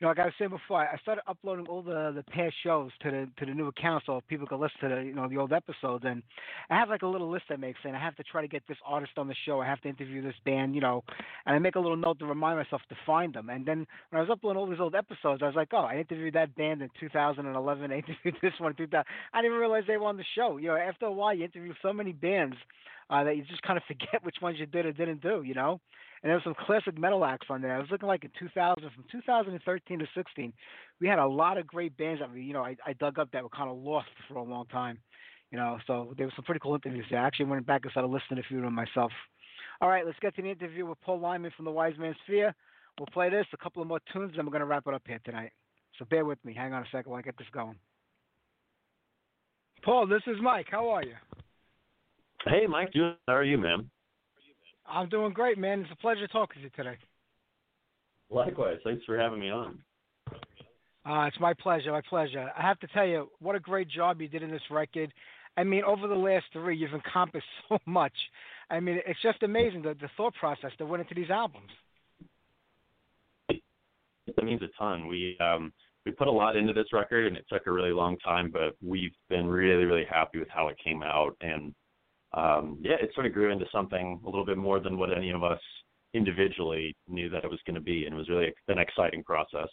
you 0.00 0.06
know, 0.06 0.08
like 0.08 0.18
I 0.18 0.24
was 0.24 0.34
saying 0.38 0.50
before, 0.50 0.78
I 0.78 0.96
started 1.02 1.22
uploading 1.28 1.66
all 1.66 1.82
the 1.82 2.10
the 2.14 2.22
past 2.32 2.54
shows 2.64 2.90
to 3.02 3.10
the 3.10 3.28
to 3.38 3.44
the 3.44 3.52
new 3.52 3.66
account 3.66 4.04
so 4.06 4.22
people 4.28 4.46
can 4.46 4.58
listen 4.58 4.80
to 4.80 4.88
the 4.88 5.02
you 5.02 5.14
know 5.14 5.28
the 5.28 5.36
old 5.36 5.52
episodes. 5.52 6.04
And 6.06 6.22
I 6.70 6.76
have 6.76 6.88
like 6.88 7.02
a 7.02 7.06
little 7.06 7.30
list 7.30 7.44
I 7.50 7.56
make 7.56 7.76
saying 7.82 7.94
I 7.94 8.02
have 8.02 8.16
to 8.16 8.22
try 8.22 8.40
to 8.40 8.48
get 8.48 8.62
this 8.66 8.78
artist 8.86 9.12
on 9.18 9.28
the 9.28 9.34
show. 9.44 9.60
I 9.60 9.66
have 9.66 9.80
to 9.82 9.88
interview 9.88 10.22
this 10.22 10.34
band, 10.46 10.74
you 10.74 10.80
know, 10.80 11.04
and 11.44 11.54
I 11.54 11.58
make 11.58 11.74
a 11.74 11.80
little 11.80 11.98
note 11.98 12.18
to 12.20 12.24
remind 12.24 12.58
myself 12.58 12.80
to 12.88 12.96
find 13.04 13.34
them. 13.34 13.50
And 13.50 13.66
then 13.66 13.86
when 14.08 14.18
I 14.18 14.20
was 14.20 14.30
uploading 14.30 14.58
all 14.58 14.66
these 14.66 14.80
old 14.80 14.94
episodes, 14.94 15.42
I 15.42 15.46
was 15.46 15.54
like, 15.54 15.68
oh, 15.72 15.84
I 15.84 15.98
interviewed 15.98 16.34
that 16.34 16.54
band 16.56 16.80
in 16.80 16.88
2011. 16.98 17.92
I 17.92 17.96
interviewed 17.96 18.36
this 18.42 18.54
one 18.56 18.70
in 18.70 18.76
2000. 18.76 19.04
I 19.34 19.42
didn't 19.42 19.52
even 19.52 19.60
realize 19.60 19.84
they 19.86 19.98
were 19.98 20.06
on 20.06 20.16
the 20.16 20.24
show. 20.34 20.56
You 20.56 20.68
know, 20.68 20.76
after 20.76 21.04
a 21.06 21.12
while, 21.12 21.34
you 21.34 21.44
interview 21.44 21.74
so 21.82 21.92
many 21.92 22.12
bands 22.12 22.56
uh, 23.10 23.22
that 23.24 23.36
you 23.36 23.44
just 23.44 23.62
kind 23.62 23.76
of 23.76 23.82
forget 23.84 24.24
which 24.24 24.36
ones 24.40 24.56
you 24.58 24.64
did 24.64 24.86
or 24.86 24.92
didn't 24.92 25.20
do. 25.20 25.42
You 25.42 25.52
know 25.52 25.78
and 26.22 26.28
there 26.28 26.36
was 26.36 26.44
some 26.44 26.54
classic 26.66 26.98
metal 26.98 27.24
acts 27.24 27.46
on 27.48 27.62
there. 27.62 27.74
I 27.74 27.78
was 27.78 27.88
looking 27.90 28.08
like 28.08 28.24
in 28.24 28.30
2000, 28.38 28.82
from 28.82 29.04
2013 29.10 29.98
to 29.98 30.06
16, 30.14 30.52
we 31.00 31.08
had 31.08 31.18
a 31.18 31.26
lot 31.26 31.56
of 31.56 31.66
great 31.66 31.96
bands 31.96 32.20
that 32.20 32.32
we, 32.32 32.42
you 32.42 32.52
know, 32.52 32.62
I, 32.62 32.76
I 32.86 32.92
dug 32.94 33.18
up 33.18 33.30
that 33.32 33.42
were 33.42 33.48
kind 33.48 33.70
of 33.70 33.78
lost 33.78 34.08
for 34.28 34.34
a 34.34 34.42
long 34.42 34.66
time, 34.66 34.98
you 35.50 35.56
know. 35.56 35.78
So 35.86 36.14
there 36.18 36.26
was 36.26 36.34
some 36.36 36.44
pretty 36.44 36.60
cool 36.60 36.74
interviews 36.74 37.06
there. 37.10 37.20
I 37.20 37.26
actually 37.26 37.46
went 37.46 37.66
back 37.66 37.82
and 37.84 37.90
started 37.90 38.08
listening 38.08 38.36
to 38.36 38.40
a 38.42 38.48
few 38.48 38.58
of 38.58 38.64
them 38.64 38.74
myself. 38.74 39.12
All 39.80 39.88
right, 39.88 40.04
let's 40.04 40.18
get 40.20 40.36
to 40.36 40.42
the 40.42 40.50
interview 40.50 40.84
with 40.84 41.00
Paul 41.00 41.20
Lieman 41.20 41.54
from 41.54 41.64
the 41.64 41.70
Wise 41.70 41.94
Man's 41.98 42.16
Fear. 42.26 42.54
We'll 42.98 43.06
play 43.06 43.30
this, 43.30 43.46
a 43.54 43.56
couple 43.56 43.80
of 43.80 43.88
more 43.88 44.00
tunes, 44.12 44.34
and 44.36 44.46
we're 44.46 44.52
going 44.52 44.60
to 44.60 44.66
wrap 44.66 44.86
it 44.86 44.92
up 44.92 45.02
here 45.06 45.20
tonight. 45.24 45.52
So 45.98 46.04
bear 46.04 46.26
with 46.26 46.42
me. 46.44 46.52
Hang 46.54 46.74
on 46.74 46.82
a 46.82 46.86
second 46.92 47.10
while 47.10 47.18
I 47.18 47.22
get 47.22 47.38
this 47.38 47.46
going. 47.50 47.76
Paul, 49.82 50.06
this 50.06 50.22
is 50.26 50.36
Mike. 50.42 50.66
How 50.70 50.90
are 50.90 51.02
you? 51.02 51.14
Hey, 52.46 52.66
Mike. 52.68 52.90
How 52.94 53.34
are 53.34 53.44
you, 53.44 53.56
man? 53.56 53.90
I'm 54.90 55.08
doing 55.08 55.32
great, 55.32 55.58
man. 55.58 55.80
It's 55.80 55.92
a 55.92 55.96
pleasure 55.96 56.26
talking 56.26 56.56
to 56.56 56.62
you 56.62 56.70
today. 56.76 56.98
Likewise. 58.30 58.78
Thanks 58.84 59.04
for 59.04 59.18
having 59.18 59.40
me 59.40 59.50
on. 59.50 59.78
Uh, 61.06 61.26
it's 61.26 61.40
my 61.40 61.54
pleasure. 61.54 61.92
My 61.92 62.02
pleasure. 62.08 62.50
I 62.56 62.62
have 62.62 62.78
to 62.80 62.86
tell 62.88 63.06
you, 63.06 63.30
what 63.40 63.56
a 63.56 63.60
great 63.60 63.88
job 63.88 64.20
you 64.20 64.28
did 64.28 64.42
in 64.42 64.50
this 64.50 64.62
record. 64.70 65.12
I 65.56 65.64
mean, 65.64 65.82
over 65.84 66.06
the 66.06 66.14
last 66.14 66.46
three, 66.52 66.76
you've 66.76 66.94
encompassed 66.94 67.44
so 67.68 67.78
much. 67.86 68.12
I 68.70 68.80
mean, 68.80 69.00
it's 69.06 69.20
just 69.22 69.42
amazing 69.42 69.82
the, 69.82 69.94
the 69.94 70.08
thought 70.16 70.34
process 70.34 70.70
that 70.78 70.86
went 70.86 71.02
into 71.02 71.14
these 71.14 71.30
albums. 71.30 71.70
That 73.48 74.44
means 74.44 74.62
a 74.62 74.68
ton. 74.78 75.08
We 75.08 75.36
um, 75.40 75.72
we 76.06 76.12
put 76.12 76.28
a 76.28 76.32
lot 76.32 76.56
into 76.56 76.72
this 76.72 76.92
record, 76.92 77.26
and 77.26 77.36
it 77.36 77.44
took 77.50 77.66
a 77.66 77.72
really 77.72 77.90
long 77.90 78.16
time, 78.18 78.50
but 78.52 78.76
we've 78.82 79.14
been 79.28 79.46
really, 79.46 79.84
really 79.84 80.06
happy 80.08 80.38
with 80.38 80.48
how 80.48 80.68
it 80.68 80.76
came 80.82 81.02
out, 81.02 81.36
and 81.40 81.74
um, 82.34 82.78
yeah, 82.80 82.96
it 83.00 83.10
sort 83.14 83.26
of 83.26 83.32
grew 83.32 83.50
into 83.50 83.66
something 83.72 84.20
a 84.24 84.28
little 84.28 84.46
bit 84.46 84.56
more 84.56 84.80
than 84.80 84.98
what 84.98 85.16
any 85.16 85.30
of 85.30 85.42
us 85.42 85.60
individually 86.14 86.96
knew 87.08 87.28
that 87.30 87.44
it 87.44 87.50
was 87.50 87.60
going 87.66 87.74
to 87.74 87.80
be, 87.80 88.04
and 88.04 88.14
it 88.14 88.18
was 88.18 88.28
really 88.28 88.52
an 88.68 88.78
exciting 88.78 89.22
process. 89.24 89.68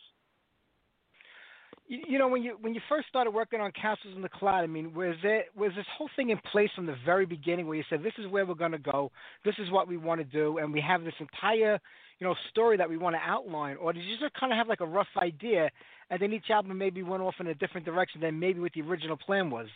You 1.90 2.20
know, 2.20 2.28
when 2.28 2.44
you 2.44 2.58
when 2.60 2.76
you 2.76 2.82
first 2.90 3.08
started 3.08 3.32
working 3.32 3.62
on 3.62 3.72
Castles 3.72 4.14
in 4.14 4.22
the 4.22 4.28
Cloud, 4.28 4.64
I 4.64 4.68
mean, 4.68 4.94
was 4.94 5.16
it 5.24 5.46
was 5.56 5.72
this 5.76 5.86
whole 5.98 6.10
thing 6.18 6.32
in 6.32 6.40
place 6.52 6.70
from 6.76 6.86
the 6.86 6.96
very 7.06 7.26
beginning, 7.26 7.66
where 7.66 7.78
you 7.78 7.84
said 7.90 8.04
this 8.04 8.14
is 8.18 8.28
where 8.28 8.46
we're 8.46 8.56
going 8.56 8.74
to 8.74 8.78
go, 8.78 9.10
this 9.46 9.56
is 9.58 9.72
what 9.72 9.88
we 9.88 9.96
want 9.96 10.20
to 10.20 10.26
do, 10.26 10.58
and 10.58 10.74
we 10.74 10.82
have 10.82 11.06
this 11.06 11.14
entire 11.20 11.80
you 12.20 12.28
know 12.28 12.36
story 12.50 12.76
that 12.76 12.90
we 12.90 12.98
want 12.98 13.16
to 13.16 13.22
outline, 13.22 13.78
or 13.78 13.94
did 13.94 14.04
you 14.04 14.18
just 14.20 14.34
kind 14.34 14.52
of 14.52 14.58
have 14.58 14.68
like 14.68 14.82
a 14.82 14.86
rough 14.86 15.08
idea, 15.18 15.70
and 16.10 16.20
then 16.20 16.34
each 16.34 16.50
album 16.50 16.78
maybe 16.78 17.04
went 17.04 17.24
off 17.24 17.36
in 17.40 17.48
a 17.48 17.56
different 17.56 17.86
direction 17.86 18.20
than 18.20 18.38
maybe 18.38 18.60
what 18.60 18.74
the 18.74 18.82
original 18.82 19.16
plan 19.16 19.50
was? 19.50 19.68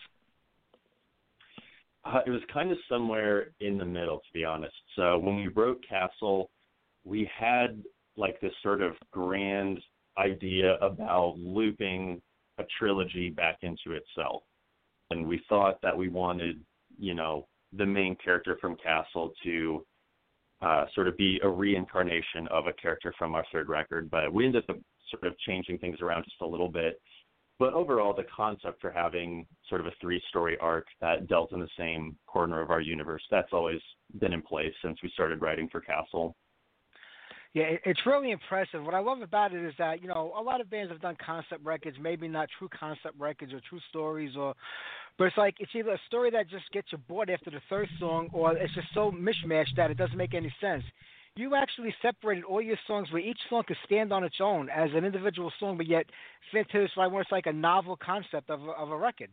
Uh, 2.03 2.21
it 2.25 2.31
was 2.31 2.41
kind 2.51 2.71
of 2.71 2.77
somewhere 2.89 3.47
in 3.59 3.77
the 3.77 3.85
middle, 3.85 4.17
to 4.17 4.33
be 4.33 4.43
honest. 4.43 4.73
So 4.95 5.17
when 5.19 5.35
we 5.35 5.47
wrote 5.49 5.83
Castle, 5.87 6.49
we 7.03 7.29
had 7.37 7.83
like 8.17 8.39
this 8.41 8.53
sort 8.63 8.81
of 8.81 8.93
grand 9.11 9.79
idea 10.17 10.75
about 10.75 11.35
looping 11.37 12.21
a 12.57 12.63
trilogy 12.77 13.29
back 13.29 13.59
into 13.61 13.93
itself. 13.93 14.43
And 15.09 15.27
we 15.27 15.41
thought 15.47 15.81
that 15.81 15.95
we 15.95 16.09
wanted, 16.09 16.59
you 16.97 17.13
know, 17.13 17.47
the 17.73 17.85
main 17.85 18.15
character 18.23 18.57
from 18.59 18.75
Castle 18.77 19.31
to 19.43 19.85
uh, 20.61 20.85
sort 20.93 21.07
of 21.07 21.17
be 21.17 21.39
a 21.43 21.49
reincarnation 21.49 22.47
of 22.49 22.67
a 22.67 22.73
character 22.73 23.13
from 23.17 23.35
our 23.35 23.45
third 23.51 23.69
record. 23.69 24.09
But 24.09 24.33
we 24.33 24.45
ended 24.45 24.63
up 24.69 24.77
sort 25.09 25.25
of 25.25 25.37
changing 25.39 25.77
things 25.79 26.01
around 26.01 26.23
just 26.23 26.41
a 26.41 26.45
little 26.45 26.69
bit 26.69 26.99
but 27.61 27.75
overall, 27.75 28.11
the 28.11 28.25
concept 28.35 28.81
for 28.81 28.89
having 28.89 29.45
sort 29.69 29.81
of 29.81 29.85
a 29.85 29.91
three 30.01 30.19
story 30.29 30.57
arc 30.59 30.87
that 30.99 31.27
dealt 31.27 31.51
in 31.51 31.59
the 31.59 31.69
same 31.77 32.17
corner 32.25 32.59
of 32.59 32.71
our 32.71 32.81
universe, 32.81 33.21
that's 33.29 33.53
always 33.53 33.79
been 34.19 34.33
in 34.33 34.41
place 34.41 34.73
since 34.83 34.97
we 35.03 35.11
started 35.13 35.43
writing 35.43 35.69
for 35.71 35.79
Castle. 35.79 36.35
Yeah, 37.53 37.75
it's 37.85 37.99
really 38.07 38.31
impressive. 38.31 38.83
What 38.83 38.95
I 38.95 38.99
love 38.99 39.21
about 39.21 39.53
it 39.53 39.63
is 39.63 39.75
that 39.77 40.01
you 40.01 40.07
know 40.07 40.33
a 40.35 40.41
lot 40.41 40.59
of 40.59 40.71
bands 40.71 40.91
have 40.91 41.01
done 41.01 41.15
concept 41.23 41.63
records, 41.63 41.97
maybe 42.01 42.27
not 42.27 42.49
true 42.57 42.69
concept 42.69 43.13
records 43.19 43.53
or 43.53 43.61
true 43.69 43.81
stories, 43.89 44.35
or 44.35 44.55
but 45.19 45.25
it's 45.25 45.37
like 45.37 45.53
it's 45.59 45.75
either 45.75 45.91
a 45.91 46.01
story 46.07 46.31
that 46.31 46.49
just 46.49 46.63
gets 46.71 46.91
you 46.91 46.97
bored 46.97 47.29
after 47.29 47.51
the 47.51 47.61
third 47.69 47.87
song, 47.99 48.27
or 48.33 48.57
it's 48.57 48.73
just 48.73 48.87
so 48.95 49.11
mishmashed 49.11 49.75
that 49.77 49.91
it 49.91 49.97
doesn't 49.97 50.17
make 50.17 50.33
any 50.33 50.51
sense 50.59 50.83
you 51.35 51.55
actually 51.55 51.93
separated 52.01 52.43
all 52.43 52.61
your 52.61 52.77
songs 52.87 53.11
where 53.11 53.21
each 53.21 53.39
song 53.49 53.63
could 53.67 53.77
stand 53.85 54.11
on 54.11 54.23
its 54.23 54.35
own 54.41 54.69
as 54.69 54.89
an 54.93 55.05
individual 55.05 55.51
song, 55.59 55.77
but 55.77 55.87
yet 55.87 56.05
fit 56.51 56.69
to 56.71 56.79
this 56.79 56.91
it's 56.97 57.31
like 57.31 57.45
a 57.45 57.53
novel 57.53 57.97
concept 57.97 58.49
of 58.49 58.61
a, 58.63 58.71
of 58.71 58.91
a 58.91 58.97
record. 58.97 59.29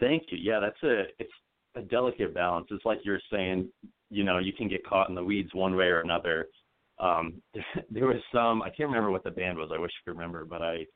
Thank 0.00 0.24
you. 0.30 0.38
Yeah, 0.40 0.60
that's 0.60 0.82
a 0.84 1.04
it's 1.18 1.32
a 1.74 1.82
delicate 1.82 2.34
balance. 2.34 2.68
It's 2.70 2.84
like 2.84 2.98
you're 3.02 3.20
saying, 3.32 3.68
you 4.10 4.22
know, 4.22 4.38
you 4.38 4.52
can 4.52 4.68
get 4.68 4.86
caught 4.86 5.08
in 5.08 5.14
the 5.14 5.24
weeds 5.24 5.50
one 5.54 5.74
way 5.74 5.86
or 5.86 6.00
another. 6.00 6.46
Um, 7.00 7.42
there 7.90 8.06
was 8.06 8.22
some 8.32 8.62
I 8.62 8.70
can't 8.70 8.88
remember 8.88 9.10
what 9.10 9.24
the 9.24 9.30
band 9.30 9.58
was. 9.58 9.70
I 9.74 9.80
wish 9.80 9.90
I 9.90 10.04
could 10.04 10.16
remember, 10.16 10.44
but 10.44 10.62
I 10.62 10.86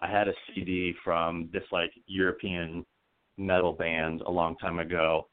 I 0.00 0.10
had 0.10 0.28
a 0.28 0.32
CD 0.54 0.94
from 1.04 1.50
this 1.52 1.64
like 1.70 1.90
European 2.06 2.84
metal 3.36 3.72
band 3.72 4.22
a 4.22 4.30
long 4.30 4.56
time 4.56 4.78
ago, 4.78 5.28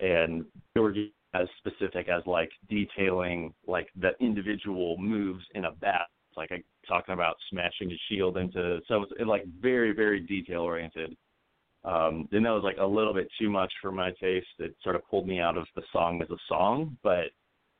and 0.00 0.44
they 0.74 0.80
were 0.80 0.94
as 1.40 1.48
specific 1.58 2.08
as 2.08 2.22
like 2.26 2.50
detailing 2.68 3.52
like 3.66 3.88
the 4.00 4.10
individual 4.20 4.96
moves 4.98 5.44
in 5.54 5.66
a 5.66 5.72
bat. 5.72 6.06
Like 6.36 6.52
I 6.52 6.62
talking 6.86 7.14
about 7.14 7.36
smashing 7.50 7.88
the 7.88 7.98
shield 8.08 8.36
into 8.36 8.80
so 8.88 9.02
it's 9.02 9.12
like 9.26 9.44
very 9.60 9.92
very 9.92 10.20
detail 10.20 10.60
oriented. 10.60 11.16
Um, 11.84 12.28
and 12.32 12.44
that 12.44 12.50
was 12.50 12.64
like 12.64 12.78
a 12.78 12.86
little 12.86 13.14
bit 13.14 13.28
too 13.38 13.48
much 13.48 13.72
for 13.80 13.92
my 13.92 14.10
taste. 14.20 14.46
It 14.58 14.74
sort 14.82 14.96
of 14.96 15.08
pulled 15.08 15.26
me 15.26 15.38
out 15.40 15.56
of 15.56 15.66
the 15.76 15.82
song 15.92 16.20
as 16.20 16.28
a 16.30 16.36
song. 16.48 16.96
But 17.02 17.30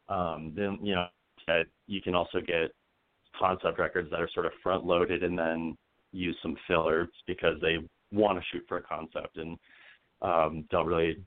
um, 0.08 0.52
then 0.56 0.78
you 0.82 0.94
know 0.94 1.06
that 1.48 1.66
you 1.86 2.00
can 2.00 2.14
also 2.14 2.40
get 2.40 2.70
concept 3.38 3.78
records 3.78 4.10
that 4.10 4.20
are 4.20 4.30
sort 4.32 4.46
of 4.46 4.52
front 4.62 4.84
loaded 4.84 5.22
and 5.22 5.38
then 5.38 5.76
use 6.12 6.36
some 6.42 6.56
fillers 6.66 7.08
because 7.26 7.56
they 7.60 7.76
want 8.12 8.38
to 8.38 8.44
shoot 8.50 8.64
for 8.68 8.78
a 8.78 8.82
concept 8.82 9.36
and 9.36 9.58
um, 10.22 10.64
don't 10.70 10.86
really 10.86 11.18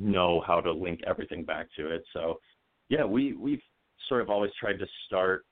know 0.00 0.42
how 0.46 0.60
to 0.60 0.72
link 0.72 1.00
everything 1.06 1.44
back 1.44 1.66
to 1.76 1.90
it. 1.94 2.02
So, 2.12 2.40
yeah, 2.88 3.04
we 3.04 3.34
we've 3.34 3.62
sort 4.08 4.22
of 4.22 4.30
always 4.30 4.50
tried 4.58 4.78
to 4.78 4.86
start 5.06 5.44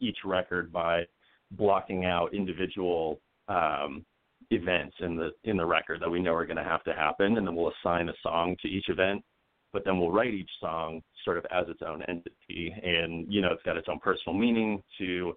each 0.00 0.18
record 0.24 0.72
by 0.72 1.04
blocking 1.52 2.04
out 2.04 2.34
individual 2.34 3.20
um, 3.48 4.04
events 4.50 4.96
in 5.00 5.16
the 5.16 5.30
in 5.44 5.56
the 5.56 5.66
record 5.66 6.00
that 6.00 6.10
we 6.10 6.20
know 6.20 6.32
are 6.32 6.46
going 6.46 6.56
to 6.56 6.64
have 6.64 6.82
to 6.84 6.94
happen, 6.94 7.36
and 7.36 7.46
then 7.46 7.54
we'll 7.54 7.72
assign 7.82 8.08
a 8.08 8.14
song 8.22 8.56
to 8.62 8.68
each 8.68 8.88
event. 8.88 9.22
But 9.72 9.84
then 9.84 9.98
we'll 9.98 10.10
write 10.10 10.32
each 10.32 10.50
song 10.60 11.02
sort 11.24 11.36
of 11.36 11.44
as 11.50 11.68
its 11.68 11.82
own 11.86 12.02
entity, 12.08 12.74
and 12.82 13.30
you 13.32 13.42
know 13.42 13.52
it's 13.52 13.62
got 13.62 13.76
its 13.76 13.88
own 13.88 13.98
personal 14.00 14.36
meaning 14.38 14.82
to 14.98 15.34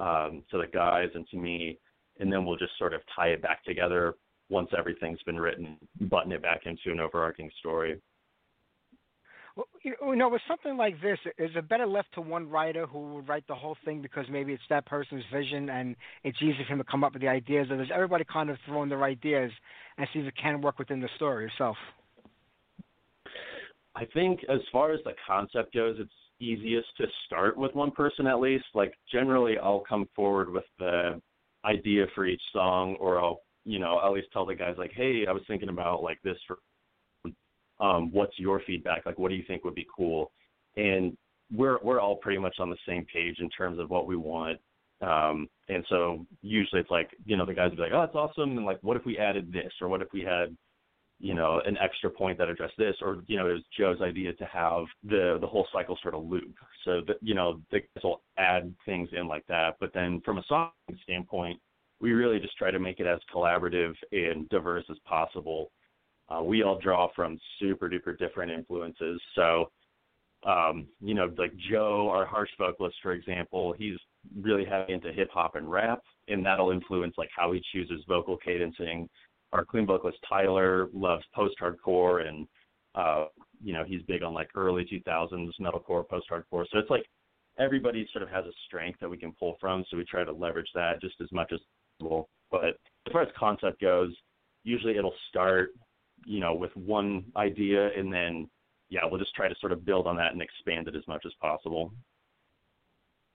um, 0.00 0.42
to 0.50 0.58
the 0.58 0.68
guys 0.72 1.08
and 1.14 1.26
to 1.28 1.36
me, 1.36 1.78
and 2.20 2.32
then 2.32 2.44
we'll 2.44 2.56
just 2.56 2.78
sort 2.78 2.94
of 2.94 3.00
tie 3.14 3.28
it 3.28 3.42
back 3.42 3.64
together 3.64 4.14
once 4.50 4.70
everything's 4.76 5.22
been 5.22 5.38
written, 5.38 5.76
button 6.02 6.32
it 6.32 6.42
back 6.42 6.62
into 6.66 6.92
an 6.92 7.00
overarching 7.00 7.50
story. 7.58 8.00
Well, 9.56 9.66
you 9.84 10.16
know, 10.16 10.28
with 10.28 10.42
something 10.48 10.76
like 10.76 11.00
this, 11.00 11.18
is 11.38 11.50
it 11.54 11.68
better 11.68 11.86
left 11.86 12.12
to 12.14 12.20
one 12.20 12.50
writer 12.50 12.86
who 12.86 13.14
would 13.14 13.28
write 13.28 13.46
the 13.46 13.54
whole 13.54 13.76
thing 13.84 14.02
because 14.02 14.26
maybe 14.28 14.52
it's 14.52 14.62
that 14.68 14.84
person's 14.84 15.22
vision 15.32 15.70
and 15.70 15.94
it's 16.24 16.38
easy 16.42 16.58
for 16.66 16.72
him 16.72 16.78
to 16.78 16.84
come 16.84 17.04
up 17.04 17.12
with 17.12 17.22
the 17.22 17.28
ideas, 17.28 17.68
or 17.70 17.76
does 17.76 17.86
everybody 17.94 18.24
kind 18.24 18.50
of 18.50 18.56
throw 18.66 18.82
in 18.82 18.88
their 18.88 19.04
ideas 19.04 19.52
and 19.96 20.08
see 20.12 20.18
if 20.18 20.26
it 20.26 20.34
can 20.40 20.60
work 20.60 20.80
within 20.80 21.00
the 21.00 21.08
story 21.14 21.46
itself? 21.46 21.76
I 23.94 24.04
think 24.06 24.40
as 24.48 24.58
far 24.72 24.92
as 24.92 24.98
the 25.04 25.12
concept 25.24 25.72
goes, 25.72 25.98
it's 26.00 26.10
easiest 26.40 26.88
to 26.96 27.06
start 27.26 27.56
with 27.56 27.72
one 27.76 27.92
person 27.92 28.26
at 28.26 28.40
least. 28.40 28.64
Like 28.74 28.94
generally, 29.12 29.56
I'll 29.56 29.84
come 29.88 30.08
forward 30.16 30.50
with 30.50 30.64
the 30.80 31.20
idea 31.64 32.06
for 32.12 32.26
each 32.26 32.42
song, 32.52 32.96
or 32.98 33.20
I'll 33.20 33.42
you 33.64 33.78
know 33.78 34.00
at 34.04 34.12
least 34.12 34.28
tell 34.32 34.46
the 34.46 34.54
guys 34.54 34.74
like, 34.78 34.92
hey, 34.94 35.24
I 35.28 35.32
was 35.32 35.42
thinking 35.46 35.68
about 35.68 36.02
like 36.02 36.20
this 36.22 36.38
for. 36.46 36.58
Um, 37.80 38.12
what's 38.12 38.38
your 38.38 38.62
feedback? 38.64 39.04
Like, 39.04 39.18
what 39.18 39.30
do 39.30 39.34
you 39.34 39.42
think 39.48 39.64
would 39.64 39.74
be 39.74 39.86
cool? 39.94 40.30
And 40.76 41.16
we're 41.52 41.78
we're 41.82 42.00
all 42.00 42.16
pretty 42.16 42.38
much 42.38 42.56
on 42.60 42.70
the 42.70 42.76
same 42.86 43.04
page 43.12 43.36
in 43.40 43.50
terms 43.50 43.80
of 43.80 43.90
what 43.90 44.06
we 44.06 44.16
want. 44.16 44.58
Um, 45.00 45.48
and 45.68 45.84
so 45.88 46.24
usually 46.40 46.80
it's 46.80 46.90
like, 46.90 47.10
you 47.26 47.36
know, 47.36 47.44
the 47.44 47.52
guys 47.52 47.70
will 47.70 47.76
be 47.76 47.82
like, 47.82 47.92
oh, 47.92 48.00
that's 48.02 48.14
awesome. 48.14 48.56
And 48.56 48.64
like, 48.64 48.78
what 48.82 48.96
if 48.96 49.04
we 49.04 49.18
added 49.18 49.52
this? 49.52 49.72
Or 49.80 49.88
what 49.88 50.02
if 50.02 50.08
we 50.12 50.20
had 50.20 50.56
you 51.20 51.34
know, 51.34 51.60
an 51.64 51.78
extra 51.80 52.10
point 52.10 52.38
that 52.38 52.48
addressed 52.48 52.76
this, 52.76 52.96
or 53.00 53.22
you 53.26 53.36
know, 53.36 53.48
it 53.48 53.54
was 53.54 53.62
Joe's 53.78 54.00
idea 54.02 54.32
to 54.34 54.44
have 54.46 54.84
the 55.04 55.38
the 55.40 55.46
whole 55.46 55.66
cycle 55.72 55.98
sort 56.02 56.14
of 56.14 56.24
loop. 56.24 56.54
So 56.84 57.00
that 57.06 57.16
you 57.22 57.34
know, 57.34 57.60
the 57.70 57.80
will 58.02 58.22
add 58.36 58.74
things 58.84 59.08
in 59.12 59.28
like 59.28 59.46
that. 59.46 59.76
But 59.80 59.92
then 59.94 60.20
from 60.24 60.38
a 60.38 60.44
song 60.48 60.70
standpoint, 61.04 61.58
we 62.00 62.12
really 62.12 62.38
just 62.38 62.56
try 62.56 62.70
to 62.70 62.78
make 62.78 63.00
it 63.00 63.06
as 63.06 63.20
collaborative 63.34 63.94
and 64.12 64.48
diverse 64.48 64.84
as 64.90 64.96
possible. 65.06 65.70
Uh, 66.28 66.42
we 66.42 66.62
all 66.62 66.78
draw 66.78 67.08
from 67.14 67.38
super 67.60 67.88
duper 67.88 68.18
different 68.18 68.50
influences. 68.50 69.20
So, 69.34 69.70
um, 70.46 70.86
you 71.00 71.14
know, 71.14 71.32
like 71.38 71.52
Joe, 71.70 72.10
our 72.10 72.26
harsh 72.26 72.50
vocalist, 72.58 72.96
for 73.02 73.12
example, 73.12 73.74
he's 73.78 73.96
really 74.40 74.64
heavy 74.64 74.92
into 74.92 75.12
hip 75.12 75.28
hop 75.32 75.54
and 75.54 75.70
rap, 75.70 76.00
and 76.28 76.44
that'll 76.44 76.70
influence 76.70 77.14
like 77.16 77.30
how 77.34 77.52
he 77.52 77.62
chooses 77.72 78.02
vocal 78.08 78.38
cadencing 78.46 79.08
our 79.54 79.64
clean 79.64 79.86
vocalist 79.86 80.18
Tyler 80.28 80.88
loves 80.92 81.24
post 81.34 81.54
hardcore 81.62 82.26
and 82.26 82.46
uh 82.94 83.26
you 83.62 83.72
know 83.72 83.84
he's 83.86 84.02
big 84.02 84.22
on 84.22 84.34
like 84.34 84.50
early 84.54 84.84
2000s 84.84 85.50
metalcore 85.60 86.06
post 86.06 86.26
hardcore 86.30 86.66
so 86.70 86.78
it's 86.78 86.90
like 86.90 87.06
everybody 87.58 88.06
sort 88.12 88.22
of 88.22 88.28
has 88.28 88.44
a 88.44 88.52
strength 88.66 88.98
that 89.00 89.08
we 89.08 89.16
can 89.16 89.32
pull 89.38 89.56
from 89.60 89.84
so 89.88 89.96
we 89.96 90.04
try 90.04 90.24
to 90.24 90.32
leverage 90.32 90.68
that 90.74 91.00
just 91.00 91.14
as 91.22 91.30
much 91.32 91.52
as 91.52 91.60
possible 92.04 92.28
but 92.50 92.64
as 92.64 93.12
far 93.12 93.22
as 93.22 93.28
concept 93.38 93.80
goes 93.80 94.14
usually 94.62 94.96
it'll 94.96 95.14
start 95.28 95.70
you 96.26 96.40
know 96.40 96.54
with 96.54 96.74
one 96.76 97.24
idea 97.36 97.90
and 97.98 98.12
then 98.12 98.48
yeah 98.90 99.00
we'll 99.04 99.20
just 99.20 99.34
try 99.34 99.48
to 99.48 99.54
sort 99.60 99.72
of 99.72 99.84
build 99.84 100.06
on 100.06 100.16
that 100.16 100.32
and 100.32 100.42
expand 100.42 100.88
it 100.88 100.96
as 100.96 101.06
much 101.08 101.22
as 101.26 101.32
possible 101.40 101.92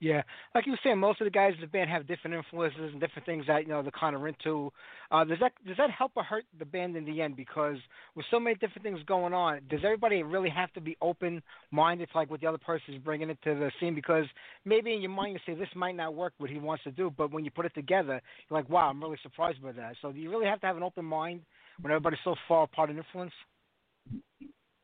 yeah, 0.01 0.21
like 0.55 0.65
you 0.65 0.71
were 0.71 0.79
saying, 0.81 0.97
most 0.97 1.19
of 1.19 1.25
the 1.25 1.31
guys 1.31 1.53
in 1.55 1.61
the 1.61 1.67
band 1.67 1.89
have 1.89 2.07
different 2.07 2.37
influences 2.37 2.91
and 2.93 3.01
different 3.01 3.25
things 3.25 3.45
that 3.47 3.63
you 3.63 3.67
know 3.67 3.81
they're 3.81 3.91
kind 3.91 4.15
of 4.15 4.25
into. 4.25 4.71
Uh, 5.11 5.25
does 5.25 5.39
that 5.41 5.51
does 5.67 5.75
that 5.77 5.91
help 5.91 6.13
or 6.15 6.23
hurt 6.23 6.45
the 6.57 6.65
band 6.65 6.95
in 6.95 7.03
the 7.03 7.21
end? 7.21 7.35
Because 7.35 7.75
with 8.15 8.25
so 8.31 8.39
many 8.39 8.55
different 8.55 8.83
things 8.83 8.99
going 9.07 9.33
on, 9.33 9.59
does 9.69 9.81
everybody 9.83 10.23
really 10.23 10.49
have 10.49 10.71
to 10.73 10.81
be 10.81 10.95
open 11.01 11.41
minded 11.71 12.09
to 12.11 12.17
like 12.17 12.31
what 12.31 12.39
the 12.39 12.47
other 12.47 12.57
person 12.57 12.93
is 12.93 13.01
bringing 13.01 13.29
it 13.29 13.37
to 13.43 13.55
the 13.55 13.71
scene? 13.81 13.93
Because 13.93 14.25
maybe 14.63 14.93
in 14.93 15.01
your 15.01 15.11
mind 15.11 15.33
you 15.33 15.39
say 15.45 15.59
this 15.59 15.67
might 15.75 15.97
not 15.97 16.15
work 16.15 16.31
what 16.37 16.49
he 16.49 16.59
wants 16.59 16.85
to 16.85 16.91
do, 16.91 17.11
but 17.17 17.31
when 17.31 17.43
you 17.43 17.51
put 17.51 17.65
it 17.65 17.75
together, 17.75 18.21
you're 18.49 18.59
like, 18.59 18.69
wow, 18.69 18.89
I'm 18.89 19.01
really 19.03 19.19
surprised 19.21 19.61
by 19.61 19.73
that. 19.73 19.95
So 20.01 20.13
do 20.13 20.19
you 20.19 20.29
really 20.29 20.45
have 20.45 20.61
to 20.61 20.67
have 20.67 20.77
an 20.77 20.83
open 20.83 21.03
mind 21.03 21.41
when 21.81 21.91
everybody's 21.91 22.19
so 22.23 22.35
far 22.47 22.63
apart 22.63 22.89
in 22.89 22.97
influence? 22.97 23.33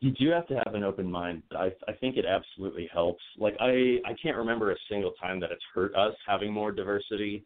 You 0.02 0.12
do 0.12 0.30
have 0.30 0.48
to 0.48 0.62
have 0.66 0.76
an 0.76 0.84
open 0.84 1.10
mind. 1.10 1.44
I 1.52 1.72
I 1.88 1.94
think 1.94 2.18
it 2.18 2.26
absolutely 2.26 2.90
helps. 2.94 3.24
Like 3.38 3.56
I 3.60 3.98
I 4.06 4.16
can't 4.22 4.38
remember 4.38 4.72
a 4.72 4.76
single 4.90 5.12
time 5.22 5.40
that 5.40 5.52
it's 5.52 5.64
hurt 5.74 5.96
us 5.96 6.14
having 6.28 6.52
more 6.52 6.72
diversity. 6.72 7.46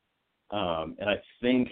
Um, 0.52 0.96
and 1.00 1.10
I 1.10 1.16
think 1.42 1.70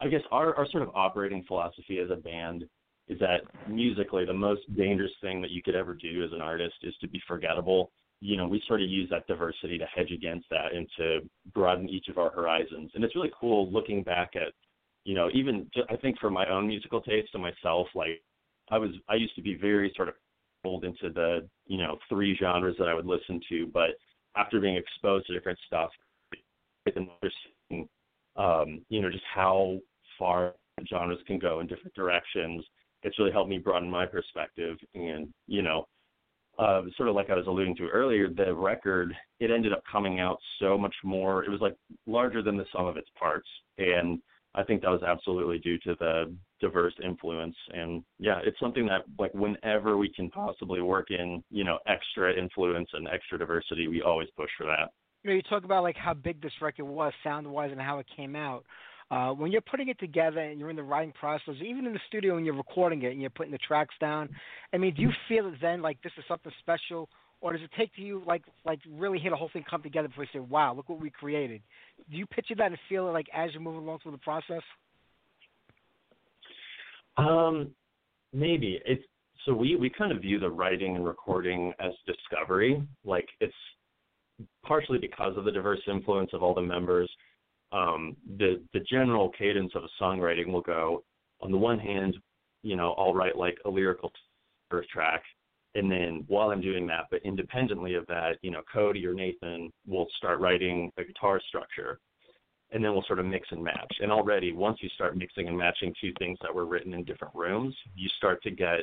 I 0.00 0.08
guess 0.08 0.22
our 0.30 0.54
our 0.56 0.66
sort 0.70 0.82
of 0.82 0.90
operating 0.94 1.44
philosophy 1.44 1.98
as 1.98 2.10
a 2.10 2.16
band 2.16 2.64
is 3.08 3.18
that 3.18 3.40
musically 3.68 4.24
the 4.24 4.32
most 4.32 4.62
dangerous 4.76 5.10
thing 5.20 5.42
that 5.42 5.50
you 5.50 5.62
could 5.62 5.74
ever 5.74 5.94
do 5.94 6.24
as 6.24 6.32
an 6.32 6.40
artist 6.40 6.76
is 6.82 6.94
to 7.00 7.08
be 7.08 7.20
forgettable. 7.26 7.90
You 8.20 8.36
know, 8.36 8.46
we 8.46 8.62
sort 8.68 8.80
of 8.80 8.88
use 8.88 9.10
that 9.10 9.26
diversity 9.26 9.76
to 9.78 9.86
hedge 9.86 10.12
against 10.12 10.48
that 10.50 10.72
and 10.72 10.88
to 10.96 11.18
broaden 11.52 11.88
each 11.88 12.06
of 12.08 12.18
our 12.18 12.30
horizons. 12.30 12.92
And 12.94 13.02
it's 13.02 13.16
really 13.16 13.32
cool 13.38 13.70
looking 13.72 14.04
back 14.04 14.30
at, 14.36 14.52
you 15.02 15.16
know, 15.16 15.28
even 15.34 15.68
I 15.90 15.96
think 15.96 16.20
for 16.20 16.30
my 16.30 16.48
own 16.48 16.68
musical 16.68 17.00
taste 17.00 17.30
and 17.34 17.42
myself, 17.42 17.88
like 17.96 18.22
I 18.72 18.78
was 18.78 18.90
I 19.08 19.14
used 19.14 19.36
to 19.36 19.42
be 19.42 19.54
very 19.54 19.92
sort 19.94 20.08
of 20.08 20.14
pulled 20.64 20.84
into 20.84 21.10
the 21.10 21.46
you 21.66 21.76
know 21.76 21.98
three 22.08 22.36
genres 22.36 22.74
that 22.78 22.88
I 22.88 22.94
would 22.94 23.06
listen 23.06 23.40
to, 23.50 23.66
but 23.72 23.90
after 24.34 24.60
being 24.60 24.76
exposed 24.76 25.26
to 25.26 25.34
different 25.34 25.58
stuff, 25.66 25.90
um, 28.36 28.80
you 28.88 29.02
know 29.02 29.10
just 29.10 29.24
how 29.32 29.78
far 30.18 30.54
genres 30.88 31.18
can 31.26 31.38
go 31.38 31.60
in 31.60 31.66
different 31.66 31.94
directions. 31.94 32.64
It's 33.02 33.18
really 33.18 33.32
helped 33.32 33.50
me 33.50 33.58
broaden 33.58 33.90
my 33.90 34.06
perspective, 34.06 34.78
and 34.94 35.28
you 35.46 35.60
know, 35.60 35.86
uh, 36.58 36.82
sort 36.96 37.10
of 37.10 37.14
like 37.14 37.28
I 37.28 37.34
was 37.34 37.46
alluding 37.46 37.76
to 37.76 37.88
earlier, 37.88 38.28
the 38.28 38.54
record 38.54 39.14
it 39.38 39.50
ended 39.50 39.74
up 39.74 39.82
coming 39.90 40.18
out 40.18 40.38
so 40.60 40.78
much 40.78 40.94
more. 41.04 41.44
It 41.44 41.50
was 41.50 41.60
like 41.60 41.76
larger 42.06 42.42
than 42.42 42.56
the 42.56 42.64
sum 42.74 42.86
of 42.86 42.96
its 42.96 43.08
parts, 43.18 43.48
and 43.76 44.18
I 44.54 44.62
think 44.62 44.82
that 44.82 44.90
was 44.90 45.02
absolutely 45.02 45.58
due 45.58 45.78
to 45.78 45.94
the 45.98 46.34
diverse 46.60 46.94
influence. 47.02 47.56
And 47.72 48.02
yeah 48.18 48.40
it's 48.44 48.58
something 48.60 48.86
that 48.86 49.02
like 49.18 49.34
whenever 49.34 49.96
we 49.96 50.12
can 50.12 50.30
possibly 50.30 50.80
work 50.80 51.10
in 51.10 51.42
you 51.50 51.64
know 51.64 51.78
extra 51.86 52.36
influence 52.36 52.88
and 52.92 53.08
extra 53.08 53.38
diversity 53.38 53.88
we 53.88 54.02
always 54.02 54.28
push 54.36 54.50
for 54.56 54.66
that. 54.66 54.90
You 55.22 55.30
know 55.30 55.36
you 55.36 55.42
talk 55.42 55.64
about 55.64 55.82
like 55.82 55.96
how 55.96 56.14
big 56.14 56.40
this 56.42 56.52
record 56.60 56.84
was 56.84 57.12
sound 57.24 57.46
wise 57.46 57.72
and 57.72 57.80
how 57.80 57.98
it 57.98 58.06
came 58.16 58.36
out. 58.36 58.64
Uh, 59.10 59.30
when 59.30 59.52
you're 59.52 59.60
putting 59.60 59.88
it 59.88 59.98
together 59.98 60.40
and 60.40 60.58
you're 60.58 60.70
in 60.70 60.76
the 60.76 60.82
writing 60.82 61.12
process, 61.12 61.54
even 61.62 61.84
in 61.86 61.92
the 61.92 62.00
studio 62.08 62.34
when 62.34 62.46
you're 62.46 62.56
recording 62.56 63.02
it 63.02 63.12
and 63.12 63.20
you're 63.20 63.28
putting 63.28 63.52
the 63.52 63.58
tracks 63.58 63.94
down, 64.00 64.26
I 64.72 64.78
mean, 64.78 64.94
do 64.94 65.02
you 65.02 65.10
feel 65.28 65.48
it 65.48 65.54
then 65.60 65.82
like 65.82 66.00
this 66.00 66.12
is 66.16 66.24
something 66.26 66.50
special, 66.60 67.10
or 67.42 67.52
does 67.52 67.60
it 67.60 67.70
take 67.76 67.94
to 67.96 68.00
you 68.00 68.22
like 68.26 68.42
like 68.64 68.78
really 68.88 69.18
hear 69.18 69.30
the 69.30 69.36
whole 69.36 69.50
thing 69.52 69.64
come 69.68 69.82
together 69.82 70.08
before 70.08 70.24
you 70.24 70.30
say, 70.32 70.38
"Wow, 70.38 70.74
look 70.74 70.88
what 70.88 71.00
we 71.00 71.10
created"? 71.10 71.60
Do 72.10 72.16
you 72.16 72.26
picture 72.26 72.54
that 72.54 72.66
and 72.68 72.78
feel 72.88 73.08
it 73.08 73.12
like 73.12 73.26
as 73.34 73.50
you're 73.52 73.60
moving 73.60 73.82
along 73.82 73.98
through 74.02 74.12
the 74.12 74.18
process? 74.18 74.62
Um, 77.18 77.72
maybe 78.32 78.80
it's 78.86 79.02
so 79.44 79.52
we 79.52 79.76
we 79.76 79.90
kind 79.90 80.12
of 80.12 80.22
view 80.22 80.38
the 80.38 80.48
writing 80.48 80.96
and 80.96 81.04
recording 81.04 81.72
as 81.80 81.92
discovery. 82.06 82.82
Like 83.04 83.28
it's 83.40 83.52
partially 84.64 84.98
because 84.98 85.36
of 85.36 85.44
the 85.44 85.52
diverse 85.52 85.80
influence 85.88 86.30
of 86.32 86.42
all 86.42 86.54
the 86.54 86.62
members. 86.62 87.10
Um, 87.72 88.16
the 88.38 88.62
the 88.72 88.80
general 88.80 89.30
cadence 89.36 89.72
of 89.74 89.82
a 89.82 90.02
songwriting 90.02 90.46
will 90.52 90.62
go 90.62 91.02
on 91.40 91.50
the 91.50 91.58
one 91.58 91.78
hand, 91.78 92.16
you 92.62 92.76
know, 92.76 92.92
I'll 92.92 93.14
write 93.14 93.36
like 93.36 93.58
a 93.64 93.68
lyrical 93.68 94.12
track, 94.92 95.22
and 95.74 95.90
then 95.90 96.24
while 96.28 96.50
I'm 96.50 96.60
doing 96.60 96.86
that, 96.88 97.06
but 97.10 97.22
independently 97.24 97.94
of 97.94 98.06
that, 98.06 98.38
you 98.42 98.50
know, 98.50 98.62
Cody 98.70 99.06
or 99.06 99.14
Nathan 99.14 99.72
will 99.86 100.06
start 100.18 100.40
writing 100.40 100.92
a 100.98 101.04
guitar 101.04 101.40
structure 101.48 101.98
and 102.72 102.82
then 102.82 102.92
we'll 102.92 103.04
sort 103.06 103.18
of 103.18 103.26
mix 103.26 103.48
and 103.50 103.62
match. 103.62 103.94
And 104.00 104.10
already, 104.10 104.52
once 104.52 104.78
you 104.80 104.88
start 104.94 105.16
mixing 105.16 105.46
and 105.46 105.56
matching 105.56 105.94
two 106.00 106.12
things 106.18 106.38
that 106.42 106.54
were 106.54 106.64
written 106.64 106.94
in 106.94 107.04
different 107.04 107.34
rooms, 107.34 107.74
you 107.94 108.08
start 108.16 108.42
to 108.44 108.50
get 108.50 108.80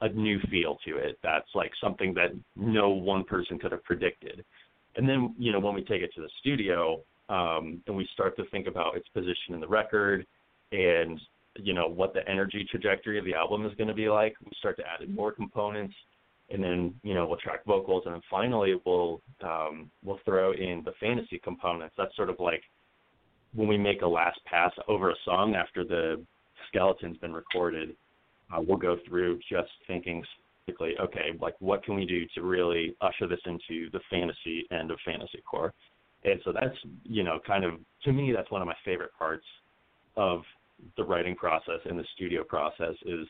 a 0.00 0.08
new 0.08 0.40
feel 0.50 0.78
to 0.86 0.96
it. 0.96 1.18
That's 1.22 1.48
like 1.54 1.72
something 1.80 2.14
that 2.14 2.30
no 2.56 2.88
one 2.88 3.24
person 3.24 3.58
could 3.58 3.72
have 3.72 3.84
predicted. 3.84 4.44
And 4.96 5.08
then, 5.08 5.34
you 5.38 5.52
know, 5.52 5.60
when 5.60 5.74
we 5.74 5.82
take 5.82 6.02
it 6.02 6.10
to 6.14 6.22
the 6.22 6.30
studio 6.40 7.02
um, 7.28 7.82
and 7.86 7.96
we 7.96 8.08
start 8.14 8.36
to 8.36 8.44
think 8.46 8.66
about 8.66 8.96
its 8.96 9.08
position 9.08 9.54
in 9.54 9.60
the 9.60 9.68
record 9.68 10.26
and, 10.72 11.20
you 11.56 11.74
know, 11.74 11.86
what 11.86 12.14
the 12.14 12.26
energy 12.28 12.66
trajectory 12.70 13.18
of 13.18 13.24
the 13.24 13.34
album 13.34 13.66
is 13.66 13.74
going 13.74 13.88
to 13.88 13.94
be 13.94 14.08
like, 14.08 14.36
we 14.42 14.52
start 14.58 14.76
to 14.78 14.84
add 14.84 15.06
in 15.06 15.14
more 15.14 15.32
components. 15.32 15.94
And 16.50 16.64
then, 16.64 16.94
you 17.02 17.12
know, 17.12 17.26
we'll 17.26 17.36
track 17.36 17.64
vocals, 17.66 18.04
and 18.06 18.14
then 18.14 18.22
finally 18.30 18.74
we'll 18.86 19.20
um, 19.42 19.90
we'll 20.02 20.20
throw 20.24 20.52
in 20.52 20.82
the 20.84 20.92
fantasy 20.98 21.38
components. 21.44 21.94
That's 21.98 22.14
sort 22.16 22.30
of 22.30 22.36
like 22.40 22.62
when 23.54 23.68
we 23.68 23.76
make 23.76 24.00
a 24.00 24.06
last 24.06 24.40
pass 24.46 24.72
over 24.88 25.10
a 25.10 25.14
song 25.24 25.54
after 25.54 25.84
the 25.84 26.24
skeleton's 26.68 27.18
been 27.18 27.34
recorded, 27.34 27.94
uh, 28.50 28.60
we'll 28.60 28.78
go 28.78 28.96
through 29.06 29.38
just 29.50 29.70
thinking 29.86 30.24
specifically, 30.64 30.94
okay, 31.00 31.36
like 31.40 31.54
what 31.60 31.84
can 31.84 31.94
we 31.94 32.06
do 32.06 32.24
to 32.34 32.42
really 32.42 32.94
usher 33.00 33.26
this 33.26 33.40
into 33.44 33.90
the 33.90 34.00
fantasy 34.10 34.66
end 34.70 34.90
of 34.90 34.98
fantasy 35.04 35.42
core? 35.48 35.74
And 36.24 36.40
so 36.44 36.52
that's, 36.52 36.76
you 37.04 37.24
know, 37.24 37.38
kind 37.46 37.64
of, 37.64 37.74
to 38.04 38.12
me, 38.12 38.32
that's 38.34 38.50
one 38.50 38.62
of 38.62 38.66
my 38.66 38.76
favorite 38.84 39.12
parts 39.18 39.44
of 40.16 40.42
the 40.96 41.04
writing 41.04 41.36
process 41.36 41.80
and 41.84 41.98
the 41.98 42.04
studio 42.14 42.42
process 42.42 42.94
is, 43.04 43.26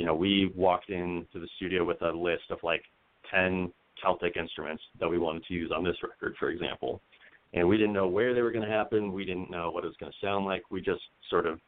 you 0.00 0.06
know, 0.06 0.14
we 0.14 0.52
walked 0.56 0.90
into 0.90 1.34
the 1.34 1.48
studio 1.56 1.84
with 1.84 2.00
a 2.02 2.10
list 2.10 2.44
of 2.50 2.58
like 2.62 2.82
10 3.30 3.72
Celtic 4.02 4.36
instruments 4.36 4.82
that 4.98 5.08
we 5.08 5.18
wanted 5.18 5.44
to 5.44 5.54
use 5.54 5.70
on 5.76 5.84
this 5.84 5.96
record, 6.02 6.34
for 6.38 6.50
example 6.50 7.00
and 7.52 7.68
we 7.68 7.76
didn't 7.76 7.92
know 7.92 8.06
where 8.06 8.34
they 8.34 8.42
were 8.42 8.52
going 8.52 8.64
to 8.64 8.70
happen. 8.70 9.12
We 9.12 9.24
didn't 9.24 9.50
know 9.50 9.70
what 9.70 9.84
it 9.84 9.88
was 9.88 9.96
going 9.98 10.12
to 10.12 10.26
sound 10.26 10.44
like. 10.44 10.62
We 10.70 10.80
just 10.80 11.02
sort 11.28 11.46
of, 11.46 11.58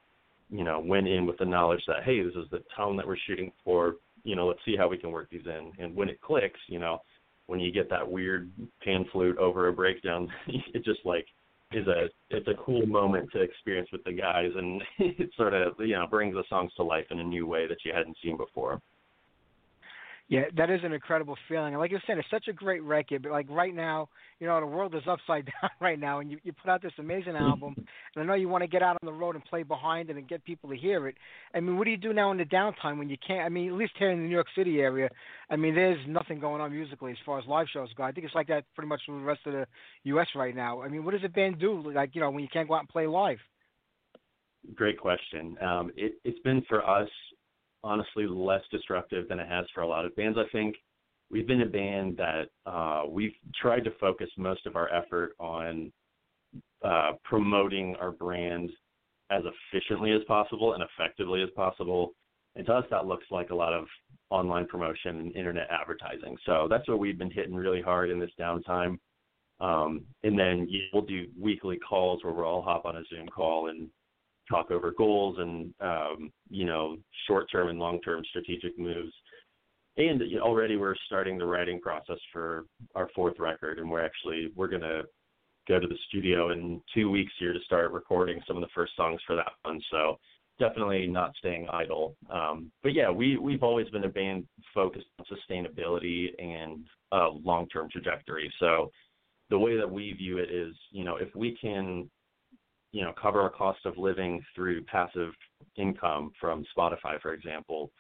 you 0.50 0.64
know, 0.64 0.78
went 0.78 1.08
in 1.08 1.26
with 1.26 1.38
the 1.38 1.44
knowledge 1.44 1.82
that 1.86 2.04
hey, 2.04 2.22
this 2.22 2.34
is 2.34 2.48
the 2.50 2.62
tone 2.76 2.96
that 2.96 3.06
we're 3.06 3.16
shooting 3.26 3.52
for. 3.64 3.96
you 4.24 4.36
know, 4.36 4.46
let's 4.46 4.60
see 4.64 4.76
how 4.76 4.88
we 4.88 4.98
can 4.98 5.10
work 5.10 5.28
these 5.30 5.46
in. 5.46 5.72
And 5.78 5.94
when 5.94 6.08
it 6.08 6.20
clicks, 6.20 6.60
you 6.68 6.78
know, 6.78 7.02
when 7.46 7.58
you 7.58 7.72
get 7.72 7.90
that 7.90 8.08
weird 8.08 8.50
pan 8.84 9.04
flute 9.10 9.38
over 9.38 9.68
a 9.68 9.72
breakdown, 9.72 10.28
it 10.46 10.84
just 10.84 11.00
like 11.04 11.26
is 11.74 11.86
a 11.86 12.08
it's 12.30 12.48
a 12.48 12.54
cool 12.64 12.86
moment 12.86 13.30
to 13.32 13.40
experience 13.40 13.88
with 13.92 14.04
the 14.04 14.12
guys, 14.12 14.50
and 14.56 14.82
it 14.98 15.30
sort 15.36 15.54
of 15.54 15.74
you 15.78 15.94
know 15.94 16.06
brings 16.06 16.34
the 16.34 16.44
songs 16.48 16.72
to 16.76 16.82
life 16.82 17.06
in 17.10 17.20
a 17.20 17.24
new 17.24 17.46
way 17.46 17.66
that 17.66 17.78
you 17.84 17.92
hadn't 17.94 18.16
seen 18.22 18.36
before. 18.36 18.80
Yeah, 20.32 20.44
that 20.56 20.70
is 20.70 20.80
an 20.82 20.94
incredible 20.94 21.36
feeling. 21.46 21.74
And 21.74 21.78
like 21.78 21.90
you 21.90 21.98
said, 22.06 22.16
it's 22.16 22.30
such 22.30 22.48
a 22.48 22.54
great 22.54 22.82
record. 22.82 23.22
But 23.22 23.32
like 23.32 23.50
right 23.50 23.74
now, 23.74 24.08
you 24.40 24.46
know, 24.46 24.58
the 24.60 24.66
world 24.66 24.94
is 24.94 25.02
upside 25.06 25.44
down 25.60 25.68
right 25.78 26.00
now, 26.00 26.20
and 26.20 26.30
you 26.30 26.38
you 26.42 26.54
put 26.54 26.70
out 26.70 26.80
this 26.80 26.94
amazing 26.98 27.36
album, 27.36 27.74
and 27.76 27.86
I 28.16 28.24
know 28.24 28.32
you 28.32 28.48
want 28.48 28.62
to 28.62 28.66
get 28.66 28.82
out 28.82 28.96
on 29.02 29.06
the 29.06 29.12
road 29.12 29.34
and 29.34 29.44
play 29.44 29.62
behind 29.62 30.08
it 30.08 30.16
and 30.16 30.26
get 30.26 30.42
people 30.42 30.70
to 30.70 30.76
hear 30.76 31.06
it. 31.06 31.16
I 31.54 31.60
mean, 31.60 31.76
what 31.76 31.84
do 31.84 31.90
you 31.90 31.98
do 31.98 32.14
now 32.14 32.30
in 32.30 32.38
the 32.38 32.46
downtime 32.46 32.96
when 32.96 33.10
you 33.10 33.18
can't? 33.26 33.44
I 33.44 33.50
mean, 33.50 33.68
at 33.68 33.74
least 33.74 33.92
here 33.98 34.10
in 34.10 34.20
the 34.20 34.24
New 34.24 34.30
York 34.30 34.46
City 34.56 34.80
area, 34.80 35.10
I 35.50 35.56
mean, 35.56 35.74
there's 35.74 36.00
nothing 36.08 36.40
going 36.40 36.62
on 36.62 36.72
musically 36.72 37.12
as 37.12 37.18
far 37.26 37.38
as 37.38 37.44
live 37.46 37.66
shows 37.70 37.90
go. 37.94 38.02
I 38.02 38.12
think 38.12 38.24
it's 38.24 38.34
like 38.34 38.48
that 38.48 38.64
pretty 38.74 38.88
much 38.88 39.02
for 39.04 39.12
the 39.12 39.24
rest 39.26 39.40
of 39.44 39.52
the 39.52 39.66
U.S. 40.04 40.28
right 40.34 40.56
now. 40.56 40.80
I 40.80 40.88
mean, 40.88 41.04
what 41.04 41.10
does 41.10 41.24
a 41.26 41.28
band 41.28 41.58
do? 41.58 41.92
Like 41.94 42.14
you 42.14 42.22
know, 42.22 42.30
when 42.30 42.42
you 42.42 42.48
can't 42.50 42.66
go 42.66 42.74
out 42.74 42.80
and 42.80 42.88
play 42.88 43.06
live? 43.06 43.38
Great 44.74 44.98
question. 44.98 45.58
Um, 45.60 45.90
it, 45.94 46.14
it's 46.24 46.38
been 46.38 46.62
for 46.70 46.88
us 46.88 47.10
honestly 47.84 48.26
less 48.26 48.62
disruptive 48.70 49.28
than 49.28 49.38
it 49.38 49.48
has 49.48 49.66
for 49.74 49.82
a 49.82 49.88
lot 49.88 50.04
of 50.04 50.14
bands. 50.16 50.38
I 50.38 50.48
think 50.52 50.76
we've 51.30 51.46
been 51.46 51.62
a 51.62 51.66
band 51.66 52.16
that 52.18 52.44
uh, 52.66 53.02
we've 53.08 53.34
tried 53.60 53.84
to 53.84 53.90
focus 54.00 54.28
most 54.36 54.66
of 54.66 54.76
our 54.76 54.92
effort 54.92 55.32
on 55.38 55.92
uh, 56.84 57.12
promoting 57.24 57.96
our 58.00 58.12
brand 58.12 58.70
as 59.30 59.42
efficiently 59.72 60.12
as 60.12 60.20
possible 60.28 60.74
and 60.74 60.82
effectively 60.82 61.42
as 61.42 61.48
possible. 61.56 62.12
And 62.54 62.66
to 62.66 62.74
us, 62.74 62.84
that 62.90 63.06
looks 63.06 63.24
like 63.30 63.50
a 63.50 63.54
lot 63.54 63.72
of 63.72 63.86
online 64.28 64.66
promotion 64.66 65.20
and 65.20 65.36
internet 65.36 65.68
advertising. 65.70 66.36
So 66.44 66.66
that's 66.68 66.86
what 66.88 66.98
we've 66.98 67.18
been 67.18 67.30
hitting 67.30 67.54
really 67.54 67.80
hard 67.80 68.10
in 68.10 68.20
this 68.20 68.30
downtime. 68.38 68.98
Um, 69.60 70.02
and 70.22 70.38
then 70.38 70.68
we'll 70.92 71.02
do 71.02 71.26
weekly 71.40 71.78
calls 71.78 72.22
where 72.22 72.32
we'll 72.32 72.44
all 72.44 72.62
hop 72.62 72.84
on 72.84 72.96
a 72.96 73.02
Zoom 73.08 73.28
call 73.28 73.68
and 73.68 73.88
talk 74.52 74.70
over 74.70 74.92
goals 74.92 75.36
and 75.38 75.74
um, 75.80 76.30
you 76.50 76.64
know 76.64 76.96
short-term 77.26 77.68
and 77.68 77.78
long-term 77.78 78.22
strategic 78.28 78.78
moves. 78.78 79.12
And 79.96 80.22
already 80.40 80.76
we're 80.76 80.94
starting 81.06 81.36
the 81.36 81.44
writing 81.44 81.80
process 81.80 82.18
for 82.32 82.64
our 82.94 83.08
fourth 83.14 83.38
record, 83.38 83.78
and 83.78 83.90
we're 83.90 84.04
actually 84.04 84.52
we're 84.54 84.68
gonna 84.68 85.02
go 85.68 85.78
to 85.78 85.86
the 85.86 85.98
studio 86.08 86.52
in 86.52 86.80
two 86.94 87.10
weeks 87.10 87.32
here 87.38 87.52
to 87.52 87.60
start 87.64 87.92
recording 87.92 88.40
some 88.46 88.56
of 88.56 88.62
the 88.62 88.68
first 88.74 88.94
songs 88.96 89.20
for 89.26 89.36
that 89.36 89.52
one. 89.62 89.80
So 89.90 90.18
definitely 90.58 91.06
not 91.06 91.34
staying 91.38 91.66
idle. 91.72 92.14
Um, 92.30 92.70
but 92.82 92.94
yeah, 92.94 93.10
we 93.10 93.36
we've 93.36 93.62
always 93.62 93.88
been 93.90 94.04
a 94.04 94.08
band 94.08 94.46
focused 94.74 95.06
on 95.18 95.26
sustainability 95.26 96.28
and 96.38 96.84
uh, 97.10 97.30
long-term 97.30 97.88
trajectory. 97.90 98.52
So 98.58 98.90
the 99.50 99.58
way 99.58 99.76
that 99.76 99.90
we 99.90 100.12
view 100.12 100.38
it 100.38 100.50
is, 100.50 100.74
you 100.90 101.04
know, 101.04 101.16
if 101.16 101.34
we 101.34 101.56
can 101.60 102.08
you 102.92 103.02
know 103.02 103.12
cover 103.20 103.40
our 103.40 103.50
cost 103.50 103.80
of 103.84 103.98
living 103.98 104.42
through 104.54 104.84
passive 104.84 105.30
income 105.76 106.32
from 106.40 106.64
Spotify, 106.76 107.20
for 107.20 107.32
example, 107.32 107.90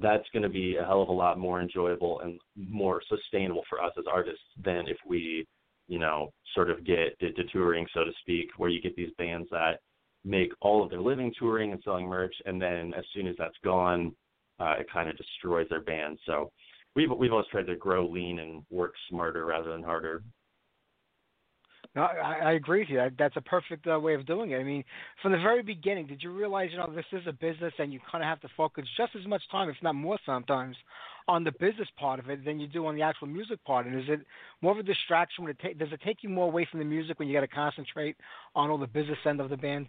that's 0.00 0.28
going 0.32 0.42
to 0.42 0.48
be 0.48 0.76
a 0.76 0.84
hell 0.84 1.02
of 1.02 1.08
a 1.08 1.12
lot 1.12 1.38
more 1.38 1.60
enjoyable 1.60 2.20
and 2.20 2.38
more 2.56 3.02
sustainable 3.08 3.62
for 3.68 3.82
us 3.82 3.92
as 3.98 4.04
artists 4.12 4.44
than 4.62 4.88
if 4.88 4.96
we, 5.06 5.46
you 5.88 5.98
know, 5.98 6.32
sort 6.54 6.70
of 6.70 6.84
get 6.84 7.18
to 7.20 7.44
touring, 7.52 7.86
so 7.92 8.04
to 8.04 8.12
speak, 8.20 8.48
where 8.56 8.70
you 8.70 8.80
get 8.80 8.96
these 8.96 9.12
bands 9.18 9.48
that 9.50 9.80
make 10.24 10.52
all 10.60 10.82
of 10.82 10.90
their 10.90 11.00
living 11.00 11.32
touring 11.38 11.72
and 11.72 11.80
selling 11.84 12.06
merch, 12.06 12.34
and 12.46 12.60
then 12.60 12.94
as 12.94 13.04
soon 13.14 13.26
as 13.26 13.34
that's 13.38 13.56
gone, 13.64 14.14
uh, 14.60 14.74
it 14.78 14.86
kind 14.92 15.08
of 15.08 15.16
destroys 15.16 15.68
their 15.68 15.80
band. 15.80 16.18
So 16.24 16.50
we've 16.94 17.10
we've 17.10 17.32
always 17.32 17.46
tried 17.50 17.66
to 17.66 17.76
grow 17.76 18.06
lean 18.06 18.38
and 18.38 18.62
work 18.70 18.94
smarter 19.10 19.44
rather 19.46 19.72
than 19.72 19.82
harder. 19.82 20.22
No, 21.94 22.02
I, 22.02 22.38
I 22.44 22.52
agree 22.52 22.80
with 22.80 22.88
you. 22.88 23.06
That's 23.18 23.36
a 23.36 23.42
perfect 23.42 23.86
uh, 23.86 24.00
way 24.00 24.14
of 24.14 24.24
doing 24.24 24.52
it. 24.52 24.56
I 24.56 24.62
mean, 24.62 24.82
from 25.20 25.32
the 25.32 25.38
very 25.38 25.62
beginning, 25.62 26.06
did 26.06 26.22
you 26.22 26.32
realize, 26.32 26.70
you 26.72 26.78
know, 26.78 26.90
this 26.90 27.04
is 27.12 27.26
a 27.26 27.32
business 27.32 27.74
and 27.78 27.92
you 27.92 28.00
kind 28.10 28.24
of 28.24 28.28
have 28.28 28.40
to 28.40 28.48
focus 28.56 28.86
just 28.96 29.14
as 29.14 29.26
much 29.26 29.42
time, 29.50 29.68
if 29.68 29.76
not 29.82 29.94
more 29.94 30.18
sometimes, 30.24 30.74
on 31.28 31.44
the 31.44 31.52
business 31.52 31.88
part 31.98 32.18
of 32.18 32.30
it 32.30 32.46
than 32.46 32.58
you 32.58 32.66
do 32.66 32.86
on 32.86 32.94
the 32.94 33.02
actual 33.02 33.26
music 33.26 33.62
part? 33.64 33.86
And 33.86 33.98
is 33.98 34.06
it 34.08 34.20
more 34.62 34.72
of 34.72 34.78
a 34.78 34.82
distraction? 34.82 35.44
When 35.44 35.50
it 35.50 35.58
ta- 35.60 35.78
does 35.78 35.92
it 35.92 36.00
take 36.02 36.22
you 36.22 36.30
more 36.30 36.46
away 36.46 36.66
from 36.70 36.80
the 36.80 36.86
music 36.86 37.18
when 37.18 37.28
you 37.28 37.34
got 37.34 37.42
to 37.42 37.48
concentrate 37.48 38.16
on 38.54 38.70
all 38.70 38.78
the 38.78 38.86
business 38.86 39.18
end 39.26 39.40
of 39.42 39.50
the 39.50 39.56
band? 39.58 39.86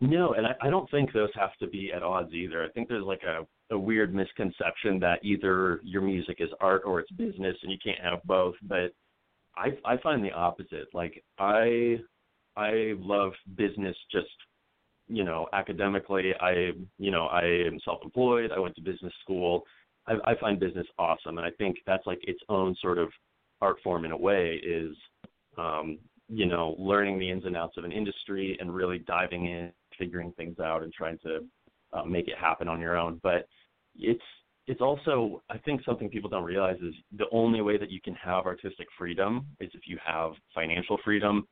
No, 0.00 0.32
and 0.32 0.44
I, 0.44 0.54
I 0.60 0.70
don't 0.70 0.90
think 0.90 1.12
those 1.12 1.30
have 1.36 1.56
to 1.60 1.68
be 1.68 1.92
at 1.94 2.02
odds 2.02 2.32
either. 2.34 2.64
I 2.64 2.68
think 2.70 2.88
there's 2.88 3.04
like 3.04 3.22
a, 3.22 3.46
a 3.72 3.78
weird 3.78 4.12
misconception 4.12 4.98
that 4.98 5.20
either 5.22 5.80
your 5.84 6.02
music 6.02 6.38
is 6.40 6.50
art 6.60 6.82
or 6.84 6.98
it's 6.98 7.12
business 7.12 7.56
and 7.62 7.70
you 7.70 7.78
can't 7.82 8.00
have 8.02 8.22
both. 8.24 8.56
But 8.62 8.92
I 9.56 9.68
I 9.84 9.96
find 9.98 10.24
the 10.24 10.32
opposite. 10.32 10.88
Like 10.92 11.22
I 11.38 11.98
I 12.56 12.94
love 12.98 13.32
business 13.56 13.96
just 14.10 14.26
you 15.08 15.24
know 15.24 15.46
academically. 15.52 16.32
I 16.40 16.72
you 16.98 17.10
know 17.10 17.26
I 17.26 17.44
am 17.44 17.78
self-employed. 17.84 18.50
I 18.52 18.58
went 18.58 18.74
to 18.76 18.82
business 18.82 19.12
school. 19.22 19.64
I, 20.06 20.14
I 20.24 20.34
find 20.38 20.60
business 20.60 20.86
awesome, 20.98 21.38
and 21.38 21.46
I 21.46 21.50
think 21.52 21.76
that's 21.86 22.06
like 22.06 22.20
its 22.22 22.40
own 22.48 22.76
sort 22.80 22.98
of 22.98 23.08
art 23.60 23.76
form 23.82 24.04
in 24.04 24.12
a 24.12 24.16
way. 24.16 24.60
Is 24.64 24.96
um, 25.56 25.98
you 26.28 26.46
know 26.46 26.76
learning 26.78 27.18
the 27.18 27.30
ins 27.30 27.44
and 27.44 27.56
outs 27.56 27.76
of 27.76 27.84
an 27.84 27.92
industry 27.92 28.56
and 28.60 28.74
really 28.74 28.98
diving 28.98 29.46
in, 29.46 29.72
figuring 29.98 30.32
things 30.36 30.58
out, 30.58 30.82
and 30.82 30.92
trying 30.92 31.18
to 31.18 31.40
uh, 31.92 32.04
make 32.04 32.28
it 32.28 32.38
happen 32.38 32.68
on 32.68 32.80
your 32.80 32.96
own. 32.96 33.20
But 33.22 33.48
it's 33.96 34.22
it's 34.66 34.80
also 34.80 35.42
I 35.50 35.58
think 35.58 35.82
something 35.84 36.08
people 36.08 36.30
don't 36.30 36.44
realize 36.44 36.78
is 36.82 36.94
the 37.16 37.26
only 37.32 37.60
way 37.60 37.76
that 37.76 37.90
you 37.90 38.00
can 38.00 38.14
have 38.14 38.46
artistic 38.46 38.86
freedom 38.96 39.46
is 39.60 39.70
if 39.74 39.82
you 39.86 39.98
have 40.04 40.32
financial 40.54 40.98
freedom. 41.04 41.46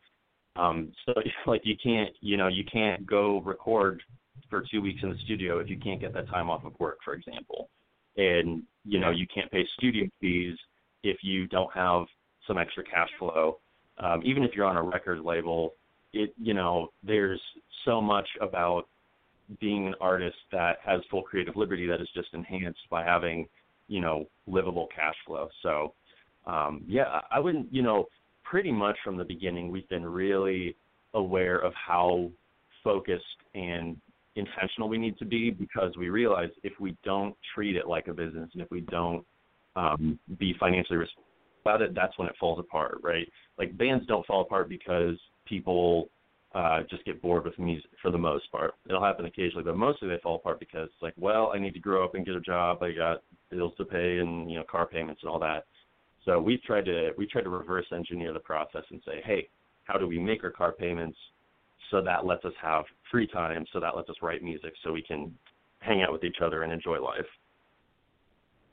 Um, 0.57 0.93
so 1.07 1.15
like 1.47 1.63
you 1.65 1.77
can't 1.83 2.11
you 2.21 2.37
know 2.37 2.49
you 2.49 2.65
can't 2.65 3.07
go 3.07 3.41
record 3.41 4.03
for 4.49 4.65
two 4.71 4.81
weeks 4.81 5.01
in 5.03 5.11
the 5.11 5.19
studio 5.25 5.59
if 5.59 5.69
you 5.69 5.79
can't 5.79 6.01
get 6.01 6.15
that 6.15 6.29
time 6.29 6.51
off 6.51 6.65
of 6.65 6.79
work, 6.79 6.99
for 7.05 7.15
example, 7.15 7.69
and 8.17 8.63
you 8.85 8.99
know 8.99 9.11
you 9.11 9.27
can't 9.33 9.51
pay 9.51 9.67
studio 9.79 10.07
fees 10.21 10.57
if 11.03 11.19
you 11.23 11.47
don't 11.49 11.73
have 11.73 12.05
some 12.47 12.59
extra 12.59 12.83
cash 12.85 13.11
flow. 13.19 13.59
Um, 13.99 14.23
even 14.25 14.43
if 14.43 14.53
you're 14.55 14.67
on 14.67 14.77
a 14.77 14.83
record 14.83 15.21
label, 15.21 15.75
it 16.13 16.33
you 16.41 16.55
know 16.55 16.89
there's 17.03 17.41
so 17.85 18.01
much 18.01 18.29
about 18.41 18.89
being 19.61 19.87
an 19.87 19.95
artist 20.01 20.37
that 20.51 20.79
has 20.85 21.01
full 21.11 21.23
creative 21.23 21.57
liberty 21.57 21.87
that 21.87 22.01
is 22.01 22.09
just 22.15 22.29
enhanced 22.33 22.81
by 22.91 23.05
having, 23.05 23.47
you 23.89 24.01
know, 24.01 24.27
livable 24.47 24.89
cash 24.95 25.15
flow. 25.27 25.49
So, 25.63 25.95
um, 26.47 26.83
yeah, 26.87 27.21
I 27.31 27.39
wouldn't, 27.39 27.73
you 27.73 27.83
know, 27.83 28.07
pretty 28.45 28.73
much 28.73 28.97
from 29.05 29.17
the 29.17 29.25
beginning, 29.25 29.71
we've 29.71 29.89
been 29.89 30.05
really 30.05 30.77
aware 31.15 31.59
of 31.59 31.73
how 31.75 32.31
focused 32.83 33.25
and 33.55 33.97
intentional 34.37 34.89
we 34.89 34.99
need 34.99 35.19
to 35.19 35.25
be 35.25 35.51
because 35.51 35.97
we 35.97 36.09
realize 36.09 36.49
if 36.63 36.73
we 36.81 36.97
don't 37.05 37.37
treat 37.55 37.77
it 37.77 37.87
like 37.87 38.09
a 38.09 38.15
business 38.15 38.49
and 38.55 38.63
if 38.63 38.71
we 38.71 38.81
don't 38.81 39.25
um, 39.77 40.19
be 40.39 40.55
financially 40.59 40.97
responsible 40.97 41.25
about 41.65 41.83
it, 41.83 41.95
that's 41.95 42.17
when 42.19 42.29
it 42.29 42.35
falls 42.41 42.59
apart, 42.59 42.99
right? 43.03 43.31
Like 43.59 43.77
bands 43.77 44.05
don't 44.07 44.27
fall 44.27 44.43
apart 44.43 44.69
because 44.69 45.17
people 45.47 46.09
uh, 46.55 46.81
just 46.91 47.05
get 47.05 47.23
bored 47.23 47.45
with 47.45 47.59
music 47.59 47.91
for 48.01 48.11
the 48.11 48.19
most 48.19 48.51
part. 48.53 48.75
It'll 48.87 49.03
happen 49.03 49.25
occasionally, 49.25 49.65
but 49.65 49.77
mostly 49.77 50.09
they 50.09 50.19
fall 50.23 50.37
apart 50.37 50.61
because 50.61 50.89
it's 50.93 51.03
like, 51.03 51.15
well, 51.17 51.53
I 51.55 51.59
need 51.59 51.73
to 51.75 51.81
grow 51.81 52.05
up 52.05 52.15
and 52.15 52.27
get 52.27 52.35
a 52.35 52.41
job. 52.41 52.83
I 52.83 52.93
got 52.93 53.23
bills 53.51 53.73
to 53.79 53.85
pay 53.85 54.19
and 54.19 54.51
you 54.51 54.59
know 54.59 54.65
car 54.71 54.87
payments 54.87 55.23
and 55.23 55.31
all 55.31 55.39
that. 55.41 55.65
So 56.25 56.41
we've 56.41 56.63
tried 56.63 56.85
to 56.87 57.11
we 57.17 57.27
tried 57.27 57.43
to 57.43 57.51
reverse 57.51 57.87
engineer 57.95 58.33
the 58.33 58.41
process 58.41 58.83
and 58.91 59.01
say, 59.05 59.23
hey, 59.25 59.49
how 59.85 59.99
do 59.99 60.07
we 60.07 60.19
make 60.19 60.45
our 60.45 60.51
car 60.51 60.73
payments 60.73 61.17
so 61.91 62.03
that 62.03 62.25
lets 62.25 62.45
us 62.45 62.53
have 62.61 62.85
free 63.11 63.27
time, 63.27 63.65
so 63.73 63.81
that 63.81 63.97
lets 63.97 64.09
us 64.09 64.17
write 64.23 64.43
music, 64.43 64.73
so 64.83 64.93
we 64.93 65.03
can 65.03 65.33
hang 65.81 66.03
out 66.03 66.13
with 66.13 66.25
each 66.25 66.39
other 66.43 66.63
and 66.63 66.73
enjoy 66.73 67.01
life. 67.01 67.27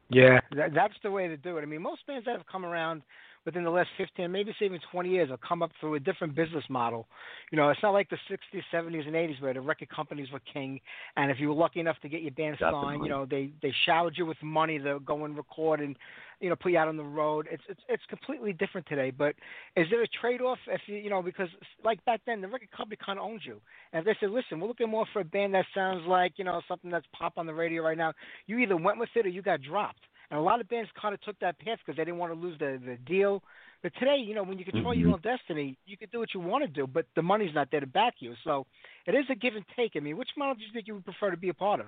Yeah, 0.09 0.39
that, 0.55 0.73
that's 0.73 0.93
the 1.03 1.11
way 1.11 1.27
to 1.27 1.37
do 1.37 1.57
it. 1.57 1.61
I 1.61 1.65
mean, 1.65 1.81
most 1.81 2.05
bands 2.07 2.25
that 2.25 2.35
have 2.35 2.47
come 2.51 2.65
around 2.65 3.03
within 3.49 3.63
the 3.63 3.69
last 3.71 3.89
15, 3.97 4.31
maybe 4.31 4.53
even 4.61 4.79
20 4.91 5.09
years, 5.09 5.31
have 5.31 5.41
come 5.41 5.63
up 5.63 5.71
through 5.79 5.95
a 5.95 5.99
different 5.99 6.35
business 6.35 6.63
model. 6.69 7.07
You 7.51 7.57
know, 7.57 7.69
it's 7.69 7.81
not 7.81 7.93
like 7.93 8.07
the 8.11 8.17
60s, 8.29 8.61
70s, 8.71 9.07
and 9.07 9.15
80s 9.15 9.41
where 9.41 9.55
the 9.55 9.61
record 9.61 9.89
companies 9.89 10.27
were 10.31 10.41
king, 10.53 10.79
and 11.17 11.31
if 11.31 11.39
you 11.39 11.47
were 11.47 11.55
lucky 11.55 11.79
enough 11.79 11.97
to 12.03 12.09
get 12.09 12.21
your 12.21 12.31
band 12.31 12.57
signed, 12.59 13.03
you 13.03 13.09
know, 13.09 13.25
they 13.25 13.49
they 13.63 13.73
showered 13.87 14.13
you 14.15 14.27
with 14.27 14.37
money 14.43 14.77
to 14.77 14.99
go 14.99 15.25
and 15.25 15.35
record 15.35 15.79
and 15.79 15.95
you 16.39 16.49
know 16.49 16.55
put 16.55 16.71
you 16.71 16.77
out 16.77 16.87
on 16.87 16.95
the 16.95 17.03
road. 17.03 17.47
It's 17.49 17.63
it's 17.67 17.81
it's 17.89 18.03
completely 18.07 18.53
different 18.53 18.85
today. 18.87 19.11
But 19.11 19.33
is 19.75 19.87
there 19.89 20.03
a 20.03 20.07
trade 20.21 20.41
off 20.41 20.59
if 20.67 20.81
you 20.85 20.97
you 20.97 21.09
know 21.09 21.23
because 21.23 21.49
like 21.83 22.03
back 22.05 22.21
then 22.27 22.41
the 22.41 22.47
record 22.47 22.69
company 22.71 22.97
kind 23.03 23.17
of 23.17 23.25
owned 23.25 23.41
you, 23.43 23.59
and 23.93 24.01
if 24.01 24.05
they 24.05 24.17
said, 24.19 24.31
listen, 24.31 24.59
we're 24.59 24.67
looking 24.67 24.89
more 24.89 25.07
for 25.11 25.21
a 25.21 25.25
band 25.25 25.55
that 25.55 25.65
sounds 25.73 26.05
like 26.07 26.33
you 26.37 26.45
know 26.45 26.61
something 26.67 26.91
that's 26.91 27.07
pop 27.17 27.33
on 27.37 27.47
the 27.47 27.53
radio 27.53 27.81
right 27.81 27.97
now, 27.97 28.13
you 28.45 28.59
either 28.59 28.77
went 28.77 28.99
with 28.99 29.09
it 29.15 29.25
or 29.25 29.29
you 29.29 29.41
got 29.41 29.61
dropped. 29.61 30.01
And 30.31 30.39
a 30.39 30.43
lot 30.43 30.61
of 30.61 30.69
bands 30.69 30.89
kind 30.99 31.13
of 31.13 31.21
took 31.21 31.39
that 31.39 31.57
path 31.59 31.79
because 31.83 31.97
they 31.97 32.05
didn't 32.05 32.19
want 32.19 32.33
to 32.33 32.39
lose 32.39 32.57
the 32.59 32.79
the 32.85 32.97
deal. 33.05 33.41
But 33.81 33.93
today, 33.97 34.17
you 34.17 34.35
know, 34.35 34.43
when 34.43 34.59
you 34.59 34.65
control 34.65 34.93
mm-hmm. 34.93 35.01
your 35.01 35.13
own 35.13 35.21
destiny, 35.21 35.77
you 35.85 35.97
can 35.97 36.09
do 36.11 36.19
what 36.19 36.33
you 36.33 36.41
want 36.41 36.65
to 36.65 36.67
do, 36.67 36.85
but 36.85 37.05
the 37.15 37.21
money's 37.21 37.55
not 37.55 37.69
there 37.71 37.79
to 37.79 37.87
back 37.87 38.15
you. 38.19 38.33
So 38.43 38.65
it 39.07 39.15
is 39.15 39.25
a 39.31 39.35
give 39.35 39.55
and 39.55 39.63
take. 39.75 39.93
I 39.95 39.99
mean, 39.99 40.17
which 40.17 40.29
model 40.37 40.55
do 40.55 40.61
you 40.61 40.67
think 40.73 40.87
you 40.87 40.95
would 40.95 41.05
prefer 41.05 41.31
to 41.31 41.37
be 41.37 41.49
a 41.49 41.53
part 41.53 41.79
of? 41.79 41.87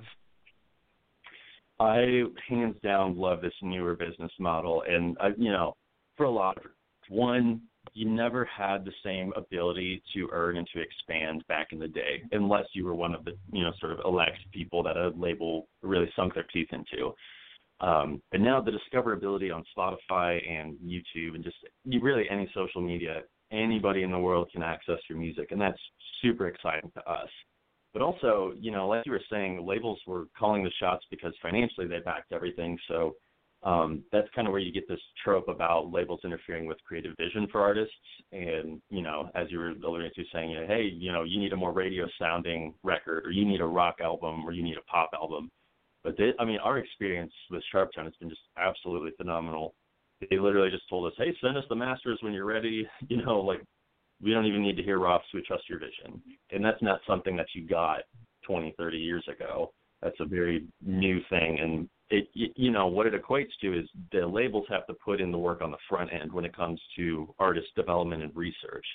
I 1.80 2.24
hands 2.48 2.76
down 2.84 3.18
love 3.18 3.42
this 3.42 3.54
newer 3.62 3.96
business 3.96 4.32
model, 4.40 4.84
and 4.88 5.18
I, 5.20 5.30
you 5.38 5.52
know, 5.52 5.76
for 6.16 6.26
a 6.26 6.30
lot 6.30 6.58
of 6.58 6.64
one, 7.10 7.62
you 7.94 8.08
never 8.08 8.46
had 8.46 8.86
the 8.86 8.94
same 9.04 9.34
ability 9.36 10.02
to 10.14 10.30
earn 10.32 10.58
and 10.58 10.68
to 10.74 10.80
expand 10.80 11.44
back 11.48 11.70
in 11.72 11.80
the 11.80 11.88
day, 11.88 12.22
unless 12.32 12.66
you 12.74 12.86
were 12.86 12.94
one 12.94 13.16
of 13.16 13.26
the, 13.26 13.32
you 13.52 13.64
know, 13.64 13.72
sort 13.80 13.94
of 13.94 14.00
elect 14.06 14.38
people 14.54 14.84
that 14.84 14.96
a 14.96 15.10
label 15.18 15.68
really 15.82 16.10
sunk 16.16 16.36
their 16.36 16.46
teeth 16.54 16.70
into. 16.72 17.14
Um, 17.82 18.22
but 18.32 18.42
now 18.42 18.62
the 18.62 18.72
discoverability 18.72 19.54
on 19.54 19.64
Spotify 19.76 20.40
and 20.48 20.78
YouTube 20.78 21.36
and 21.36 21.44
just 21.44 21.58
really 22.02 22.26
any 22.30 22.50
social 22.54 22.82
media, 22.82 23.22
anybody 23.52 24.04
in 24.04 24.12
the 24.12 24.20
world 24.20 24.50
can 24.54 24.62
access 24.62 25.00
your 25.10 25.18
music, 25.18 25.52
and 25.52 25.60
that's 25.60 25.80
super 26.22 26.48
exciting 26.48 26.92
to 26.96 27.12
us. 27.12 27.30
But 27.94 28.02
also, 28.02 28.54
you 28.58 28.72
know, 28.72 28.88
like 28.88 29.06
you 29.06 29.12
were 29.12 29.22
saying, 29.30 29.66
labels 29.66 30.00
were 30.08 30.28
calling 30.38 30.64
the 30.64 30.72
shots 30.80 31.04
because 31.10 31.34
financially 31.42 31.88
they 31.88 32.00
backed 32.00 32.32
everything. 32.32 32.78
So 32.88 33.16
um, 33.64 34.04
that's 34.12 34.28
kind 34.34 34.48
of 34.48 34.52
where 34.52 34.62
you 34.62 34.72
get 34.72 34.88
this 34.88 35.00
trope 35.24 35.48
about 35.48 35.92
labels 35.92 36.22
interfering 36.24 36.68
with 36.68 36.78
creative 36.88 37.16
vision 37.18 37.48
for 37.52 37.62
artists. 37.62 37.94
And 38.32 38.80
you 38.90 39.02
know, 39.02 39.30
as 39.36 39.48
you 39.50 39.58
were 39.58 39.72
alluding 39.72 40.12
to, 40.16 40.24
saying, 40.32 40.66
hey, 40.68 40.84
you 40.84 41.12
know, 41.12 41.24
you 41.24 41.40
need 41.40 41.54
a 41.54 41.58
more 41.58 41.74
radio 41.74 42.08
sounding 42.20 42.76
record, 42.84 43.26
or 43.26 43.32
you 43.32 43.44
need 43.44 43.60
a 43.60 43.66
rock 43.66 43.98
album, 44.02 44.46
or 44.46 44.52
you 44.52 44.64
need 44.64 44.78
a 44.78 44.92
pop 44.92 45.10
album. 45.14 45.50
But 46.04 46.18
they, 46.18 46.32
I 46.40 46.46
mean, 46.46 46.60
our 46.64 46.78
experience 46.78 47.34
with 47.50 47.64
Sharptone 47.74 48.06
has 48.06 48.16
been 48.20 48.30
just 48.30 48.42
absolutely 48.58 49.12
phenomenal. 49.18 49.76
They 50.30 50.38
literally 50.38 50.72
just 50.72 50.88
told 50.90 51.12
us, 51.12 51.18
hey, 51.18 51.36
send 51.42 51.58
us 51.58 51.64
the 51.70 51.76
masters 51.76 52.20
when 52.22 52.34
you're 52.34 52.46
ready. 52.46 52.88
You 53.08 53.24
know, 53.24 53.40
like 53.40 53.62
we 54.22 54.32
don't 54.32 54.46
even 54.46 54.62
need 54.62 54.78
to 54.78 54.84
hear 54.84 55.00
roughs. 55.00 55.24
We 55.34 55.42
trust 55.42 55.70
your 55.70 55.80
vision. 55.80 56.22
And 56.52 56.64
that's 56.64 56.82
not 56.82 57.02
something 57.08 57.36
that 57.38 57.48
you 57.54 57.68
got 57.68 58.02
20, 58.46 58.74
30 58.78 58.98
years 58.98 59.26
ago. 59.28 59.74
That's 60.02 60.20
a 60.20 60.26
very 60.26 60.66
new 60.86 61.20
thing. 61.30 61.60
And 61.60 61.90
it, 62.10 62.28
you 62.34 62.72
know, 62.72 62.88
what 62.88 63.08
it 63.08 63.14
equates 63.14 63.52
to 63.62 63.80
is 63.80 63.88
the 64.12 64.26
labels 64.26 64.66
have 64.70 64.86
to 64.88 64.94
put 64.94 65.22
in 65.22 65.32
the 65.32 65.38
work 65.38 65.62
on 65.62 65.72
the 65.72 65.78
front 65.88 66.12
end 66.14 66.32
when 66.32 66.46
it 66.46 66.56
comes 66.56 66.82
to 66.98 67.34
artist 67.40 67.68
development 67.76 68.24
and 68.24 68.36
research. 68.36 68.86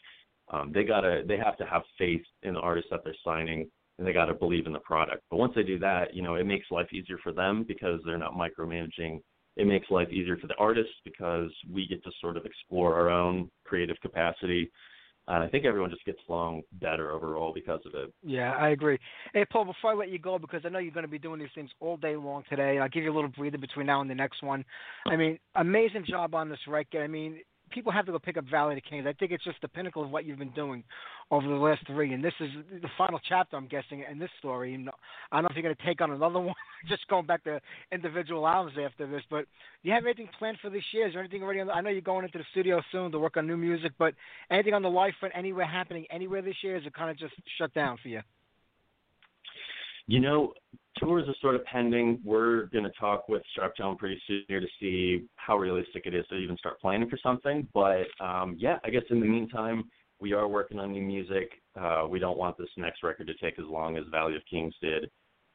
Um, 0.52 0.70
they 0.72 0.84
gotta, 0.84 1.22
they 1.26 1.38
have 1.38 1.56
to 1.58 1.66
have 1.66 1.82
faith 1.98 2.22
in 2.42 2.54
the 2.54 2.60
artists 2.60 2.90
that 2.90 3.00
they're 3.04 3.14
signing, 3.24 3.68
and 3.98 4.06
they 4.06 4.12
gotta 4.12 4.34
believe 4.34 4.66
in 4.66 4.72
the 4.72 4.78
product. 4.80 5.22
But 5.30 5.38
once 5.38 5.52
they 5.54 5.62
do 5.62 5.78
that, 5.80 6.14
you 6.14 6.22
know, 6.22 6.34
it 6.34 6.44
makes 6.44 6.70
life 6.70 6.92
easier 6.92 7.18
for 7.22 7.32
them 7.32 7.64
because 7.66 8.00
they're 8.04 8.18
not 8.18 8.34
micromanaging. 8.34 9.20
It 9.56 9.66
makes 9.66 9.90
life 9.90 10.08
easier 10.10 10.36
for 10.36 10.46
the 10.46 10.56
artists 10.58 10.94
because 11.04 11.50
we 11.70 11.86
get 11.86 12.04
to 12.04 12.10
sort 12.20 12.36
of 12.36 12.44
explore 12.44 12.94
our 12.94 13.08
own 13.08 13.50
creative 13.64 13.96
capacity 14.02 14.70
and 15.28 15.42
I 15.42 15.48
think 15.48 15.64
everyone 15.64 15.90
just 15.90 16.04
gets 16.04 16.20
along 16.28 16.62
better 16.74 17.10
overall 17.10 17.52
because 17.52 17.80
of 17.84 17.94
it. 17.94 18.12
Yeah, 18.22 18.52
I 18.52 18.70
agree. 18.70 18.98
Hey, 19.34 19.44
Paul, 19.44 19.64
before 19.64 19.90
I 19.90 19.94
let 19.94 20.08
you 20.08 20.20
go, 20.20 20.38
because 20.38 20.62
I 20.64 20.68
know 20.68 20.78
you're 20.78 20.92
going 20.92 21.04
to 21.04 21.10
be 21.10 21.18
doing 21.18 21.40
these 21.40 21.48
things 21.54 21.70
all 21.80 21.96
day 21.96 22.14
long 22.14 22.44
today, 22.48 22.78
I'll 22.78 22.88
give 22.88 23.02
you 23.02 23.12
a 23.12 23.14
little 23.14 23.30
breather 23.30 23.58
between 23.58 23.86
now 23.86 24.00
and 24.00 24.08
the 24.08 24.14
next 24.14 24.42
one. 24.42 24.64
I 25.06 25.16
mean, 25.16 25.38
amazing 25.56 26.04
job 26.08 26.34
on 26.34 26.48
this 26.48 26.60
record. 26.68 27.02
I 27.02 27.08
mean, 27.08 27.40
people 27.70 27.92
have 27.92 28.06
to 28.06 28.12
go 28.12 28.18
pick 28.18 28.36
up 28.36 28.44
Valley 28.44 28.74
of 28.74 28.82
the 28.82 28.88
Kings. 28.88 29.06
I 29.06 29.12
think 29.12 29.32
it's 29.32 29.44
just 29.44 29.60
the 29.62 29.68
pinnacle 29.68 30.02
of 30.02 30.10
what 30.10 30.24
you've 30.24 30.38
been 30.38 30.50
doing 30.50 30.84
over 31.30 31.46
the 31.46 31.54
last 31.54 31.86
three, 31.86 32.12
and 32.12 32.22
this 32.22 32.34
is 32.40 32.50
the 32.82 32.88
final 32.96 33.20
chapter, 33.28 33.56
I'm 33.56 33.66
guessing, 33.66 34.04
in 34.10 34.18
this 34.18 34.30
story. 34.38 34.74
And 34.74 34.88
I 35.32 35.36
don't 35.36 35.44
know 35.44 35.48
if 35.50 35.56
you're 35.56 35.62
going 35.62 35.76
to 35.76 35.84
take 35.84 36.00
on 36.00 36.12
another 36.12 36.40
one, 36.40 36.54
just 36.88 37.06
going 37.08 37.26
back 37.26 37.44
to 37.44 37.60
individual 37.92 38.46
albums 38.46 38.76
after 38.82 39.06
this. 39.06 39.22
But 39.30 39.46
do 39.82 39.88
you 39.88 39.92
have 39.92 40.04
anything 40.04 40.28
planned 40.38 40.58
for 40.62 40.70
this 40.70 40.84
year? 40.92 41.08
Is 41.08 41.14
there 41.14 41.22
anything 41.22 41.42
already? 41.42 41.60
On 41.60 41.66
the, 41.66 41.72
I 41.72 41.80
know 41.80 41.90
you're 41.90 42.00
going 42.00 42.24
into 42.24 42.38
the 42.38 42.44
studio 42.52 42.80
soon 42.92 43.10
to 43.12 43.18
work 43.18 43.36
on 43.36 43.46
new 43.46 43.56
music, 43.56 43.92
but 43.98 44.14
anything 44.50 44.74
on 44.74 44.82
the 44.82 44.90
live 44.90 45.14
front, 45.18 45.34
anywhere 45.36 45.66
happening 45.66 46.06
anywhere 46.10 46.42
this 46.42 46.56
year? 46.62 46.76
Is 46.76 46.86
it 46.86 46.94
kind 46.94 47.10
of 47.10 47.18
just 47.18 47.34
shut 47.58 47.74
down 47.74 47.98
for 48.02 48.08
you? 48.08 48.20
You 50.08 50.20
know, 50.20 50.52
tours 50.98 51.28
are 51.28 51.34
sort 51.40 51.56
of 51.56 51.64
pending. 51.64 52.20
We're 52.24 52.66
going 52.66 52.84
to 52.84 52.92
talk 52.98 53.28
with 53.28 53.42
Sharptone 53.58 53.98
pretty 53.98 54.20
soon 54.26 54.44
here 54.46 54.60
to 54.60 54.66
see 54.80 55.26
how 55.36 55.56
realistic 55.56 56.02
it 56.06 56.14
is 56.14 56.24
to 56.28 56.36
even 56.36 56.56
start 56.58 56.80
planning 56.80 57.08
for 57.08 57.18
something. 57.22 57.66
But 57.74 58.06
um, 58.20 58.56
yeah, 58.58 58.78
I 58.84 58.90
guess 58.90 59.02
in 59.10 59.20
the 59.20 59.26
meantime, 59.26 59.84
we 60.20 60.32
are 60.32 60.48
working 60.48 60.78
on 60.78 60.92
new 60.92 61.02
music. 61.02 61.50
Uh, 61.78 62.06
we 62.08 62.18
don't 62.18 62.38
want 62.38 62.56
this 62.56 62.68
next 62.76 63.02
record 63.02 63.26
to 63.26 63.34
take 63.34 63.58
as 63.58 63.66
long 63.66 63.96
as 63.96 64.04
Valley 64.10 64.36
of 64.36 64.42
Kings 64.48 64.74
did. 64.80 65.10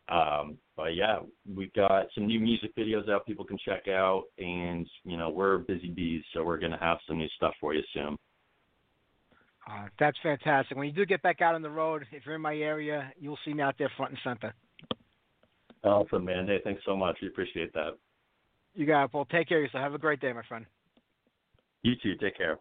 Um, 0.09 0.57
but 0.75 0.95
yeah, 0.95 1.19
we've 1.55 1.73
got 1.73 2.07
some 2.13 2.27
new 2.27 2.39
music 2.39 2.75
videos 2.75 3.09
out 3.09 3.25
people 3.25 3.45
can 3.45 3.57
check 3.65 3.87
out, 3.87 4.23
and 4.37 4.85
you 5.05 5.15
know 5.15 5.29
we're 5.29 5.59
busy 5.59 5.89
bees, 5.89 6.23
so 6.33 6.43
we're 6.43 6.57
going 6.57 6.73
to 6.73 6.77
have 6.77 6.97
some 7.07 7.17
new 7.17 7.29
stuff 7.37 7.53
for 7.61 7.73
you 7.73 7.81
soon. 7.93 8.17
Uh, 9.71 9.87
that's 9.99 10.17
fantastic. 10.21 10.75
When 10.75 10.87
you 10.87 10.93
do 10.93 11.05
get 11.05 11.21
back 11.21 11.41
out 11.41 11.55
on 11.55 11.61
the 11.61 11.69
road, 11.69 12.05
if 12.11 12.25
you're 12.25 12.35
in 12.35 12.41
my 12.41 12.55
area, 12.55 13.11
you'll 13.19 13.37
see 13.45 13.53
me 13.53 13.61
out 13.61 13.75
there 13.77 13.91
front 13.95 14.11
and 14.11 14.19
center. 14.23 14.53
Awesome, 15.83 16.25
man. 16.25 16.47
Hey, 16.47 16.59
thanks 16.63 16.81
so 16.85 16.95
much. 16.95 17.17
We 17.21 17.27
appreciate 17.29 17.73
that. 17.73 17.91
You 18.75 18.85
got 18.85 19.05
it, 19.05 19.11
Paul. 19.11 19.25
Take 19.25 19.47
care 19.47 19.57
of 19.57 19.63
yourself. 19.63 19.83
Have 19.83 19.93
a 19.93 19.99
great 19.99 20.19
day, 20.19 20.33
my 20.33 20.43
friend. 20.43 20.65
You 21.83 21.93
too. 22.01 22.15
Take 22.15 22.37
care. 22.37 22.59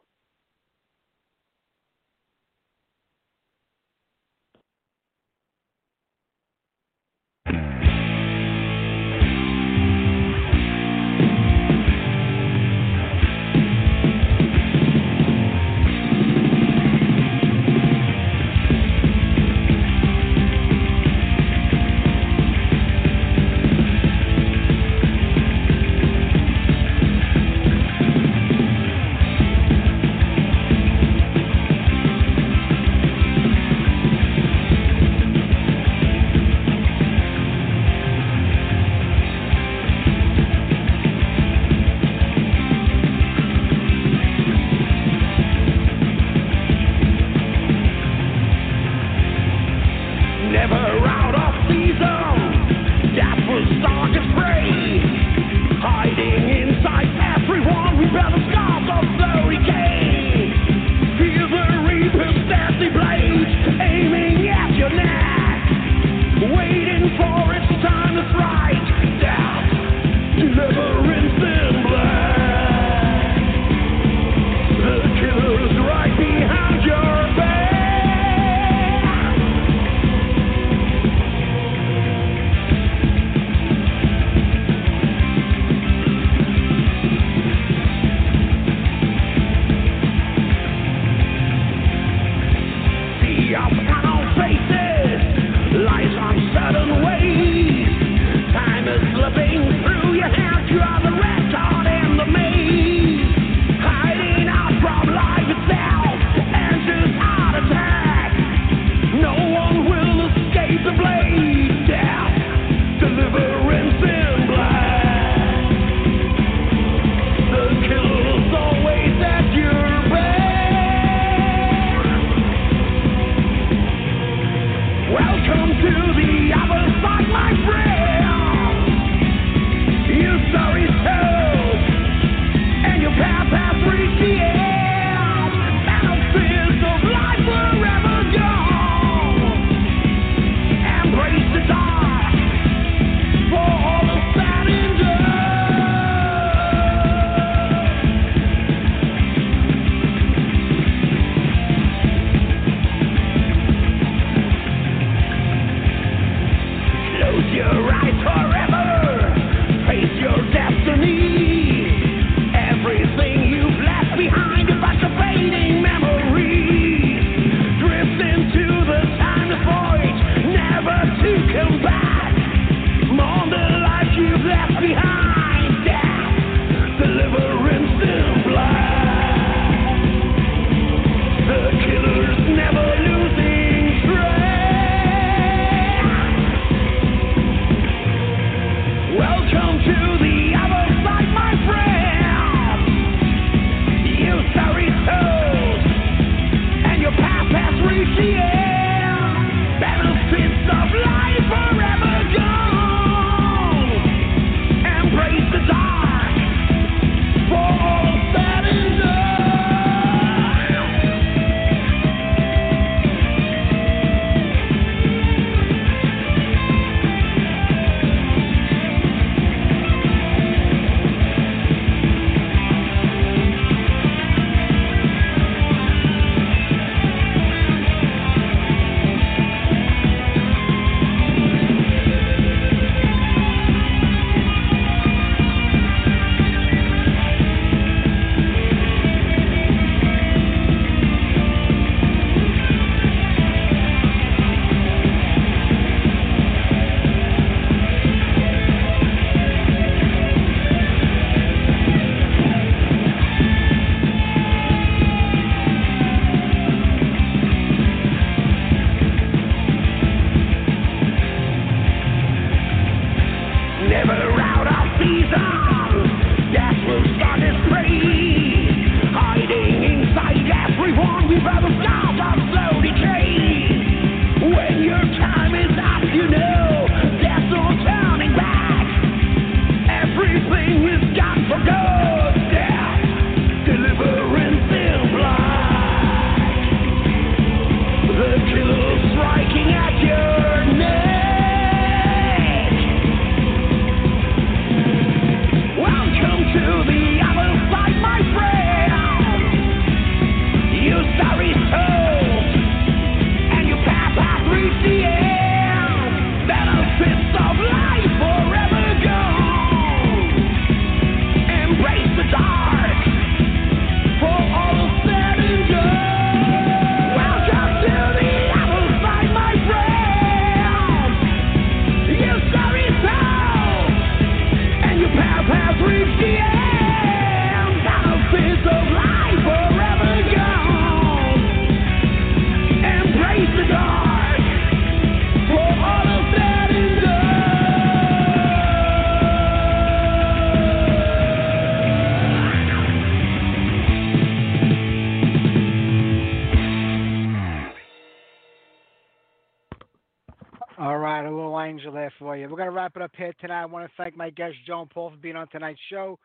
Wrap 352.91 352.97
it 352.97 353.05
up 353.05 353.17
here 353.17 353.33
tonight. 353.41 353.63
I 353.63 353.67
want 353.67 353.87
to 353.87 353.93
thank 353.97 354.17
my 354.17 354.31
guest, 354.31 354.57
Joan 354.67 354.89
Paul, 354.93 355.11
for 355.11 355.17
being 355.17 355.37
on 355.37 355.47
tonight's 355.49 355.79
show. 355.91 356.19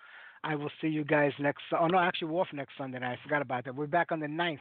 I 0.44 0.56
will 0.56 0.72
see 0.82 0.88
you 0.88 1.04
guys 1.04 1.32
next. 1.40 1.62
Oh, 1.80 1.88
no, 1.88 2.00
actually, 2.00 2.30
we're 2.30 2.42
off 2.42 2.48
next 2.54 2.74
Sunday 2.78 2.98
night. 3.00 3.20
I 3.20 3.24
forgot 3.24 3.42
about 3.42 3.66
that. 3.66 3.76
We're 3.76 3.88
back 3.88 4.12
on 4.12 4.20
the 4.20 4.28
9th. 4.28 4.58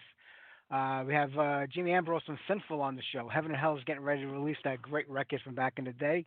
Uh, 0.70 1.04
we 1.06 1.14
have 1.14 1.30
uh, 1.38 1.66
Jimmy 1.72 1.92
Ambrose 1.92 2.22
from 2.26 2.38
Sinful 2.48 2.80
on 2.80 2.96
the 2.96 3.02
show. 3.12 3.28
Heaven 3.28 3.50
and 3.52 3.60
Hell 3.60 3.76
is 3.76 3.84
getting 3.84 4.02
ready 4.02 4.22
to 4.22 4.28
release 4.28 4.56
that 4.64 4.82
great 4.82 5.08
record 5.08 5.40
from 5.44 5.54
back 5.54 5.74
in 5.76 5.84
the 5.84 5.92
day. 5.92 6.26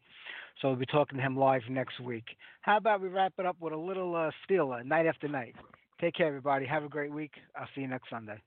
So 0.61 0.69
we'll 0.69 0.77
be 0.77 0.85
talking 0.87 1.17
to 1.17 1.23
him 1.23 1.37
live 1.37 1.61
next 1.69 1.99
week. 1.99 2.25
How 2.61 2.77
about 2.77 3.01
we 3.01 3.09
wrap 3.09 3.33
it 3.37 3.45
up 3.45 3.57
with 3.59 3.73
a 3.73 3.77
little 3.77 4.15
uh, 4.15 4.31
Steeler, 4.49 4.83
night 4.85 5.05
after 5.05 5.27
night? 5.27 5.55
Take 6.01 6.15
care, 6.15 6.27
everybody. 6.27 6.65
Have 6.65 6.83
a 6.83 6.89
great 6.89 7.11
week. 7.11 7.33
I'll 7.55 7.67
see 7.75 7.81
you 7.81 7.87
next 7.87 8.09
Sunday. 8.09 8.41